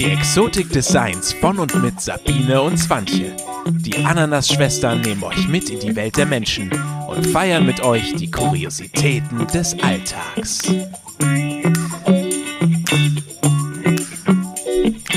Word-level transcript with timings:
Die 0.00 0.12
Exotik 0.12 0.70
des 0.70 0.88
Seins 0.88 1.34
von 1.34 1.58
und 1.58 1.74
mit 1.82 2.00
Sabine 2.00 2.62
und 2.62 2.78
Swantje. 2.78 3.36
Die 3.66 4.02
Ananas-Schwestern 4.02 5.02
nehmen 5.02 5.22
euch 5.22 5.46
mit 5.46 5.68
in 5.68 5.78
die 5.78 5.94
Welt 5.94 6.16
der 6.16 6.24
Menschen 6.24 6.72
und 7.06 7.26
feiern 7.26 7.66
mit 7.66 7.82
euch 7.82 8.14
die 8.14 8.30
Kuriositäten 8.30 9.46
des 9.48 9.78
Alltags. 9.82 10.62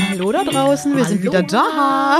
Hallo 0.09 0.33
da 0.33 0.43
draußen, 0.43 0.97
wir 0.97 1.05
sind 1.05 1.21
Hallo. 1.21 1.31
wieder 1.31 1.43
da. 1.43 2.19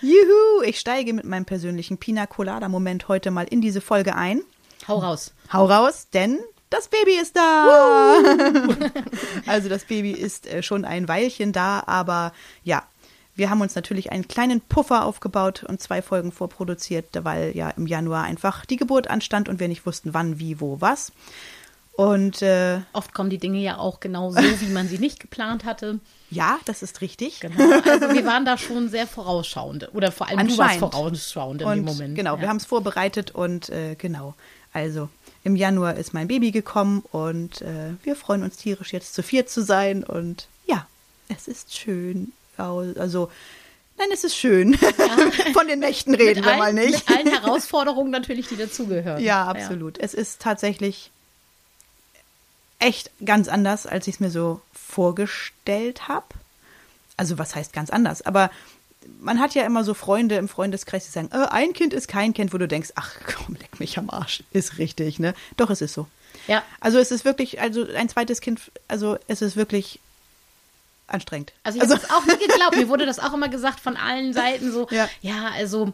Juhu, 0.00 0.62
ich 0.64 0.80
steige 0.80 1.12
mit 1.12 1.26
meinem 1.26 1.44
persönlichen 1.44 1.98
Pina 1.98 2.24
Colada 2.24 2.70
Moment 2.70 3.08
heute 3.08 3.30
mal 3.30 3.44
in 3.44 3.60
diese 3.60 3.82
Folge 3.82 4.14
ein. 4.14 4.40
Hau 4.88 5.00
raus. 5.00 5.34
Hau 5.52 5.66
raus, 5.66 6.08
denn 6.14 6.38
das 6.70 6.88
Baby 6.88 7.18
ist 7.20 7.36
da. 7.36 8.18
also 9.46 9.68
das 9.68 9.84
Baby 9.84 10.12
ist 10.12 10.46
äh, 10.46 10.62
schon 10.62 10.84
ein 10.84 11.08
Weilchen 11.08 11.52
da, 11.52 11.82
aber 11.86 12.32
ja, 12.64 12.82
wir 13.34 13.50
haben 13.50 13.60
uns 13.60 13.76
natürlich 13.76 14.10
einen 14.10 14.26
kleinen 14.26 14.60
Puffer 14.60 15.04
aufgebaut 15.04 15.62
und 15.62 15.80
zwei 15.80 16.02
Folgen 16.02 16.32
vorproduziert, 16.32 17.06
weil 17.22 17.56
ja 17.56 17.70
im 17.70 17.86
Januar 17.86 18.24
einfach 18.24 18.66
die 18.66 18.76
Geburt 18.76 19.08
anstand 19.08 19.48
und 19.48 19.60
wir 19.60 19.68
nicht 19.68 19.86
wussten, 19.86 20.12
wann, 20.12 20.40
wie, 20.40 20.60
wo, 20.60 20.80
was. 20.80 21.12
Und 21.92 22.42
äh, 22.42 22.80
Oft 22.92 23.12
kommen 23.12 23.28
die 23.28 23.38
Dinge 23.38 23.58
ja 23.58 23.78
auch 23.78 23.98
genau 23.98 24.30
so, 24.30 24.38
wie 24.38 24.72
man 24.72 24.86
sie 24.86 24.98
nicht 24.98 25.18
geplant 25.18 25.64
hatte. 25.64 25.98
ja, 26.30 26.58
das 26.64 26.82
ist 26.82 27.00
richtig. 27.00 27.40
Genau. 27.40 27.56
Also 27.90 28.12
wir 28.12 28.24
waren 28.24 28.44
da 28.44 28.56
schon 28.56 28.88
sehr 28.88 29.08
vorausschauend. 29.08 29.92
Oder 29.94 30.12
vor 30.12 30.28
allem 30.28 30.46
du 30.46 30.58
warst 30.58 30.78
vorausschauend 30.78 31.62
in 31.62 31.66
und 31.66 31.76
dem 31.76 31.84
Moment. 31.84 32.14
Genau, 32.14 32.36
ja. 32.36 32.40
wir 32.40 32.48
haben 32.48 32.58
es 32.58 32.66
vorbereitet 32.66 33.32
und 33.32 33.68
äh, 33.70 33.96
genau. 33.96 34.34
Also 34.72 35.08
im 35.44 35.56
Januar 35.56 35.96
ist 35.96 36.14
mein 36.14 36.28
Baby 36.28 36.50
gekommen 36.50 37.04
und 37.12 37.62
äh, 37.62 37.94
wir 38.02 38.16
freuen 38.16 38.42
uns 38.42 38.56
tierisch 38.56 38.92
jetzt 38.92 39.14
zu 39.14 39.22
viert 39.22 39.48
zu 39.48 39.62
sein 39.62 40.04
und 40.04 40.48
ja, 40.66 40.86
es 41.28 41.48
ist 41.48 41.76
schön. 41.76 42.32
Also 42.56 43.30
nein, 43.96 44.08
es 44.12 44.24
ist 44.24 44.36
schön. 44.36 44.76
Von 45.52 45.68
den 45.68 45.78
Nächten 45.78 46.14
reden 46.14 46.44
wir 46.44 46.50
allen, 46.50 46.58
mal 46.58 46.72
nicht. 46.72 47.08
Mit 47.08 47.16
allen 47.16 47.28
Herausforderungen 47.28 48.10
natürlich, 48.10 48.48
die 48.48 48.56
dazugehören. 48.56 49.22
Ja, 49.22 49.46
absolut. 49.46 49.98
Es 49.98 50.14
ist 50.14 50.40
tatsächlich 50.40 51.10
echt 52.78 53.10
ganz 53.24 53.48
anders, 53.48 53.86
als 53.86 54.06
ich 54.06 54.16
es 54.16 54.20
mir 54.20 54.30
so 54.30 54.60
vorgestellt 54.72 56.08
habe. 56.08 56.26
Also 57.16 57.38
was 57.38 57.54
heißt 57.54 57.72
ganz 57.72 57.90
anders? 57.90 58.22
Aber 58.22 58.50
man 59.20 59.40
hat 59.40 59.54
ja 59.54 59.64
immer 59.64 59.84
so 59.84 59.94
Freunde 59.94 60.36
im 60.36 60.48
Freundeskreis, 60.48 61.04
die 61.06 61.10
sagen, 61.10 61.30
äh, 61.32 61.46
ein 61.50 61.72
Kind 61.72 61.92
ist 61.92 62.08
kein 62.08 62.34
Kind, 62.34 62.52
wo 62.52 62.58
du 62.58 62.68
denkst, 62.68 62.90
ach 62.94 63.14
komm, 63.26 63.56
leck 63.56 63.80
mich 63.80 63.98
am 63.98 64.10
Arsch. 64.10 64.42
Ist 64.52 64.78
richtig, 64.78 65.18
ne? 65.18 65.34
Doch, 65.56 65.70
es 65.70 65.80
ist 65.80 65.94
so. 65.94 66.06
Ja. 66.46 66.62
Also 66.80 66.98
es 66.98 67.10
ist 67.10 67.24
wirklich, 67.24 67.60
also 67.60 67.86
ein 67.96 68.08
zweites 68.08 68.40
Kind, 68.40 68.60
also 68.86 69.18
es 69.28 69.42
ist 69.42 69.56
wirklich 69.56 70.00
anstrengend. 71.06 71.52
Also 71.64 71.78
ich 71.78 71.82
habe 71.82 71.94
das 72.00 72.10
auch 72.10 72.24
nie 72.26 72.36
geglaubt. 72.38 72.76
Mir 72.76 72.88
wurde 72.88 73.06
das 73.06 73.18
auch 73.18 73.32
immer 73.34 73.48
gesagt 73.48 73.80
von 73.80 73.96
allen 73.96 74.32
Seiten 74.32 74.70
so, 74.72 74.86
Ja. 74.92 75.08
ja, 75.20 75.50
also 75.54 75.92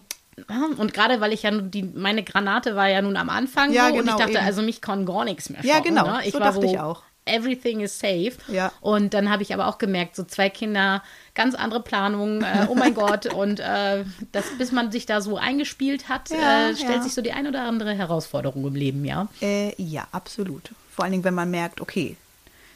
und 0.78 0.92
gerade 0.92 1.20
weil 1.20 1.32
ich 1.32 1.44
ja 1.44 1.52
nun 1.52 1.70
die 1.70 1.84
meine 1.84 2.24
Granate 2.24 2.74
war 2.74 2.88
ja 2.88 3.00
nun 3.00 3.16
am 3.16 3.30
Anfang 3.30 3.72
Ja, 3.72 3.86
so 3.88 3.94
und 3.94 4.00
genau, 4.00 4.12
ich 4.14 4.18
dachte, 4.18 4.38
eben. 4.38 4.44
also 4.46 4.62
mich 4.62 4.80
kann 4.80 5.06
gar 5.06 5.24
nichts 5.24 5.48
mehr 5.48 5.64
Ja, 5.64 5.76
schocken, 5.76 5.90
genau. 5.94 6.06
Ne? 6.08 6.22
Ich 6.26 6.32
So 6.32 6.40
war 6.40 6.48
dachte 6.52 6.66
so, 6.66 6.72
ich 6.72 6.80
auch. 6.80 7.02
Everything 7.26 7.80
is 7.80 7.98
safe. 7.98 8.32
Ja. 8.48 8.70
Und 8.80 9.14
dann 9.14 9.30
habe 9.30 9.42
ich 9.42 9.54
aber 9.54 9.66
auch 9.68 9.78
gemerkt, 9.78 10.14
so 10.16 10.24
zwei 10.24 10.50
Kinder, 10.50 11.02
ganz 11.34 11.54
andere 11.54 11.80
Planungen, 11.80 12.42
äh, 12.42 12.66
oh 12.68 12.74
mein 12.74 12.94
Gott. 12.94 13.26
Und 13.32 13.60
äh, 13.60 14.04
das, 14.32 14.44
bis 14.58 14.72
man 14.72 14.92
sich 14.92 15.06
da 15.06 15.20
so 15.20 15.36
eingespielt 15.36 16.08
hat, 16.08 16.30
Ja, 16.30 16.68
äh, 16.70 16.76
stellt 16.76 16.96
ja. 16.96 17.02
sich 17.02 17.14
so 17.14 17.22
die 17.22 17.32
ein 17.32 17.46
oder 17.46 17.62
andere 17.62 17.94
Herausforderung 17.94 18.66
im 18.66 18.74
Leben, 18.74 19.04
ja. 19.04 19.28
Äh, 19.40 19.72
ja, 19.82 20.06
absolut. 20.12 20.70
Vor 20.90 21.04
allen 21.04 21.12
Dingen, 21.12 21.24
wenn 21.24 21.34
man 21.34 21.50
merkt, 21.50 21.80
okay, 21.80 22.16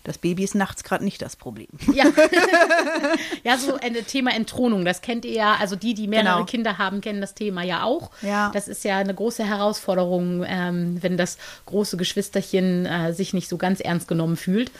das 0.08 0.18
Baby 0.18 0.44
ist 0.44 0.54
nachts 0.54 0.82
gerade 0.84 1.04
nicht 1.04 1.22
das 1.22 1.36
Problem. 1.36 1.68
Ja. 1.94 2.04
ja, 3.44 3.56
so 3.58 3.76
ein 3.76 3.94
Thema 4.06 4.32
Entthronung, 4.34 4.84
das 4.84 5.00
kennt 5.00 5.24
ihr 5.24 5.32
ja. 5.32 5.56
Also 5.60 5.76
die, 5.76 5.94
die 5.94 6.06
mehrere 6.06 6.34
Genau. 6.34 6.44
Kinder 6.44 6.78
haben, 6.78 7.00
kennen 7.00 7.20
das 7.20 7.34
Thema 7.34 7.62
ja 7.62 7.82
auch. 7.82 8.10
Ja. 8.22 8.50
Das 8.52 8.68
ist 8.68 8.84
ja 8.84 8.98
eine 8.98 9.14
große 9.14 9.44
Herausforderung, 9.44 10.44
ähm, 10.46 10.98
wenn 11.02 11.16
das 11.16 11.38
große 11.66 11.96
Geschwisterchen 11.96 12.86
äh, 12.86 13.12
sich 13.12 13.32
nicht 13.34 13.48
so 13.48 13.56
ganz 13.56 13.80
ernst 13.80 14.08
genommen 14.08 14.36
fühlt 14.36 14.70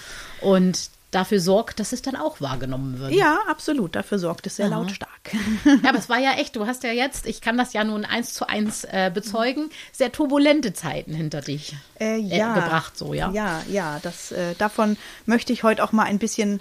und 0.41 0.91
dafür 1.10 1.41
sorgt, 1.41 1.80
dass 1.80 1.92
es 1.92 2.02
dann 2.02 2.16
auch 2.16 2.41
wahrgenommen 2.41 2.98
wird. 2.98 3.12
Ja, 3.12 3.38
absolut. 3.48 3.96
Dafür 3.96 4.19
sorgt 4.19 4.46
es 4.46 4.56
sehr 4.56 4.66
Aha. 4.66 4.76
lautstark. 4.76 5.10
Ja, 5.82 5.91
aber 5.91 5.98
es 5.98 6.08
war 6.08 6.19
ja 6.19 6.32
echt, 6.34 6.56
du 6.56 6.66
hast 6.66 6.82
ja 6.84 6.92
jetzt, 6.92 7.26
ich 7.26 7.41
kann 7.41 7.56
das 7.58 7.72
ja 7.72 7.84
nun 7.84 8.04
eins 8.04 8.34
zu 8.34 8.48
eins 8.48 8.84
äh, 8.84 9.10
bezeugen, 9.12 9.70
sehr 9.92 10.12
turbulente 10.12 10.72
Zeiten 10.72 11.14
hinter 11.14 11.41
dich 11.41 11.76
Äh, 12.00 12.16
ja. 12.19 12.54
gebracht, 12.54 12.96
so, 12.96 13.14
ja. 13.14 13.30
Ja, 13.32 13.62
ja. 13.69 13.98
Das, 14.02 14.32
äh, 14.32 14.54
davon 14.56 14.96
möchte 15.26 15.52
ich 15.52 15.62
heute 15.62 15.82
auch 15.84 15.92
mal 15.92 16.04
ein 16.04 16.19
bisschen 16.19 16.60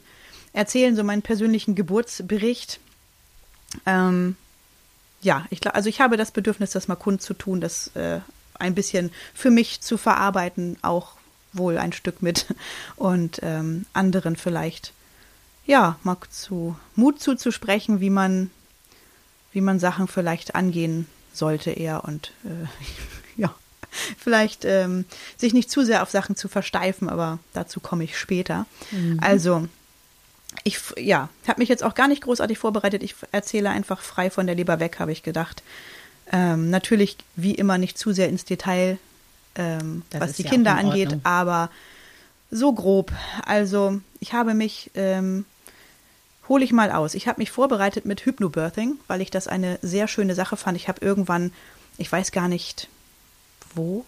erzählen, 0.53 0.95
so 0.95 1.03
meinen 1.03 1.21
persönlichen 1.21 1.75
Geburtsbericht. 1.75 2.79
Ähm, 3.85 4.35
ja, 5.21 5.45
ich 5.49 5.59
glaube, 5.61 5.75
also 5.75 5.89
ich 5.89 5.99
habe 6.01 6.17
das 6.17 6.31
Bedürfnis, 6.31 6.71
das 6.71 6.87
mal 6.87 6.95
kundzutun, 6.95 7.61
das 7.61 7.87
äh, 7.95 8.19
ein 8.59 8.75
bisschen 8.75 9.11
für 9.33 9.51
mich 9.51 9.81
zu 9.81 9.97
verarbeiten, 9.97 10.77
auch 10.81 11.16
wohl 11.53 11.77
ein 11.77 11.93
Stück 11.93 12.21
mit 12.21 12.47
und 12.95 13.39
ähm, 13.43 13.85
anderen 13.93 14.35
vielleicht 14.35 14.93
ja 15.65 15.97
mal 16.03 16.17
zu 16.29 16.77
Mut 16.95 17.21
zuzusprechen, 17.21 17.99
wie 17.99 18.09
man 18.09 18.49
wie 19.51 19.61
man 19.61 19.79
Sachen 19.79 20.07
vielleicht 20.07 20.55
angehen 20.55 21.07
sollte 21.33 21.71
eher 21.71 22.03
und 22.03 22.31
äh, 22.45 22.67
ja 23.41 23.53
vielleicht 24.17 24.65
ähm, 24.65 25.05
sich 25.37 25.53
nicht 25.53 25.71
zu 25.71 25.83
sehr 25.83 26.03
auf 26.03 26.11
Sachen 26.11 26.35
zu 26.35 26.47
versteifen, 26.47 27.09
aber 27.09 27.39
dazu 27.53 27.79
komme 27.79 28.03
ich 28.03 28.17
später. 28.17 28.65
Also 29.21 29.67
ich 30.63 30.79
ja 30.97 31.29
habe 31.47 31.59
mich 31.59 31.69
jetzt 31.69 31.83
auch 31.83 31.95
gar 31.95 32.07
nicht 32.07 32.23
großartig 32.23 32.57
vorbereitet. 32.57 33.03
Ich 33.03 33.15
erzähle 33.31 33.69
einfach 33.69 34.01
frei 34.01 34.29
von 34.29 34.45
der 34.45 34.55
Leber 34.55 34.79
weg, 34.79 34.99
habe 34.99 35.11
ich 35.11 35.23
gedacht. 35.23 35.63
Ähm, 36.31 36.69
natürlich 36.69 37.17
wie 37.35 37.55
immer 37.55 37.77
nicht 37.77 37.97
zu 37.97 38.11
sehr 38.11 38.29
ins 38.29 38.45
Detail, 38.45 38.97
ähm, 39.57 40.03
was 40.11 40.33
die 40.33 40.43
ja 40.43 40.49
Kinder 40.49 40.75
angeht, 40.75 41.17
aber 41.23 41.69
so 42.49 42.71
grob. 42.73 43.11
Also 43.45 43.99
ich 44.19 44.33
habe 44.33 44.53
mich 44.53 44.91
ähm, 44.95 45.45
hole 46.49 46.63
ich 46.63 46.71
mal 46.71 46.91
aus. 46.91 47.13
Ich 47.13 47.27
habe 47.27 47.41
mich 47.41 47.51
vorbereitet 47.51 48.05
mit 48.05 48.25
Hypnobirthing, 48.25 48.99
weil 49.07 49.21
ich 49.21 49.31
das 49.31 49.47
eine 49.47 49.79
sehr 49.81 50.07
schöne 50.07 50.35
Sache 50.35 50.57
fand. 50.57 50.77
Ich 50.77 50.87
habe 50.87 51.03
irgendwann, 51.05 51.51
ich 51.97 52.11
weiß 52.11 52.31
gar 52.31 52.47
nicht 52.47 52.87
wo, 53.75 54.05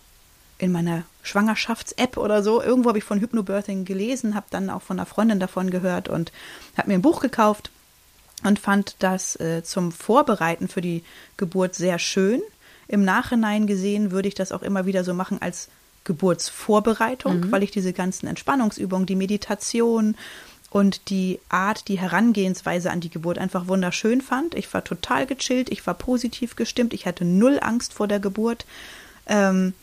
in 0.57 0.71
meiner 0.71 1.03
Schwangerschafts-App 1.23 2.17
oder 2.17 2.43
so, 2.43 2.61
irgendwo 2.61 2.89
habe 2.89 2.97
ich 2.97 3.03
von 3.03 3.19
Hypnobirthing 3.19 3.85
gelesen, 3.85 4.35
habe 4.35 4.47
dann 4.49 4.69
auch 4.69 4.81
von 4.81 4.99
einer 4.99 5.05
Freundin 5.05 5.39
davon 5.39 5.69
gehört 5.69 6.09
und 6.09 6.31
habe 6.77 6.89
mir 6.89 6.95
ein 6.95 7.01
Buch 7.01 7.21
gekauft 7.21 7.71
und 8.43 8.59
fand 8.59 8.95
das 8.99 9.35
äh, 9.39 9.63
zum 9.63 9.91
Vorbereiten 9.91 10.67
für 10.67 10.81
die 10.81 11.03
Geburt 11.37 11.75
sehr 11.75 11.99
schön. 11.99 12.41
Im 12.89 13.05
Nachhinein 13.05 13.67
gesehen 13.67 14.11
würde 14.11 14.27
ich 14.27 14.33
das 14.33 14.51
auch 14.51 14.63
immer 14.63 14.85
wieder 14.85 15.03
so 15.03 15.13
machen 15.13 15.41
als 15.41 15.69
Geburtsvorbereitung, 16.05 17.51
weil 17.51 17.61
ich 17.61 17.69
diese 17.69 17.93
ganzen 17.93 18.25
Entspannungsübungen, 18.27 19.05
die 19.05 19.15
Meditation 19.15 20.17
und 20.71 21.09
die 21.09 21.39
Art, 21.49 21.87
die 21.87 21.99
Herangehensweise 21.99 22.89
an 22.89 22.99
die 22.99 23.11
Geburt 23.11 23.37
einfach 23.37 23.67
wunderschön 23.67 24.21
fand. 24.21 24.55
Ich 24.55 24.73
war 24.73 24.83
total 24.83 25.27
gechillt, 25.27 25.69
ich 25.69 25.85
war 25.85 25.93
positiv 25.93 26.55
gestimmt, 26.55 26.93
ich 26.93 27.05
hatte 27.05 27.25
null 27.25 27.59
Angst 27.61 27.93
vor 27.93 28.07
der 28.07 28.19
Geburt, 28.19 28.65
ähm, 29.27 29.73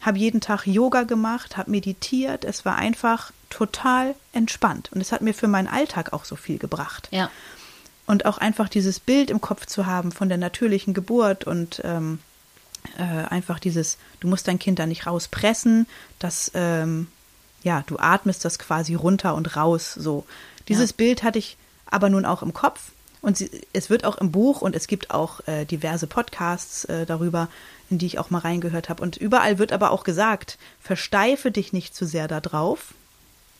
habe 0.00 0.18
jeden 0.18 0.40
Tag 0.40 0.66
Yoga 0.66 1.02
gemacht, 1.02 1.58
habe 1.58 1.70
meditiert. 1.70 2.44
Es 2.44 2.64
war 2.64 2.76
einfach 2.76 3.30
total 3.50 4.14
entspannt 4.32 4.90
und 4.92 5.02
es 5.02 5.12
hat 5.12 5.20
mir 5.20 5.34
für 5.34 5.48
meinen 5.48 5.68
Alltag 5.68 6.14
auch 6.14 6.24
so 6.24 6.36
viel 6.36 6.58
gebracht. 6.58 7.08
Ja. 7.10 7.30
Und 8.06 8.24
auch 8.24 8.38
einfach 8.38 8.70
dieses 8.70 9.00
Bild 9.00 9.30
im 9.30 9.42
Kopf 9.42 9.66
zu 9.66 9.84
haben 9.84 10.12
von 10.12 10.30
der 10.30 10.38
natürlichen 10.38 10.94
Geburt 10.94 11.44
und 11.44 11.82
ähm, 11.84 12.20
äh, 12.98 13.02
einfach 13.02 13.58
dieses, 13.58 13.98
du 14.20 14.28
musst 14.28 14.46
dein 14.48 14.58
Kind 14.58 14.78
da 14.78 14.86
nicht 14.86 15.06
rauspressen, 15.06 15.86
das, 16.18 16.50
ähm, 16.54 17.08
ja, 17.62 17.82
du 17.86 17.98
atmest 17.98 18.44
das 18.44 18.58
quasi 18.58 18.94
runter 18.94 19.34
und 19.34 19.56
raus, 19.56 19.94
so. 19.94 20.26
Dieses 20.68 20.90
Ja. 20.90 20.96
Bild 20.96 21.22
hatte 21.22 21.38
ich 21.38 21.56
aber 21.86 22.08
nun 22.10 22.24
auch 22.26 22.42
im 22.42 22.52
Kopf 22.52 22.92
und 23.22 23.36
sie, 23.38 23.50
es 23.72 23.88
wird 23.90 24.04
auch 24.04 24.16
im 24.18 24.30
Buch 24.32 24.60
und 24.60 24.76
es 24.76 24.86
gibt 24.86 25.10
auch 25.10 25.40
äh, 25.48 25.64
diverse 25.64 26.06
Podcasts 26.06 26.84
äh, 26.84 27.06
darüber, 27.06 27.48
in 27.88 27.98
die 27.98 28.06
ich 28.06 28.18
auch 28.18 28.30
mal 28.30 28.38
reingehört 28.40 28.88
habe. 28.90 29.02
Und 29.02 29.16
überall 29.16 29.58
wird 29.58 29.72
aber 29.72 29.90
auch 29.90 30.04
gesagt, 30.04 30.58
versteife 30.80 31.50
dich 31.50 31.72
nicht 31.72 31.94
zu 31.94 32.06
sehr 32.06 32.28
da 32.28 32.40
drauf. 32.40 32.92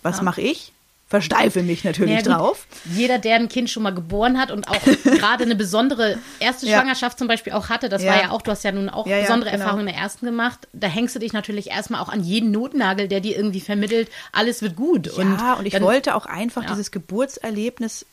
Was 0.02 0.18
Ja. 0.18 0.22
mache 0.22 0.42
ich? 0.42 0.73
Versteife 1.06 1.62
mich 1.62 1.84
natürlich 1.84 2.24
Naja, 2.24 2.38
drauf. 2.38 2.66
Jeder, 2.86 3.18
der 3.18 3.36
ein 3.36 3.48
Kind 3.48 3.68
schon 3.70 3.82
mal 3.82 3.94
geboren 3.94 4.38
hat 4.40 4.50
und 4.50 4.68
auch 4.68 4.80
gerade 5.04 5.44
eine 5.44 5.54
besondere 5.54 6.18
erste 6.40 6.66
Ja. 6.66 6.78
Schwangerschaft 6.78 7.18
zum 7.18 7.28
Beispiel 7.28 7.52
auch 7.52 7.68
hatte, 7.68 7.88
das 7.88 8.02
Ja. 8.02 8.12
war 8.12 8.22
ja 8.22 8.30
auch, 8.30 8.42
du 8.42 8.50
hast 8.50 8.64
ja 8.64 8.72
nun 8.72 8.88
auch 8.88 9.06
Ja, 9.06 9.16
ja, 9.16 9.22
besondere 9.22 9.50
genau. 9.50 9.62
Erfahrungen 9.62 9.86
in 9.86 9.94
der 9.94 10.02
ersten 10.02 10.26
gemacht, 10.26 10.66
da 10.72 10.86
hängst 10.88 11.14
du 11.14 11.18
dich 11.20 11.32
natürlich 11.32 11.70
erstmal 11.70 12.00
auch 12.00 12.08
an 12.08 12.24
jeden 12.24 12.50
Notnagel, 12.50 13.06
der 13.08 13.20
dir 13.20 13.36
irgendwie 13.36 13.60
vermittelt, 13.60 14.08
alles 14.32 14.62
wird 14.62 14.76
gut. 14.76 15.06
Ja, 15.16 15.54
und, 15.54 15.66
ich 15.66 15.72
dann- 15.74 15.82
wollte 15.82 16.14
auch 16.14 16.26
einfach 16.26 16.62
Ja. 16.64 16.70
dieses 16.70 16.90
Geburtserlebnis 16.90 18.06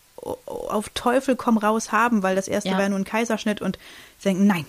auf 0.46 0.90
Teufel 0.94 1.36
komm 1.36 1.58
raus 1.58 1.92
haben, 1.92 2.22
weil 2.24 2.36
das 2.36 2.48
erste 2.48 2.70
Ja. 2.70 2.76
war 2.76 2.84
ja 2.84 2.90
nur 2.90 3.00
ein 3.00 3.06
Kaiserschnitt 3.06 3.62
und 3.62 3.80
denken, 4.24 4.46
nein, 4.46 4.66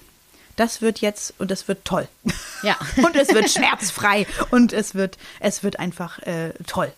das 0.56 0.80
wird 0.80 1.00
jetzt 1.00 1.34
und 1.38 1.50
das 1.50 1.68
wird 1.68 1.84
toll. 1.84 2.08
Ja. 2.62 2.76
und 3.04 3.16
es 3.16 3.28
wird 3.34 3.50
schmerzfrei 3.50 4.26
und 4.52 4.72
es 4.72 4.94
wird, 4.94 5.18
es 5.40 5.62
wird 5.64 5.78
einfach 5.80 6.20
äh, 6.20 6.52
toll. 6.68 6.92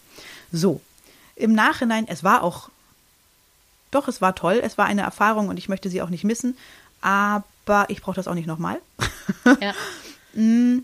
So. 0.52 0.80
Im 1.36 1.52
Nachhinein, 1.54 2.06
es 2.08 2.22
war 2.24 2.42
auch 2.42 2.68
doch, 3.90 4.08
es 4.08 4.20
war 4.20 4.34
toll, 4.34 4.60
es 4.62 4.76
war 4.76 4.86
eine 4.86 5.02
Erfahrung 5.02 5.48
und 5.48 5.56
ich 5.56 5.68
möchte 5.68 5.88
sie 5.88 6.02
auch 6.02 6.08
nicht 6.10 6.24
missen, 6.24 6.56
aber 7.00 7.44
ich 7.88 8.02
brauche 8.02 8.16
das 8.16 8.26
auch 8.28 8.34
nicht 8.34 8.46
nochmal. 8.46 8.78
Ja. 9.60 9.72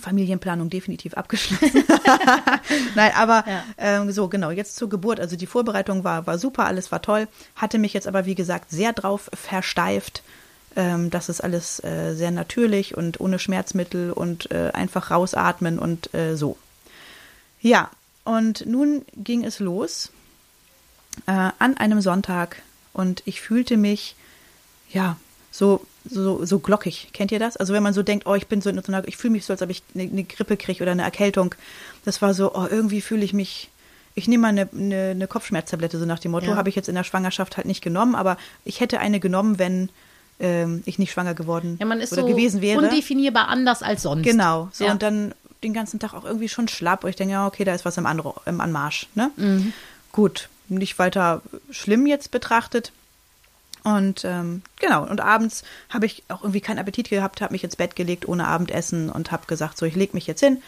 Familienplanung 0.00 0.70
definitiv 0.70 1.14
abgeschlossen. 1.14 1.84
Nein, 2.94 3.12
aber 3.16 3.44
Ja. 3.46 3.64
ähm, 3.76 4.10
so 4.12 4.28
genau, 4.28 4.50
jetzt 4.50 4.76
zur 4.76 4.88
Geburt. 4.88 5.20
Also 5.20 5.36
die 5.36 5.46
Vorbereitung 5.46 6.04
war, 6.04 6.26
war 6.26 6.38
super, 6.38 6.64
alles 6.66 6.90
war 6.90 7.02
toll. 7.02 7.28
Hatte 7.56 7.78
mich 7.78 7.92
jetzt 7.92 8.06
aber, 8.06 8.24
wie 8.24 8.34
gesagt, 8.34 8.70
sehr 8.70 8.92
drauf 8.94 9.28
versteift. 9.34 10.22
Ähm, 10.76 11.10
das 11.10 11.28
ist 11.28 11.42
alles 11.42 11.82
äh, 11.84 12.14
sehr 12.14 12.30
natürlich 12.30 12.96
und 12.96 13.20
ohne 13.20 13.38
Schmerzmittel 13.38 14.12
und 14.12 14.50
äh, 14.50 14.70
einfach 14.72 15.10
rausatmen 15.10 15.78
und 15.78 16.14
äh, 16.14 16.36
so. 16.36 16.56
Ja, 17.60 17.90
und 18.24 18.66
nun 18.66 19.04
ging 19.16 19.44
es 19.44 19.58
los 19.58 20.10
äh, 21.26 21.50
an 21.58 21.76
einem 21.76 22.00
Sonntag 22.00 22.62
und 22.92 23.22
ich 23.24 23.40
fühlte 23.40 23.76
mich, 23.76 24.14
ja, 24.92 25.16
so, 25.50 25.84
so, 26.08 26.44
so 26.44 26.58
glockig. 26.60 27.08
Kennt 27.12 27.32
ihr 27.32 27.38
das? 27.38 27.56
Also 27.56 27.72
wenn 27.74 27.82
man 27.82 27.92
so 27.94 28.02
denkt, 28.02 28.26
oh, 28.26 28.34
ich 28.34 28.46
bin 28.46 28.60
so 28.60 28.70
in 28.70 28.80
so 28.80 28.92
einer, 28.92 29.06
ich 29.08 29.16
fühle 29.16 29.32
mich 29.32 29.44
so, 29.44 29.52
als 29.52 29.62
ob 29.62 29.70
ich 29.70 29.82
eine, 29.94 30.04
eine 30.04 30.24
Grippe 30.24 30.56
kriege 30.56 30.82
oder 30.82 30.92
eine 30.92 31.02
Erkältung. 31.02 31.54
Das 32.04 32.22
war 32.22 32.34
so, 32.34 32.54
oh, 32.54 32.66
irgendwie 32.70 33.00
fühle 33.00 33.24
ich 33.24 33.32
mich, 33.32 33.68
ich 34.14 34.28
nehme 34.28 34.42
mal 34.42 34.48
eine, 34.48 34.68
eine, 34.72 35.10
eine 35.10 35.26
Kopfschmerztablette, 35.26 35.98
so 35.98 36.06
nach 36.06 36.18
dem 36.20 36.30
Motto, 36.32 36.50
Ja. 36.50 36.56
habe 36.56 36.68
ich 36.68 36.76
jetzt 36.76 36.88
in 36.88 36.94
der 36.94 37.04
Schwangerschaft 37.04 37.56
halt 37.56 37.66
nicht 37.66 37.82
genommen, 37.82 38.14
aber 38.14 38.36
ich 38.64 38.80
hätte 38.80 39.00
eine 39.00 39.18
genommen, 39.20 39.58
wenn 39.58 39.88
ähm, 40.38 40.82
ich 40.86 40.98
nicht 40.98 41.12
schwanger 41.12 41.34
geworden 41.34 41.76
ja, 41.80 41.86
man 41.86 42.00
ist 42.00 42.12
oder 42.12 42.22
so 42.22 42.28
gewesen 42.28 42.62
wäre. 42.62 42.78
undefinierbar 42.78 43.48
anders 43.48 43.82
als 43.82 44.02
sonst. 44.02 44.24
Genau, 44.24 44.68
so 44.72 44.84
Ja. 44.84 44.92
und 44.92 45.02
dann 45.02 45.34
den 45.62 45.74
ganzen 45.74 46.00
Tag 46.00 46.14
auch 46.14 46.24
irgendwie 46.24 46.48
schon 46.48 46.68
schlapp 46.68 47.04
und 47.04 47.10
ich 47.10 47.16
denke, 47.16 47.32
ja, 47.32 47.46
okay, 47.46 47.64
da 47.64 47.74
ist 47.74 47.84
was 47.84 47.96
im, 47.96 48.06
Anro 48.06 48.34
im 48.46 48.60
Anmarsch. 48.60 49.08
Ne? 49.14 49.30
Mhm. 49.36 49.72
Gut, 50.12 50.48
nicht 50.68 50.98
weiter 50.98 51.42
schlimm 51.70 52.06
jetzt 52.06 52.30
betrachtet. 52.30 52.92
Und 53.82 54.24
ähm, 54.24 54.62
genau, 54.78 55.06
und 55.06 55.20
abends 55.20 55.62
habe 55.88 56.06
ich 56.06 56.22
auch 56.28 56.42
irgendwie 56.42 56.60
keinen 56.60 56.78
Appetit 56.78 57.08
gehabt, 57.08 57.40
habe 57.40 57.52
mich 57.52 57.64
ins 57.64 57.76
Bett 57.76 57.96
gelegt 57.96 58.28
ohne 58.28 58.46
Abendessen 58.46 59.10
und 59.10 59.32
habe 59.32 59.46
gesagt, 59.46 59.78
so, 59.78 59.86
ich 59.86 59.96
lege 59.96 60.14
mich 60.14 60.26
jetzt 60.26 60.40
hin 60.40 60.62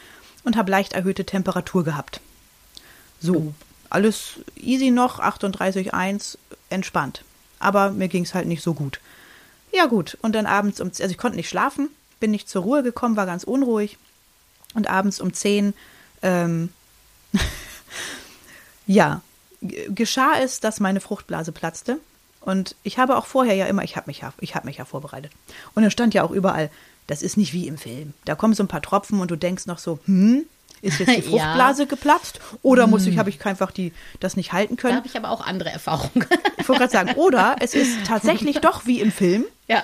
und 0.44 0.56
habe 0.56 0.70
leicht 0.70 0.94
erhöhte 0.94 1.26
Temperatur 1.26 1.84
gehabt. 1.84 2.20
So, 3.20 3.54
alles 3.90 4.40
easy 4.56 4.90
noch, 4.90 5.20
38,1, 5.20 6.38
entspannt. 6.70 7.22
Aber 7.58 7.90
mir 7.90 8.08
ging 8.08 8.24
es 8.24 8.34
halt 8.34 8.48
nicht 8.48 8.62
so 8.62 8.74
gut. 8.74 8.98
Ja 9.72 9.86
gut, 9.86 10.18
und 10.22 10.34
dann 10.34 10.46
abends 10.46 10.80
um, 10.80 10.88
also 10.88 11.04
ich 11.04 11.18
konnte 11.18 11.36
nicht 11.36 11.48
schlafen, 11.48 11.88
bin 12.18 12.30
nicht 12.30 12.48
zur 12.48 12.62
Ruhe 12.62 12.82
gekommen, 12.82 13.16
war 13.16 13.26
ganz 13.26 13.44
unruhig. 13.44 13.98
Und 14.74 14.88
abends 14.88 15.20
um 15.20 15.32
10, 15.32 15.74
ähm, 16.22 16.70
ja, 18.86 19.20
geschah 19.60 20.34
es, 20.40 20.60
dass 20.60 20.80
meine 20.80 21.00
Fruchtblase 21.00 21.52
platzte. 21.52 21.98
Und 22.40 22.74
ich 22.82 22.98
habe 22.98 23.16
auch 23.16 23.26
vorher 23.26 23.54
ja 23.54 23.66
immer, 23.66 23.84
ich 23.84 23.96
habe 23.96 24.08
mich 24.08 24.20
ja, 24.20 24.32
ich 24.40 24.54
habe 24.54 24.66
mich 24.66 24.78
ja 24.78 24.84
vorbereitet. 24.84 25.30
Und 25.74 25.82
dann 25.82 25.90
stand 25.90 26.14
ja 26.14 26.24
auch 26.24 26.32
überall, 26.32 26.70
das 27.06 27.22
ist 27.22 27.36
nicht 27.36 27.52
wie 27.52 27.68
im 27.68 27.78
Film. 27.78 28.14
Da 28.24 28.34
kommen 28.34 28.54
so 28.54 28.62
ein 28.62 28.68
paar 28.68 28.82
Tropfen 28.82 29.20
und 29.20 29.30
du 29.30 29.36
denkst 29.36 29.66
noch 29.66 29.78
so, 29.78 29.98
hm, 30.06 30.44
ist 30.80 30.98
jetzt 30.98 31.10
die 31.10 31.14
Ja. 31.36 31.44
Fruchtblase 31.44 31.86
geplatzt? 31.86 32.40
Oder 32.62 32.86
muss 32.88 33.06
ich, 33.06 33.16
habe 33.18 33.30
ich 33.30 33.44
einfach 33.46 33.70
die, 33.70 33.92
das 34.18 34.36
nicht 34.36 34.52
halten 34.52 34.76
Da 34.76 34.82
können? 34.82 34.96
habe 34.96 35.06
ich 35.06 35.16
aber 35.16 35.30
auch 35.30 35.46
andere 35.46 35.70
Erfahrungen. 35.70 36.26
Ich 36.58 36.68
wollte 36.68 36.82
gerade 36.82 36.92
sagen, 36.92 37.12
oder 37.18 37.56
es 37.58 37.74
ist 37.74 38.06
tatsächlich 38.06 38.60
doch 38.60 38.86
wie 38.86 39.00
im 39.00 39.10
Film 39.10 39.44
ja. 39.66 39.82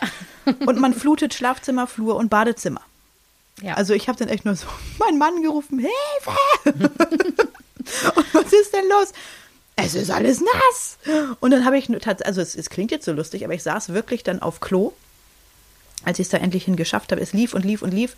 und 0.64 0.78
man 0.78 0.94
flutet 0.94 1.34
Schlafzimmer, 1.34 1.88
Flur 1.88 2.14
und 2.14 2.28
Badezimmer. 2.28 2.82
Ja. 3.62 3.74
Also 3.74 3.94
ich 3.94 4.08
habe 4.08 4.18
dann 4.18 4.28
echt 4.28 4.44
nur 4.44 4.54
so 4.54 4.66
meinen 4.98 5.18
Mann 5.18 5.42
gerufen, 5.42 5.78
Hilfe! 5.78 6.38
und 8.14 8.34
was 8.34 8.52
ist 8.52 8.72
denn 8.72 8.88
los? 8.88 9.12
Es 9.80 9.94
ist 9.94 10.10
alles 10.10 10.40
nass. 10.40 10.98
Und 11.38 11.52
dann 11.52 11.64
habe 11.64 11.78
ich, 11.78 11.88
also 12.26 12.40
es, 12.40 12.56
es 12.56 12.68
klingt 12.68 12.90
jetzt 12.90 13.04
so 13.04 13.12
lustig, 13.12 13.44
aber 13.44 13.54
ich 13.54 13.62
saß 13.62 13.90
wirklich 13.90 14.24
dann 14.24 14.42
auf 14.42 14.58
Klo, 14.58 14.92
als 16.04 16.18
ich 16.18 16.26
es 16.26 16.30
da 16.30 16.38
endlich 16.38 16.64
hingeschafft 16.64 17.12
habe. 17.12 17.20
Es 17.20 17.32
lief 17.32 17.54
und 17.54 17.64
lief 17.64 17.82
und 17.82 17.94
lief. 17.94 18.16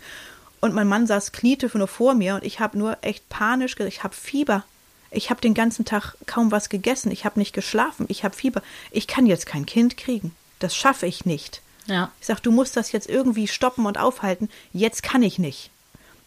Und 0.59 0.73
mein 0.73 0.87
Mann 0.87 1.05
saß 1.05 1.31
knietief 1.31 1.75
nur 1.75 1.87
vor 1.87 2.15
mir 2.15 2.35
und 2.35 2.43
ich 2.43 2.59
habe 2.59 2.77
nur 2.77 2.97
echt 3.01 3.29
panisch 3.29 3.75
gesagt, 3.75 3.93
ich 3.93 4.03
habe 4.03 4.15
Fieber. 4.15 4.63
Ich 5.11 5.29
habe 5.29 5.41
den 5.41 5.53
ganzen 5.53 5.85
Tag 5.85 6.15
kaum 6.25 6.51
was 6.51 6.69
gegessen. 6.69 7.11
Ich 7.11 7.25
habe 7.25 7.39
nicht 7.39 7.53
geschlafen. 7.53 8.05
Ich 8.09 8.23
habe 8.23 8.35
Fieber. 8.35 8.63
Ich 8.89 9.07
kann 9.07 9.25
jetzt 9.25 9.45
kein 9.45 9.65
Kind 9.65 9.97
kriegen. 9.97 10.33
Das 10.59 10.75
schaffe 10.75 11.05
ich 11.05 11.25
nicht. 11.25 11.61
Ja. 11.87 12.11
Ich 12.19 12.27
sag, 12.27 12.39
du 12.39 12.51
musst 12.51 12.77
das 12.77 12.91
jetzt 12.91 13.09
irgendwie 13.09 13.47
stoppen 13.47 13.85
und 13.85 13.97
aufhalten. 13.97 14.49
Jetzt 14.73 15.03
kann 15.03 15.23
ich 15.23 15.39
nicht. 15.39 15.71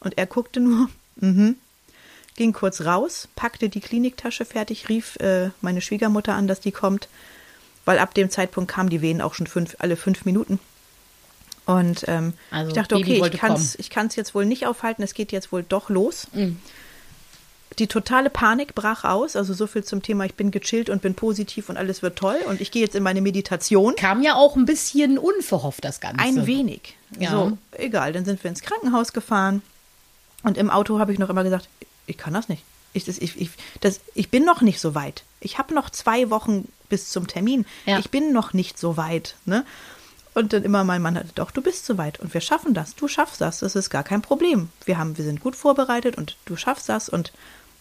Und 0.00 0.18
er 0.18 0.26
guckte 0.26 0.60
nur, 0.60 0.88
mhm, 1.16 1.56
ging 2.36 2.52
kurz 2.52 2.82
raus, 2.82 3.28
packte 3.36 3.68
die 3.68 3.80
Kliniktasche 3.80 4.44
fertig, 4.44 4.88
rief 4.88 5.16
äh, 5.16 5.50
meine 5.60 5.80
Schwiegermutter 5.80 6.34
an, 6.34 6.46
dass 6.46 6.60
die 6.60 6.72
kommt, 6.72 7.08
weil 7.84 7.98
ab 7.98 8.14
dem 8.14 8.30
Zeitpunkt 8.30 8.70
kamen 8.70 8.90
die 8.90 9.02
Wehen 9.02 9.20
auch 9.20 9.34
schon 9.34 9.46
fünf, 9.46 9.76
alle 9.78 9.96
fünf 9.96 10.24
Minuten. 10.24 10.58
Und 11.66 12.04
ähm, 12.08 12.34
Also 12.50 12.68
ich 12.68 12.74
dachte, 12.74 12.96
Baby 12.96 13.20
okay, 13.20 13.30
ich 13.34 13.40
kann 13.40 13.52
es 13.52 13.72
kommen. 13.72 13.80
ich 13.80 13.90
kann's 13.90 14.16
jetzt 14.16 14.34
wohl 14.34 14.44
nicht 14.44 14.66
aufhalten, 14.66 15.02
es 15.02 15.14
geht 15.14 15.32
jetzt 15.32 15.52
wohl 15.52 15.62
doch 15.62 15.88
los. 15.88 16.26
Mhm. 16.32 16.58
Die 17.78 17.86
totale 17.86 18.30
Panik 18.30 18.74
brach 18.74 19.04
aus, 19.04 19.36
also 19.36 19.52
so 19.54 19.66
viel 19.66 19.84
zum 19.84 20.02
Thema, 20.02 20.24
ich 20.24 20.34
bin 20.34 20.50
gechillt 20.50 20.90
und 20.90 21.02
bin 21.02 21.14
positiv 21.14 21.68
und 21.68 21.76
alles 21.76 22.02
wird 22.02 22.16
toll 22.16 22.36
und 22.46 22.60
ich 22.60 22.70
gehe 22.70 22.82
jetzt 22.82 22.94
in 22.94 23.02
meine 23.02 23.20
Meditation. 23.20 23.96
Kam 23.96 24.22
ja 24.22 24.34
auch 24.34 24.56
ein 24.56 24.64
bisschen 24.64 25.18
unverhofft, 25.18 25.84
das 25.84 26.00
Ganze. 26.00 26.20
Ein 26.20 26.46
wenig. 26.46 26.96
Ja. 27.18 27.30
So, 27.30 27.58
egal. 27.72 28.12
Dann 28.12 28.24
sind 28.24 28.42
wir 28.44 28.48
ins 28.48 28.62
Krankenhaus 28.62 29.12
gefahren. 29.12 29.62
Und 30.42 30.58
im 30.58 30.70
Auto 30.70 30.98
habe 30.98 31.12
ich 31.12 31.18
noch 31.18 31.30
immer 31.30 31.42
gesagt, 31.42 31.68
ich 32.06 32.16
kann 32.16 32.34
das 32.34 32.48
nicht. 32.48 32.62
Ich, 32.92 33.04
das, 33.04 33.18
ich, 33.18 33.40
ich, 33.40 33.50
das, 33.80 34.00
ich 34.14 34.30
bin 34.30 34.44
noch 34.44 34.60
nicht 34.60 34.78
so 34.78 34.94
weit. 34.94 35.24
Ich 35.40 35.58
habe 35.58 35.74
noch 35.74 35.90
zwei 35.90 36.30
Wochen 36.30 36.68
bis 36.88 37.10
zum 37.10 37.26
Termin. 37.26 37.66
Ja. 37.86 37.98
Ich 37.98 38.10
bin 38.10 38.32
noch 38.32 38.52
nicht 38.52 38.78
so 38.78 38.96
weit. 38.96 39.34
Ne? 39.46 39.64
Und 40.34 40.52
dann 40.52 40.62
immer 40.62 40.84
mein 40.84 41.02
Mann 41.02 41.16
hatte, 41.16 41.30
doch, 41.34 41.50
du 41.50 41.60
bist 41.60 41.86
so 41.86 41.98
weit. 41.98 42.20
Und 42.20 42.34
wir 42.34 42.40
schaffen 42.40 42.74
das. 42.74 42.94
Du 42.94 43.08
schaffst 43.08 43.40
das. 43.40 43.60
Das 43.60 43.74
ist 43.74 43.90
gar 43.90 44.04
kein 44.04 44.22
Problem. 44.22 44.68
Wir, 44.84 44.98
haben, 44.98 45.16
wir 45.18 45.24
sind 45.24 45.40
gut 45.40 45.56
vorbereitet 45.56 46.16
und 46.16 46.36
du 46.44 46.56
schaffst 46.56 46.88
das 46.88 47.08
und 47.08 47.32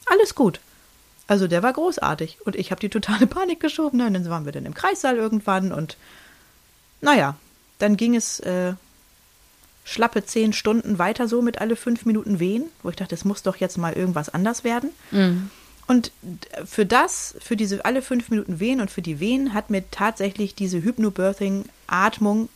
alles 0.05 0.35
gut. 0.35 0.59
Also 1.27 1.47
der 1.47 1.63
war 1.63 1.73
großartig. 1.73 2.39
Und 2.45 2.55
ich 2.55 2.71
habe 2.71 2.81
die 2.81 2.89
totale 2.89 3.27
Panik 3.27 3.59
geschoben. 3.59 3.97
Ne? 3.99 4.07
Und 4.07 4.13
dann 4.13 4.29
waren 4.29 4.45
wir 4.45 4.51
dann 4.51 4.65
im 4.65 4.73
Kreissaal 4.73 5.17
irgendwann 5.17 5.71
und 5.71 5.97
naja, 7.01 7.35
dann 7.79 7.97
ging 7.97 8.15
es 8.15 8.39
äh, 8.41 8.73
schlappe 9.83 10.25
zehn 10.25 10.53
Stunden 10.53 10.99
weiter 10.99 11.27
so 11.27 11.41
mit 11.41 11.59
alle 11.59 11.75
fünf 11.75 12.05
Minuten 12.05 12.39
wehen, 12.39 12.63
wo 12.81 12.89
ich 12.89 12.95
dachte, 12.95 13.13
es 13.15 13.25
muss 13.25 13.43
doch 13.43 13.57
jetzt 13.57 13.77
mal 13.77 13.91
irgendwas 13.93 14.29
anders 14.29 14.63
werden. 14.63 14.91
Und 15.85 16.11
d- 16.21 16.65
für 16.65 16.85
das, 16.85 17.35
für 17.41 17.57
diese 17.57 17.83
alle 17.83 18.01
fünf 18.01 18.29
Minuten 18.29 18.61
Wehen 18.61 18.79
und 18.79 18.89
für 18.89 19.01
die 19.01 19.19
Wehen 19.19 19.53
hat 19.53 19.69
mir 19.69 19.83
tatsächlich 19.91 20.55
diese 20.55 20.81
Hypnobirthing-Atmung 20.81 22.47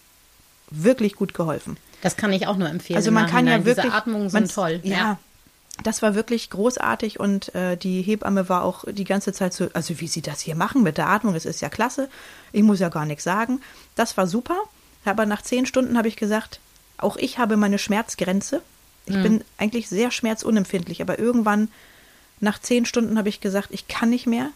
wirklich 0.69 1.15
gut 1.15 1.33
geholfen. 1.33 1.77
Das 2.01 2.15
kann 2.15 2.31
ich 2.31 2.47
auch 2.47 2.55
nur 2.57 2.69
empfehlen. 2.69 2.95
Also 2.97 3.11
man 3.11 3.27
kann 3.27 3.47
ja 3.47 3.65
wirklich, 3.65 3.85
Diese 3.85 3.93
Atmungen 3.95 4.31
man- 4.31 4.45
sind 4.45 4.53
toll. 4.55 4.79
Ja, 4.83 5.17
das 5.83 6.01
war 6.01 6.15
wirklich 6.15 6.49
großartig 6.49 7.19
und 7.19 7.53
äh, 7.55 7.77
die 7.77 8.01
Hebamme 8.01 8.49
war 8.49 8.63
auch 8.63 8.83
die 8.89 9.03
ganze 9.03 9.31
Zeit 9.33 9.53
so, 9.53 9.67
also 9.73 9.99
wie 9.99 10.07
sie 10.07 10.21
das 10.21 10.41
hier 10.41 10.55
machen 10.55 10.83
mit 10.83 10.97
der 10.97 11.07
Atmung, 11.07 11.33
das 11.33 11.45
ist 11.45 11.61
ja 11.61 11.69
klasse. 11.69 12.09
Ich 12.51 12.63
muss 12.63 12.79
ja 12.79 12.89
gar 12.89 13.05
nichts 13.05 13.23
sagen. 13.23 13.61
Das 13.95 14.17
war 14.17 14.27
super. 14.27 14.57
Aber 15.05 15.25
nach 15.25 15.41
zehn 15.41 15.65
Stunden 15.65 15.97
habe 15.97 16.07
ich 16.07 16.15
gesagt, 16.17 16.59
auch 16.97 17.15
ich 17.17 17.37
habe 17.37 17.55
meine 17.57 17.77
Schmerzgrenze. 17.77 18.61
Ich 19.05 19.15
Hm. 19.15 19.23
bin 19.23 19.43
eigentlich 19.57 19.87
sehr 19.87 20.11
schmerzunempfindlich, 20.11 21.01
aber 21.01 21.17
irgendwann 21.19 21.69
nach 22.39 22.59
zehn 22.59 22.85
Stunden 22.85 23.17
habe 23.17 23.29
ich 23.29 23.39
gesagt, 23.39 23.69
ich 23.71 23.87
kann 23.87 24.09
nicht 24.09 24.27
mehr. 24.27 24.49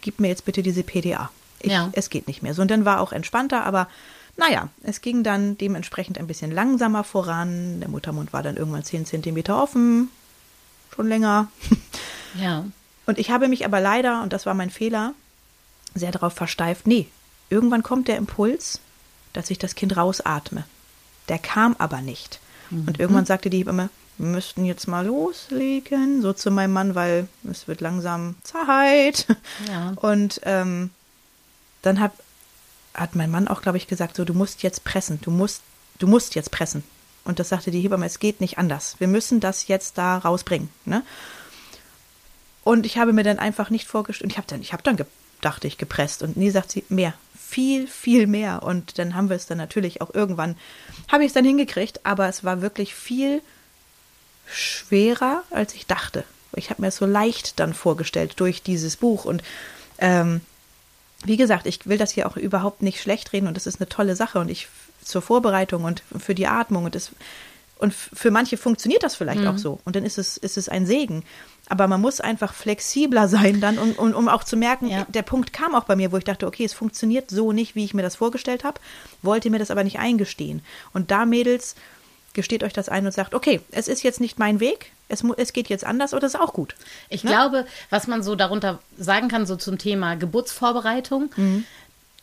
Gib 0.00 0.18
mir 0.20 0.28
jetzt 0.28 0.44
bitte 0.44 0.62
diese 0.62 0.82
PDA. 0.82 1.30
Ich, 1.60 1.70
Ja. 1.72 1.88
Es 1.92 2.10
geht 2.10 2.26
nicht 2.26 2.42
mehr. 2.42 2.52
So, 2.54 2.62
und 2.62 2.70
dann 2.70 2.84
war 2.84 3.00
auch 3.00 3.12
entspannter, 3.12 3.64
aber 3.64 3.88
naja, 4.36 4.68
es 4.82 5.00
ging 5.00 5.22
dann 5.22 5.56
dementsprechend 5.56 6.18
ein 6.18 6.26
bisschen 6.26 6.50
langsamer 6.50 7.04
voran. 7.04 7.80
Der 7.80 7.88
Muttermund 7.88 8.32
war 8.32 8.42
dann 8.42 8.56
irgendwann 8.56 8.84
10 8.84 9.06
Zentimeter 9.06 9.62
offen, 9.62 10.10
schon 10.94 11.08
länger. 11.08 11.48
Ja. 12.38 12.66
Und 13.06 13.18
ich 13.18 13.30
habe 13.30 13.48
mich 13.48 13.64
aber 13.64 13.80
leider, 13.80 14.22
und 14.22 14.34
das 14.34 14.44
war 14.44 14.52
mein 14.52 14.68
Fehler, 14.68 15.14
sehr 15.94 16.10
darauf 16.10 16.34
versteift, 16.34 16.86
nee, 16.86 17.08
irgendwann 17.48 17.82
kommt 17.82 18.08
der 18.08 18.18
Impuls, 18.18 18.78
dass 19.32 19.48
ich 19.48 19.56
das 19.56 19.74
Kind 19.74 19.96
rausatme. 19.96 20.64
Der 21.30 21.38
kam 21.38 21.76
aber 21.78 22.02
nicht. 22.02 22.40
Und 22.70 23.00
irgendwann 23.00 23.24
sagte 23.24 23.48
die 23.48 23.58
Hebamme, 23.60 23.88
wir 24.18 24.28
müssten 24.28 24.64
jetzt 24.64 24.88
mal 24.88 25.06
loslegen, 25.06 26.22
so 26.22 26.32
zu 26.32 26.50
meinem 26.50 26.72
Mann, 26.72 26.94
weil 26.94 27.28
es 27.50 27.68
wird 27.68 27.80
langsam 27.80 28.34
Zeit. 28.42 29.26
Ja. 29.68 29.92
Und 29.96 30.40
ähm, 30.44 30.90
dann 31.82 32.00
hat, 32.00 32.12
hat 32.94 33.14
mein 33.14 33.30
Mann 33.30 33.48
auch, 33.48 33.62
glaube 33.62 33.78
ich, 33.78 33.86
gesagt, 33.86 34.16
so, 34.16 34.24
du 34.24 34.34
musst 34.34 34.62
jetzt 34.62 34.84
pressen, 34.84 35.20
du 35.20 35.30
musst, 35.30 35.62
du 35.98 36.06
musst 36.06 36.34
jetzt 36.34 36.50
pressen. 36.50 36.82
Und 37.26 37.38
das 37.38 37.48
sagte 37.48 37.70
die 37.70 37.80
Hebamme, 37.80 38.06
es 38.06 38.18
geht 38.18 38.40
nicht 38.40 38.56
anders. 38.56 38.96
Wir 38.98 39.08
müssen 39.08 39.40
das 39.40 39.68
jetzt 39.68 39.98
da 39.98 40.18
rausbringen. 40.18 40.70
Ne? 40.84 41.02
Und 42.64 42.86
ich 42.86 42.98
habe 42.98 43.12
mir 43.12 43.24
dann 43.24 43.38
einfach 43.38 43.68
nicht 43.70 43.86
vorgestellt, 43.86 44.32
ich 44.32 44.38
habe 44.38 44.46
dann, 44.48 44.60
ich 44.60 44.72
habe 44.72 44.82
dann, 44.82 44.96
ge- 44.96 45.06
dachte 45.40 45.66
ich, 45.66 45.76
gepresst. 45.76 46.22
Und 46.22 46.36
nie 46.36 46.50
sagt 46.50 46.70
sie, 46.70 46.84
mehr, 46.88 47.14
viel, 47.38 47.86
viel 47.86 48.26
mehr. 48.26 48.62
Und 48.62 48.98
dann 48.98 49.14
haben 49.14 49.28
wir 49.28 49.36
es 49.36 49.46
dann 49.46 49.58
natürlich 49.58 50.00
auch 50.00 50.14
irgendwann, 50.14 50.56
habe 51.08 51.24
ich 51.24 51.28
es 51.28 51.34
dann 51.34 51.44
hingekriegt, 51.44 52.06
aber 52.06 52.28
es 52.28 52.44
war 52.44 52.62
wirklich 52.62 52.94
viel 52.94 53.42
schwerer, 54.46 55.42
als 55.50 55.74
ich 55.74 55.86
dachte. 55.86 56.24
Ich 56.54 56.70
habe 56.70 56.82
mir 56.82 56.88
es 56.88 56.96
so 56.96 57.06
leicht 57.06 57.58
dann 57.60 57.74
vorgestellt 57.74 58.34
durch 58.36 58.62
dieses 58.62 58.96
Buch. 58.96 59.24
Und 59.24 59.42
ähm, 59.98 60.40
wie 61.24 61.36
gesagt, 61.36 61.66
ich 61.66 61.86
will 61.86 61.98
das 61.98 62.12
hier 62.12 62.28
auch 62.28 62.36
überhaupt 62.36 62.82
nicht 62.82 63.00
schlecht 63.00 63.32
reden 63.32 63.48
und 63.48 63.56
das 63.56 63.66
ist 63.66 63.80
eine 63.80 63.88
tolle 63.88 64.16
Sache 64.16 64.38
und 64.38 64.48
ich 64.48 64.68
zur 65.06 65.22
Vorbereitung 65.22 65.84
und 65.84 66.02
für 66.18 66.34
die 66.34 66.46
Atmung 66.46 66.84
und 66.84 66.94
das 66.94 67.10
und 67.78 67.92
für 67.92 68.30
manche 68.30 68.56
funktioniert 68.56 69.02
das 69.02 69.14
vielleicht 69.16 69.42
Mhm. 69.42 69.48
auch 69.48 69.58
so 69.58 69.80
und 69.84 69.96
dann 69.96 70.04
ist 70.04 70.16
es 70.18 70.36
ist 70.38 70.56
es 70.56 70.68
ein 70.68 70.86
Segen. 70.86 71.24
Aber 71.68 71.88
man 71.88 72.00
muss 72.00 72.20
einfach 72.20 72.54
flexibler 72.54 73.28
sein 73.36 73.60
dann, 73.60 73.76
um, 73.78 73.92
um, 73.92 74.14
um 74.14 74.28
auch 74.28 74.44
zu 74.44 74.56
merken, 74.56 74.88
Ja. 74.88 75.04
der 75.08 75.22
Punkt 75.22 75.52
kam 75.52 75.74
auch 75.74 75.84
bei 75.84 75.94
mir, 75.96 76.10
wo 76.12 76.16
ich 76.16 76.24
dachte, 76.24 76.46
okay, 76.46 76.64
es 76.64 76.72
funktioniert 76.72 77.30
so 77.30 77.52
nicht, 77.52 77.74
wie 77.74 77.84
ich 77.84 77.92
mir 77.92 78.02
das 78.02 78.16
vorgestellt 78.16 78.64
habe, 78.64 78.80
wollte 79.22 79.50
mir 79.50 79.58
das 79.58 79.70
aber 79.70 79.84
nicht 79.84 79.98
eingestehen. 79.98 80.62
Und 80.94 81.10
da, 81.10 81.26
Mädels, 81.26 81.74
gesteht 82.34 82.62
euch 82.62 82.72
das 82.72 82.88
ein 82.88 83.04
und 83.06 83.12
sagt, 83.12 83.34
okay, 83.34 83.60
es 83.72 83.88
ist 83.88 84.02
jetzt 84.02 84.20
nicht 84.20 84.38
mein 84.38 84.60
Weg, 84.60 84.92
es, 85.08 85.22
es 85.36 85.52
geht 85.52 85.68
jetzt 85.68 85.84
anders 85.84 86.14
oder 86.14 86.26
ist 86.26 86.38
auch 86.38 86.52
gut. 86.52 86.76
Ich 87.08 87.24
Ne? 87.24 87.30
glaube, 87.30 87.66
was 87.90 88.06
man 88.06 88.22
so 88.22 88.36
darunter 88.36 88.78
sagen 88.98 89.28
kann, 89.28 89.44
so 89.46 89.56
zum 89.56 89.76
Thema 89.78 90.16
Geburtsvorbereitung, 90.16 91.30
Mhm. 91.36 91.64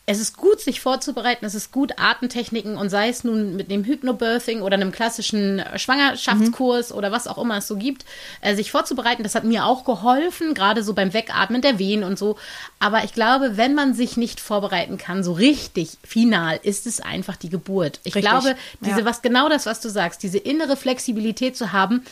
Es 0.06 0.20
ist 0.20 0.36
gut, 0.36 0.60
sich 0.60 0.80
vorzubereiten, 0.80 1.46
es 1.46 1.54
ist 1.54 1.72
gut, 1.72 1.92
Atemtechniken 1.98 2.76
und 2.76 2.90
sei 2.90 3.08
es 3.08 3.24
nun 3.24 3.56
mit 3.56 3.70
dem 3.70 3.84
Hypnobirthing 3.84 4.60
oder 4.60 4.74
einem 4.74 4.92
klassischen 4.92 5.64
Schwangerschaftskurs 5.76 6.92
oder 6.92 7.10
was 7.10 7.26
auch 7.26 7.38
immer 7.38 7.56
es 7.56 7.66
so 7.66 7.76
gibt, 7.76 8.04
äh, 8.42 8.54
sich 8.54 8.70
vorzubereiten. 8.70 9.22
Das 9.22 9.34
hat 9.34 9.44
mir 9.44 9.64
auch 9.64 9.84
geholfen, 9.84 10.52
gerade 10.52 10.82
so 10.82 10.92
beim 10.92 11.14
Wegatmen 11.14 11.62
der 11.62 11.78
Wehen 11.78 12.04
und 12.04 12.18
so. 12.18 12.36
Aber 12.80 13.04
ich 13.04 13.14
glaube, 13.14 13.56
wenn 13.56 13.74
man 13.74 13.94
sich 13.94 14.18
nicht 14.18 14.40
vorbereiten 14.40 14.98
kann, 14.98 15.24
so 15.24 15.32
richtig 15.32 15.96
final, 16.02 16.60
ist 16.62 16.86
es 16.86 17.00
einfach 17.00 17.36
die 17.36 17.48
Geburt. 17.48 18.00
Ich 18.04 18.14
Richtig, 18.14 18.30
glaube, 18.30 18.56
diese, 18.80 19.00
ja. 19.00 19.04
was 19.06 19.22
genau 19.22 19.48
das, 19.48 19.64
was 19.64 19.80
du 19.80 19.88
sagst, 19.88 20.22
diese 20.22 20.38
innere 20.38 20.76
Flexibilität 20.76 21.56
zu 21.56 21.72
haben, 21.72 22.04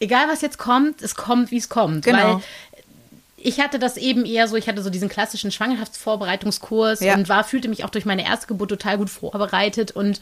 egal 0.00 0.28
was 0.28 0.40
jetzt 0.40 0.58
kommt, 0.58 1.02
es 1.02 1.14
kommt, 1.14 1.50
wie 1.50 1.58
es 1.58 1.68
kommt. 1.68 2.04
Genau. 2.04 2.34
Weil 2.34 2.42
ich 3.42 3.58
hatte 3.60 3.78
das 3.78 3.96
eben 3.96 4.24
eher 4.24 4.46
so, 4.48 4.56
ich 4.56 4.68
hatte 4.68 4.82
so 4.82 4.90
diesen 4.90 5.08
klassischen 5.08 5.50
Schwangerschaftsvorbereitungskurs 5.50 7.00
Ja. 7.00 7.14
und 7.14 7.28
war, 7.28 7.44
fühlte 7.44 7.68
mich 7.68 7.84
auch 7.84 7.90
durch 7.90 8.04
meine 8.04 8.24
erste 8.24 8.46
Geburt 8.46 8.70
total 8.70 8.98
gut 8.98 9.10
vorbereitet 9.10 9.90
und 9.92 10.20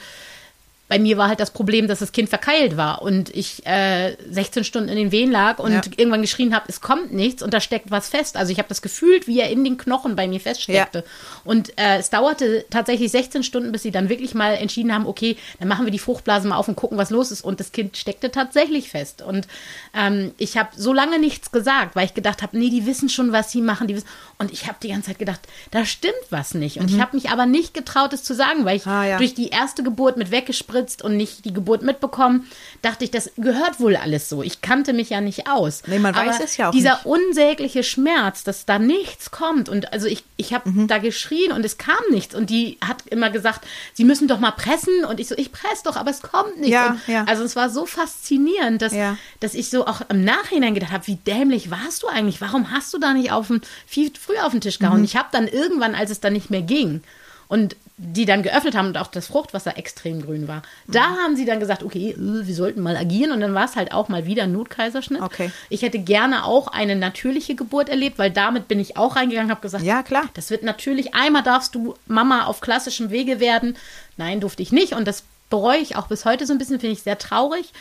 bei 0.89 0.99
mir 0.99 1.19
war 1.19 1.29
halt 1.29 1.39
das 1.41 1.51
Problem, 1.51 1.87
dass 1.87 1.99
das 1.99 2.13
Kind 2.13 2.29
verkeilt 2.31 2.77
war 2.79 3.03
und 3.03 3.29
ich 3.37 3.67
äh, 3.67 4.17
16 4.31 4.65
Stunden 4.65 4.89
in 4.89 4.97
den 4.97 5.13
Wehen 5.13 5.31
lag 5.31 5.59
und 5.59 5.73
Ja. 5.73 5.81
irgendwann 5.97 6.23
geschrien 6.23 6.55
habe, 6.55 6.65
es 6.69 6.81
kommt 6.81 7.13
nichts 7.13 7.43
und 7.43 7.53
da 7.53 7.61
steckt 7.61 7.91
was 7.91 8.09
fest. 8.09 8.37
Also 8.39 8.53
ich 8.53 8.59
habe 8.59 8.69
das 8.69 8.81
gefühlt, 8.81 9.27
wie 9.27 9.39
er 9.41 9.51
in 9.51 9.65
den 9.65 9.77
Knochen 9.77 10.17
bei 10.17 10.27
mir 10.27 10.41
feststeckte. 10.41 11.05
Und 11.45 11.77
äh, 11.79 11.99
es 11.99 12.09
dauerte 12.09 12.65
tatsächlich 12.71 13.11
16 13.11 13.43
Stunden, 13.43 13.71
bis 13.71 13.83
sie 13.83 13.91
dann 13.91 14.09
wirklich 14.09 14.35
mal 14.35 14.55
entschieden 14.55 14.95
haben, 14.95 15.07
okay, 15.07 15.37
dann 15.59 15.69
machen 15.69 15.85
wir 15.85 15.93
die 15.93 15.99
Fruchtblase 15.99 16.49
mal 16.49 16.57
auf 16.57 16.69
und 16.69 16.77
gucken, 16.77 16.97
was 16.97 17.11
los 17.11 17.31
ist. 17.33 17.43
Und 17.45 17.61
das 17.61 17.73
Kind 17.73 17.97
steckte 17.99 18.31
tatsächlich 18.31 18.89
fest. 18.89 19.21
Und 19.21 19.47
ähm, 19.95 20.33
ich 20.39 20.57
habe 20.57 20.71
so 20.75 20.95
lange 20.95 21.19
nichts 21.19 21.53
gesagt, 21.53 21.97
weil 21.97 22.07
ich 22.07 22.15
gedacht 22.15 22.41
habe, 22.41 22.59
nee, 22.59 22.71
die 22.71 22.87
wissen 22.87 23.11
schon, 23.11 23.31
was 23.33 23.53
sie 23.53 23.61
machen. 23.61 23.89
Die 23.89 23.95
wissen. 23.97 24.07
Und 24.39 24.53
ich 24.53 24.67
habe 24.67 24.79
die 24.83 24.89
ganze 24.89 25.09
Zeit 25.09 25.19
gedacht, 25.19 25.41
da 25.71 25.85
stimmt 25.85 26.15
was 26.31 26.55
nicht. 26.55 26.79
Und 26.79 26.91
ich 26.91 26.99
habe 26.99 27.15
mich 27.15 27.29
aber 27.29 27.45
nicht 27.45 27.75
getraut, 27.75 28.15
es 28.15 28.25
zu 28.25 28.35
sagen, 28.35 28.65
weil 28.65 28.77
ich 28.79 28.87
Ah, 28.87 29.05
ja. 29.05 29.19
durch 29.19 29.35
die 29.35 29.49
erste 29.49 29.83
Geburt 29.83 30.17
mit 30.17 30.31
weggespritzt 30.31 30.78
und 31.03 31.17
nicht 31.17 31.45
die 31.45 31.53
Geburt 31.53 31.83
mitbekommen, 31.83 32.47
dachte 32.83 33.05
ich, 33.05 33.11
das 33.11 33.31
gehört 33.37 33.81
wohl 33.81 33.97
alles 33.97 34.29
so. 34.29 34.43
Ich 34.43 34.61
kannte 34.61 34.93
mich 34.93 35.11
ja 35.11 35.21
nicht 35.21 35.49
aus. 35.49 35.83
Nee, 35.87 35.99
man 35.99 36.15
weiß 36.15 36.37
Aber 36.37 36.45
es 36.45 36.57
ja 36.57 36.69
auch 36.69 36.73
Dieser 36.73 36.95
nicht. 36.97 37.07
unsägliche 37.07 37.83
Schmerz, 37.83 38.45
dass 38.45 38.67
da 38.67 38.79
nichts 38.79 39.31
kommt. 39.31 39.69
Und 39.69 39.93
also 39.93 40.07
ich, 40.07 40.25
ich 40.37 40.53
habe 40.55 40.69
Mhm. 40.71 40.87
da 40.89 40.99
geschrien 40.99 41.53
und 41.53 41.65
es 41.65 41.79
kam 41.79 41.97
nichts. 42.11 42.35
Und 42.35 42.51
die 42.51 42.79
hat 42.87 43.07
immer 43.07 43.31
gesagt, 43.31 43.67
sie 43.95 44.05
müssen 44.05 44.29
doch 44.29 44.39
mal 44.39 44.53
pressen. 44.53 45.05
Und 45.05 45.21
ich 45.21 45.29
so, 45.29 45.35
ich 45.37 45.53
presse 45.53 45.83
doch, 45.85 45.97
aber 45.97 46.11
es 46.11 46.23
kommt 46.23 46.59
nicht. 46.61 46.71
Ja, 46.71 46.97
ja. 47.07 47.25
Also 47.25 47.43
es 47.45 47.57
war 47.57 47.71
so 47.71 47.87
faszinierend, 47.87 48.83
dass, 48.83 48.93
Ja. 48.95 49.17
dass 49.41 49.55
ich 49.55 49.71
so 49.71 49.87
auch 49.87 50.01
im 50.09 50.25
Nachhinein 50.25 50.75
gedacht 50.75 50.93
habe, 50.93 51.07
wie 51.07 51.17
dämlich 51.17 51.71
warst 51.71 52.03
du 52.03 52.09
eigentlich? 52.09 52.41
Warum 52.41 52.71
hast 52.71 52.93
du 52.95 52.99
da 52.99 53.13
nicht 53.15 53.33
auf 53.33 53.49
den, 53.49 53.61
viel 53.87 54.11
früh 54.19 54.37
auf 54.39 54.53
den 54.53 54.61
Tisch 54.61 54.79
Mhm. 54.81 54.85
gehauen? 54.85 55.05
Ich 55.05 55.17
habe 55.17 55.29
dann 55.33 55.49
irgendwann, 55.49 55.95
als 55.95 56.11
es 56.11 56.21
dann 56.21 56.33
nicht 56.33 56.51
mehr 56.51 56.63
ging 56.63 57.03
und 57.49 57.77
die 58.01 58.25
dann 58.27 58.45
geöffnet 58.45 58.77
haben 58.77 58.87
und 58.89 58.97
auch 58.97 59.09
das 59.09 59.27
Fruchtwasser 59.27 59.77
extrem 59.77 60.23
grün 60.23 60.47
war, 60.47 60.63
da 60.87 61.01
Mhm. 61.09 61.17
haben 61.17 61.37
sie 61.37 61.45
dann 61.45 61.59
gesagt, 61.59 61.83
okay, 61.83 62.11
äh, 62.13 62.17
wir 62.47 62.55
sollten 62.55 62.81
mal 62.81 62.97
agieren 62.97 63.33
und 63.33 63.41
dann 63.41 63.55
war 63.55 63.65
es 63.65 63.75
halt 63.75 63.93
auch 63.93 64.09
mal 64.09 64.25
wieder 64.25 64.45
ein 64.45 64.53
Notkaiserschnitt. 64.53 65.21
Okay. 65.21 65.51
Ich 65.69 65.83
hätte 65.83 65.99
gerne 65.99 66.45
auch 66.45 66.69
eine 66.69 66.95
natürliche 66.95 67.57
Geburt 67.57 67.89
erlebt, 67.89 68.19
weil 68.19 68.31
damit 68.31 68.69
bin 68.69 68.79
ich 68.79 68.97
auch 68.97 69.17
reingegangen, 69.17 69.51
habe 69.51 69.61
gesagt, 69.61 69.83
Ja, 69.85 70.03
klar. 70.05 70.25
das 70.35 70.51
wird 70.51 70.63
natürlich, 70.63 71.15
einmal 71.15 71.43
darfst 71.43 71.75
du 71.75 71.95
Mama 72.07 72.45
auf 72.47 72.61
klassischem 72.61 73.11
Wege 73.11 73.41
werden. 73.41 73.77
Nein, 74.17 74.41
durfte 74.41 74.63
ich 74.63 74.71
nicht 74.71 74.93
und 74.93 75.07
das 75.09 75.25
bereue 75.51 75.79
ich 75.79 75.97
auch 75.97 76.07
bis 76.07 76.25
heute 76.25 76.47
so 76.47 76.53
ein 76.53 76.59
bisschen, 76.59 76.79
finde 76.79 76.93
ich 76.93 77.03
sehr 77.03 77.19
traurig. 77.19 77.73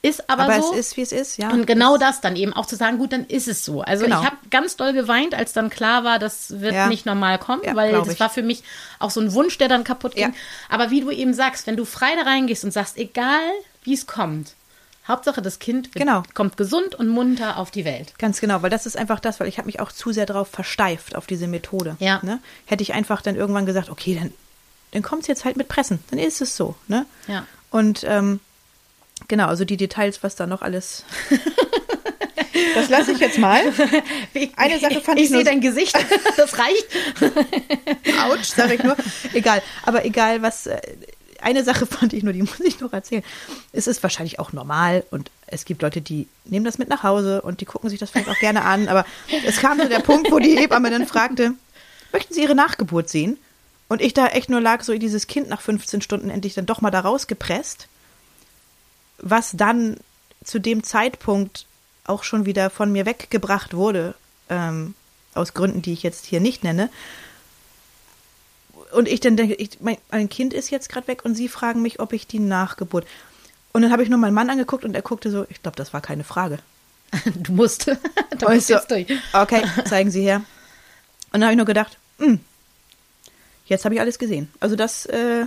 Ist 0.00 0.30
aber, 0.30 0.44
Aber 0.44 0.62
so. 0.62 0.72
es 0.74 0.78
ist, 0.78 0.96
wie 0.96 1.02
es 1.02 1.10
ist, 1.10 1.38
ja. 1.38 1.50
Und 1.50 1.66
genau 1.66 1.96
das 1.96 2.20
dann 2.20 2.36
eben 2.36 2.52
auch 2.52 2.66
zu 2.66 2.76
sagen, 2.76 2.98
gut, 2.98 3.12
dann 3.12 3.26
ist 3.26 3.48
es 3.48 3.64
so. 3.64 3.82
Also 3.82 4.04
Genau. 4.04 4.20
ich 4.20 4.26
habe 4.26 4.36
ganz 4.48 4.76
doll 4.76 4.92
geweint, 4.92 5.34
als 5.34 5.52
dann 5.52 5.70
klar 5.70 6.04
war, 6.04 6.20
das 6.20 6.60
wird 6.60 6.72
Ja. 6.74 6.86
nicht 6.86 7.04
normal 7.04 7.38
kommen, 7.40 7.62
Ja, 7.64 7.74
weil 7.74 7.90
das 7.92 8.06
ich. 8.08 8.20
war 8.20 8.30
für 8.30 8.42
mich 8.42 8.62
auch 9.00 9.10
so 9.10 9.20
ein 9.20 9.32
Wunsch, 9.32 9.58
der 9.58 9.66
dann 9.66 9.82
kaputt 9.82 10.14
ging. 10.14 10.28
Ja. 10.28 10.34
Aber 10.68 10.90
wie 10.90 11.00
du 11.00 11.10
eben 11.10 11.34
sagst, 11.34 11.66
wenn 11.66 11.76
du 11.76 11.84
frei 11.84 12.10
da 12.14 12.22
reingehst 12.22 12.62
und 12.62 12.70
sagst, 12.70 12.96
egal 12.96 13.40
wie 13.82 13.94
es 13.94 14.06
kommt, 14.06 14.54
Hauptsache 15.08 15.42
das 15.42 15.58
Kind 15.58 15.92
wird, 15.96 16.04
Genau. 16.06 16.22
kommt 16.34 16.56
gesund 16.56 16.94
und 16.94 17.08
munter 17.08 17.56
auf 17.56 17.72
die 17.72 17.84
Welt. 17.84 18.12
Ganz 18.18 18.40
genau, 18.40 18.62
weil 18.62 18.70
das 18.70 18.86
ist 18.86 18.96
einfach 18.96 19.18
das, 19.18 19.40
weil 19.40 19.48
ich 19.48 19.58
habe 19.58 19.66
mich 19.66 19.80
auch 19.80 19.90
zu 19.90 20.12
sehr 20.12 20.26
darauf 20.26 20.48
versteift, 20.48 21.16
auf 21.16 21.26
diese 21.26 21.48
Methode. 21.48 21.96
Ja. 21.98 22.20
Ne? 22.22 22.38
Hätte 22.66 22.82
ich 22.82 22.92
einfach 22.92 23.20
dann 23.20 23.34
irgendwann 23.34 23.66
gesagt, 23.66 23.90
okay, 23.90 24.14
dann, 24.20 24.32
dann 24.92 25.02
kommt 25.02 25.22
es 25.22 25.26
jetzt 25.28 25.44
halt 25.44 25.56
mit 25.56 25.66
Pressen, 25.66 25.98
dann 26.10 26.20
ist 26.20 26.40
es 26.40 26.56
so. 26.56 26.76
Ne? 26.86 27.04
Ja. 27.26 27.44
Und 27.70 28.04
ähm, 28.06 28.38
genau, 29.28 29.46
also 29.46 29.64
die 29.64 29.76
Details, 29.76 30.22
was 30.22 30.36
da 30.36 30.46
noch 30.46 30.62
alles. 30.62 31.04
das 32.74 32.88
lasse 32.88 33.12
ich 33.12 33.18
jetzt 33.18 33.38
mal. 33.38 33.60
Eine 34.56 34.78
Sache 34.78 35.00
fand 35.00 35.18
ich 35.18 35.24
ich 35.24 35.30
sehe 35.30 35.44
dein 35.44 35.60
Gesicht, 35.60 35.96
das 36.36 36.58
reicht. 36.58 36.86
Autsch, 38.28 38.48
sage 38.48 38.74
ich 38.74 38.82
nur. 38.82 38.96
Egal, 39.32 39.62
aber 39.84 40.04
egal, 40.04 40.42
was. 40.42 40.66
äh, 40.66 40.80
Eine 41.40 41.62
Sache 41.64 41.86
fand 41.86 42.12
ich 42.12 42.22
nur, 42.24 42.32
die 42.32 42.42
muss 42.42 42.60
ich 42.60 42.80
noch 42.80 42.92
erzählen. 42.92 43.22
Es 43.72 43.86
ist 43.86 44.02
wahrscheinlich 44.02 44.38
auch 44.38 44.52
normal 44.52 45.04
und 45.10 45.30
es 45.46 45.64
gibt 45.64 45.82
Leute, 45.82 46.00
die 46.00 46.26
nehmen 46.44 46.64
das 46.64 46.78
mit 46.78 46.88
nach 46.88 47.02
Hause 47.04 47.42
und 47.42 47.60
die 47.60 47.64
gucken 47.64 47.90
sich 47.90 47.98
das 48.00 48.10
vielleicht 48.10 48.28
auch 48.28 48.38
gerne 48.40 48.64
an. 48.64 48.88
Aber 48.88 49.06
es 49.46 49.58
kam 49.58 49.78
zu 49.78 49.88
der 49.88 50.00
Punkt, 50.00 50.30
wo 50.32 50.38
die 50.38 50.56
Hebamme 50.58 50.90
dann 50.90 51.06
fragte, 51.06 51.52
möchten 52.12 52.34
Sie 52.34 52.42
Ihre 52.42 52.54
Nachgeburt 52.56 53.08
sehen? 53.08 53.38
Und 53.88 54.02
ich 54.02 54.12
da 54.12 54.26
echt 54.26 54.50
nur 54.50 54.60
lag, 54.60 54.82
so 54.82 54.92
dieses 54.98 55.26
Kind 55.28 55.48
nach 55.48 55.62
15 55.62 56.02
Stunden 56.02 56.28
endlich 56.28 56.54
dann 56.54 56.66
doch 56.66 56.82
mal 56.82 56.90
da 56.90 57.00
rausgepresst, 57.00 57.88
was 59.18 59.52
dann 59.54 59.96
zu 60.44 60.58
dem 60.58 60.82
Zeitpunkt 60.82 61.66
auch 62.04 62.24
schon 62.24 62.46
wieder 62.46 62.70
von 62.70 62.90
mir 62.90 63.06
weggebracht 63.06 63.74
wurde, 63.74 64.14
ähm, 64.48 64.94
aus 65.34 65.54
Gründen, 65.54 65.82
die 65.82 65.92
ich 65.92 66.02
jetzt 66.02 66.26
hier 66.26 66.40
nicht 66.40 66.64
nenne. 66.64 66.90
Und 68.92 69.08
ich 69.08 69.20
dann 69.20 69.36
denke, 69.36 69.54
ich, 69.54 69.80
mein, 69.80 69.98
mein 70.10 70.28
Kind 70.28 70.54
ist 70.54 70.70
jetzt 70.70 70.88
gerade 70.88 71.08
weg 71.08 71.24
und 71.24 71.34
sie 71.34 71.48
fragen 71.48 71.82
mich, 71.82 72.00
ob 72.00 72.12
ich 72.12 72.26
die 72.26 72.38
Nachgeburt. 72.38 73.06
Und 73.72 73.82
dann 73.82 73.92
habe 73.92 74.02
ich 74.02 74.08
nur 74.08 74.18
meinen 74.18 74.34
Mann 74.34 74.48
angeguckt 74.48 74.84
und 74.84 74.94
er 74.94 75.02
guckte 75.02 75.30
so, 75.30 75.44
ich 75.50 75.62
glaube, 75.62 75.76
das 75.76 75.92
war 75.92 76.00
keine 76.00 76.24
Frage. 76.24 76.58
Du 77.34 77.52
musst. 77.52 77.86
da 78.38 78.50
musst 78.52 78.68
so, 78.68 78.74
jetzt 78.74 78.90
durch. 78.90 79.06
okay, 79.32 79.62
zeigen 79.84 80.10
Sie 80.10 80.22
her. 80.22 80.42
Und 81.32 81.40
dann 81.40 81.44
habe 81.44 81.52
ich 81.52 81.58
nur 81.58 81.66
gedacht, 81.66 81.98
hm, 82.18 82.40
jetzt 83.66 83.84
habe 83.84 83.94
ich 83.94 84.00
alles 84.00 84.18
gesehen. 84.18 84.50
Also 84.60 84.76
das 84.76 85.06
äh, 85.06 85.44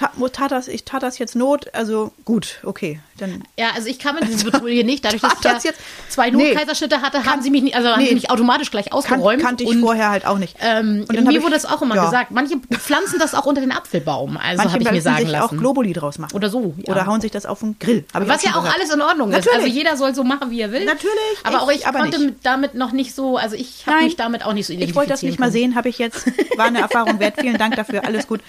Ja. 0.00 0.28
tat, 0.32 0.50
das, 0.52 0.68
ich 0.68 0.84
tat 0.84 1.02
das 1.02 1.18
jetzt 1.18 1.34
Not, 1.34 1.74
also 1.74 2.12
gut, 2.24 2.60
okay. 2.64 3.00
Dann 3.18 3.42
Ja, 3.58 3.68
also 3.74 3.88
ich 3.88 3.98
kam 3.98 4.16
in 4.18 4.26
diese 4.28 4.48
Patrouille 4.50 4.84
nicht, 4.84 5.04
dadurch, 5.04 5.20
dass 5.22 5.32
ich 5.34 5.40
Das 5.40 5.64
ja 5.64 5.70
jetzt- 5.70 5.80
zwei 6.08 6.30
Nee. 6.30 6.50
Notkaiserschnitte 6.52 7.02
hatte, 7.02 7.24
haben 7.24 7.42
sie 7.42 7.50
mich 7.50 7.62
nicht, 7.62 7.74
also 7.76 7.88
haben 7.88 8.00
Nee. 8.00 8.08
sie 8.10 8.14
mich 8.14 8.30
automatisch 8.30 8.70
gleich 8.70 8.86
kan 8.86 8.92
ausgeräumt. 8.94 9.42
kannte 9.42 9.64
ich 9.64 9.70
und, 9.70 9.80
vorher 9.80 10.10
halt 10.10 10.26
auch 10.26 10.38
nicht. 10.38 10.56
Ähm, 10.60 11.04
Und 11.08 11.24
mir 11.26 11.42
wurde 11.42 11.54
das 11.54 11.66
auch 11.66 11.82
immer 11.82 11.96
ja. 11.96 12.04
gesagt. 12.04 12.30
Manche 12.30 12.56
pflanzen 12.78 13.18
das 13.18 13.34
auch 13.34 13.46
unter 13.46 13.60
den 13.60 13.72
Apfelbaum, 13.72 14.36
also 14.36 14.56
Manche 14.58 14.72
habe 14.74 14.82
ich 14.84 14.90
mir 14.90 15.02
sagen 15.02 15.18
sich 15.18 15.28
lassen. 15.30 15.56
auch 15.56 15.58
Globuli 15.60 15.92
draus 15.92 16.18
machen. 16.18 16.34
Oder 16.36 16.48
so, 16.50 16.74
ja. 16.78 16.92
Oder 16.92 17.06
hauen 17.06 17.20
sich 17.20 17.30
das 17.32 17.46
auf 17.46 17.60
den 17.60 17.78
Grill. 17.78 18.04
Was 18.12 18.42
ja 18.44 18.50
auch 18.52 18.62
gehört. 18.62 18.74
alles 18.76 18.92
in 18.94 19.00
Ordnung 19.02 19.30
ist. 19.30 19.36
Natürlich. 19.36 19.56
Also 19.64 19.68
jeder 19.68 19.96
soll 19.96 20.14
so 20.14 20.22
machen, 20.24 20.50
wie 20.50 20.60
er 20.60 20.70
will. 20.72 20.84
Natürlich, 20.84 21.12
Aber 21.42 21.56
ich 21.56 21.62
auch 21.62 21.70
ich 21.70 21.86
aber 21.86 21.98
konnte 22.00 22.18
nicht. 22.18 22.26
mit, 22.26 22.46
damit 22.46 22.74
noch 22.74 22.92
nicht 22.92 23.14
so, 23.14 23.36
also 23.36 23.56
ich 23.56 23.84
habe 23.86 24.04
mich 24.04 24.16
damit 24.16 24.44
auch 24.44 24.52
nicht 24.52 24.66
so 24.66 24.72
Ich 24.72 24.94
wollte 24.94 25.10
das 25.10 25.22
nicht 25.22 25.38
mal 25.40 25.50
sehen, 25.50 25.74
habe 25.74 25.88
ich 25.88 25.98
jetzt. 25.98 26.26
War 26.56 26.66
eine 26.66 26.78
Erfahrung 26.82 27.18
wert. 27.18 27.34
Vielen 27.40 27.58
Dank 27.58 27.74
dafür. 27.76 28.04
Alles 28.04 28.26
gut. 28.28 28.40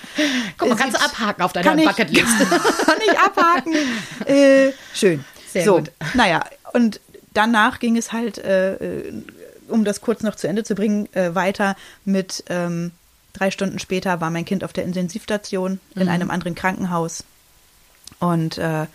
Guck 0.58 0.70
mal, 0.70 0.76
kannst 0.76 0.98
du 0.98 1.04
abhaken 1.04 1.39
auf 1.46 1.54
deiner 1.54 1.70
kann 1.70 1.80
ich- 1.80 1.86
Bucketlist. 1.86 2.28
Kann 2.86 2.98
ich 3.12 3.20
abhaken. 3.20 3.74
äh, 4.26 4.72
schön. 4.94 5.24
Sehr 5.52 5.66
so, 5.66 5.78
gut. 5.78 5.92
naja, 6.14 6.44
und 6.74 7.00
danach 7.34 7.80
ging 7.80 7.98
es 7.98 8.12
halt, 8.12 8.38
äh, 8.38 8.76
äh, 8.76 9.14
um 9.68 9.84
das 9.86 10.02
kurz 10.02 10.22
noch 10.24 10.36
zu 10.36 10.48
Ende 10.48 10.64
zu 10.64 10.76
bringen, 10.76 11.12
äh, 11.14 11.34
weiter 11.36 11.76
mit 12.06 12.44
ähm, 12.50 12.92
drei 13.34 13.52
Stunden 13.52 13.80
später 13.80 14.20
war 14.22 14.30
mein 14.32 14.46
Kind 14.46 14.64
auf 14.64 14.74
der 14.74 14.84
Intensivstation 14.84 15.80
in 15.96 16.04
Mhm. 16.04 16.10
einem 16.10 16.32
anderen 16.32 16.56
Krankenhaus. 16.56 17.24
Und 18.20 18.58
äh, 18.58 18.86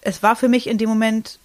es 0.00 0.22
war 0.22 0.36
für 0.36 0.48
mich 0.48 0.66
in 0.66 0.78
dem 0.78 0.88
Moment 0.88 1.38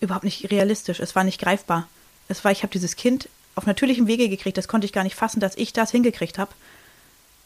überhaupt 0.00 0.24
nicht 0.24 0.50
realistisch. 0.50 1.00
Es 1.00 1.14
war 1.16 1.24
nicht 1.24 1.40
greifbar. 1.40 1.88
Es 2.28 2.44
war, 2.44 2.52
ich 2.52 2.62
habe 2.62 2.72
dieses 2.72 2.96
Kind 2.96 3.28
auf 3.54 3.66
natürlichem 3.66 4.06
Wege 4.06 4.28
gekriegt. 4.28 4.58
Das 4.58 4.68
konnte 4.68 4.84
ich 4.84 4.92
gar 4.92 5.04
nicht 5.04 5.16
fassen, 5.16 5.40
dass 5.40 5.56
ich 5.56 5.72
das 5.72 5.90
hingekriegt 5.90 6.38
habe. 6.38 6.50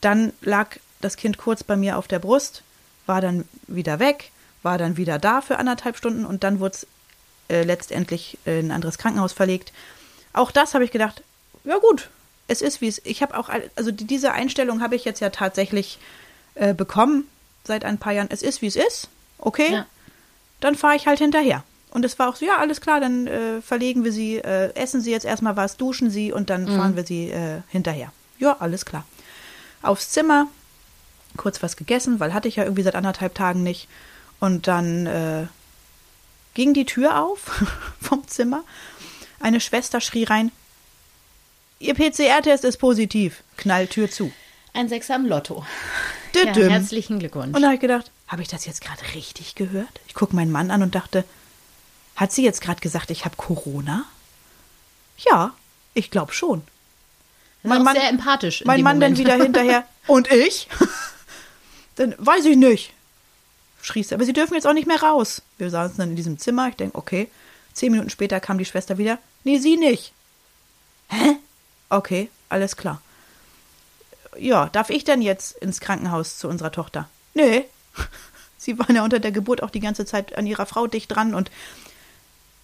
Dann 0.00 0.32
lag 0.40 0.76
das 1.02 1.16
Kind 1.16 1.36
kurz 1.36 1.62
bei 1.62 1.76
mir 1.76 1.98
auf 1.98 2.08
der 2.08 2.18
Brust, 2.18 2.62
war 3.06 3.20
dann 3.20 3.46
wieder 3.66 3.98
weg, 3.98 4.30
war 4.62 4.78
dann 4.78 4.96
wieder 4.96 5.18
da 5.18 5.40
für 5.42 5.58
anderthalb 5.58 5.96
Stunden 5.96 6.24
und 6.24 6.42
dann 6.44 6.58
wurde 6.60 6.74
es 6.76 6.86
äh, 7.48 7.62
letztendlich 7.64 8.38
in 8.46 8.66
ein 8.68 8.70
anderes 8.70 8.96
Krankenhaus 8.98 9.32
verlegt. 9.32 9.72
Auch 10.32 10.50
das 10.50 10.72
habe 10.74 10.84
ich 10.84 10.90
gedacht, 10.90 11.22
ja 11.64 11.76
gut, 11.78 12.08
es 12.48 12.62
ist 12.62 12.80
wie 12.80 12.88
es. 12.88 13.00
Ich 13.04 13.22
habe 13.22 13.36
auch, 13.36 13.50
also 13.76 13.90
die- 13.90 14.06
diese 14.06 14.32
Einstellung 14.32 14.80
habe 14.80 14.96
ich 14.96 15.04
jetzt 15.04 15.20
ja 15.20 15.30
tatsächlich 15.30 15.98
äh, 16.54 16.74
bekommen 16.74 17.26
seit 17.64 17.84
ein 17.84 17.98
paar 17.98 18.12
Jahren. 18.12 18.28
Es 18.30 18.42
ist 18.42 18.62
wie 18.62 18.66
es 18.66 18.76
ist. 18.76 19.08
Okay, 19.38 19.72
Ja. 19.72 19.86
dann 20.60 20.74
fahre 20.74 20.96
ich 20.96 21.06
halt 21.06 21.18
hinterher. 21.18 21.64
Und 21.90 22.04
es 22.04 22.18
war 22.18 22.28
auch 22.28 22.36
so, 22.36 22.46
ja, 22.46 22.56
alles 22.58 22.80
klar, 22.80 23.00
dann 23.00 23.26
äh, 23.26 23.60
verlegen 23.60 24.02
wir 24.04 24.12
sie, 24.12 24.36
äh, 24.38 24.72
essen 24.74 25.00
sie 25.02 25.10
jetzt 25.10 25.24
erstmal 25.26 25.56
was, 25.56 25.76
duschen 25.76 26.10
sie 26.10 26.32
und 26.32 26.48
dann 26.50 26.66
fahren 26.66 26.96
wir 26.96 27.04
sie 27.04 27.30
äh, 27.30 27.60
hinterher. 27.68 28.12
Ja, 28.38 28.56
alles 28.60 28.84
klar. 28.86 29.04
Aufs 29.82 30.10
Zimmer, 30.10 30.46
kurz 31.36 31.62
was 31.62 31.76
gegessen, 31.76 32.20
weil 32.20 32.34
hatte 32.34 32.48
ich 32.48 32.56
ja 32.56 32.64
irgendwie 32.64 32.82
seit 32.82 32.94
anderthalb 32.94 33.34
Tagen 33.34 33.62
nicht. 33.62 33.88
Und 34.40 34.66
dann 34.66 35.06
äh, 35.06 35.46
ging 36.54 36.74
die 36.74 36.84
Tür 36.86 37.20
auf 37.22 37.62
vom 38.00 38.26
Zimmer. 38.28 38.64
Eine 39.40 39.60
Schwester 39.60 40.00
schrie 40.00 40.24
rein, 40.24 40.52
Ihr 41.78 41.94
PCR-Test 41.94 42.64
ist 42.64 42.76
positiv. 42.76 43.42
Knall 43.56 43.88
Tür 43.88 44.08
zu. 44.08 44.30
Ein 44.72 44.88
Sechser 44.88 45.16
am 45.16 45.26
Lotto. 45.26 45.66
Ja, 46.32 46.54
herzlichen 46.54 47.18
Glückwunsch. 47.18 47.54
Und 47.56 47.60
da 47.60 47.66
habe 47.66 47.74
ich 47.74 47.80
gedacht, 47.80 48.12
habe 48.28 48.40
ich 48.40 48.46
das 48.46 48.64
jetzt 48.66 48.80
gerade 48.82 49.02
richtig 49.16 49.56
gehört? 49.56 49.88
Ich 50.06 50.14
gucke 50.14 50.36
meinen 50.36 50.52
Mann 50.52 50.70
an 50.70 50.82
und 50.84 50.94
dachte, 50.94 51.24
hat 52.14 52.30
sie 52.30 52.44
jetzt 52.44 52.60
gerade 52.60 52.80
gesagt, 52.80 53.10
ich 53.10 53.24
habe 53.24 53.34
Corona? 53.36 54.04
Ja, 55.18 55.54
ich 55.92 56.10
glaube 56.12 56.32
schon. 56.32 56.60
Das 56.60 57.64
ist 57.64 57.68
mein 57.70 57.82
Mann- 57.82 57.96
sehr 57.96 58.08
empathisch. 58.08 58.60
in 58.60 58.66
Mein 58.68 58.82
Mann 58.82 59.00
dann 59.00 59.12
Moment. 59.14 59.18
wieder 59.28 59.42
hinterher. 59.44 59.84
Und 60.06 60.30
ich? 60.30 60.68
dann 61.96 62.14
weiß 62.18 62.44
ich 62.46 62.56
nicht. 62.56 62.92
Schrie 63.82 64.02
sie. 64.02 64.14
Aber 64.14 64.24
sie 64.24 64.32
dürfen 64.32 64.54
jetzt 64.54 64.66
auch 64.66 64.72
nicht 64.72 64.86
mehr 64.86 65.02
raus. 65.02 65.42
Wir 65.58 65.70
saßen 65.70 65.96
dann 65.98 66.10
in 66.10 66.16
diesem 66.16 66.38
Zimmer. 66.38 66.68
Ich 66.68 66.76
denke, 66.76 66.96
okay. 66.96 67.28
Zehn 67.72 67.92
Minuten 67.92 68.10
später 68.10 68.38
kam 68.40 68.58
die 68.58 68.64
Schwester 68.64 68.98
wieder. 68.98 69.18
Nee, 69.44 69.58
sie 69.58 69.76
nicht. 69.76 70.12
Hä? 71.08 71.36
Okay, 71.88 72.30
alles 72.48 72.76
klar. 72.76 73.02
Ja, 74.38 74.68
darf 74.68 74.90
ich 74.90 75.04
denn 75.04 75.20
jetzt 75.20 75.56
ins 75.58 75.80
Krankenhaus 75.80 76.38
zu 76.38 76.48
unserer 76.48 76.72
Tochter? 76.72 77.08
Nee. 77.34 77.64
Sie 78.58 78.78
waren 78.78 78.94
ja 78.94 79.02
unter 79.02 79.18
der 79.18 79.32
Geburt 79.32 79.62
auch 79.62 79.70
die 79.70 79.80
ganze 79.80 80.06
Zeit 80.06 80.36
an 80.36 80.46
ihrer 80.46 80.66
Frau 80.66 80.86
dicht 80.86 81.10
dran 81.10 81.34
und 81.34 81.50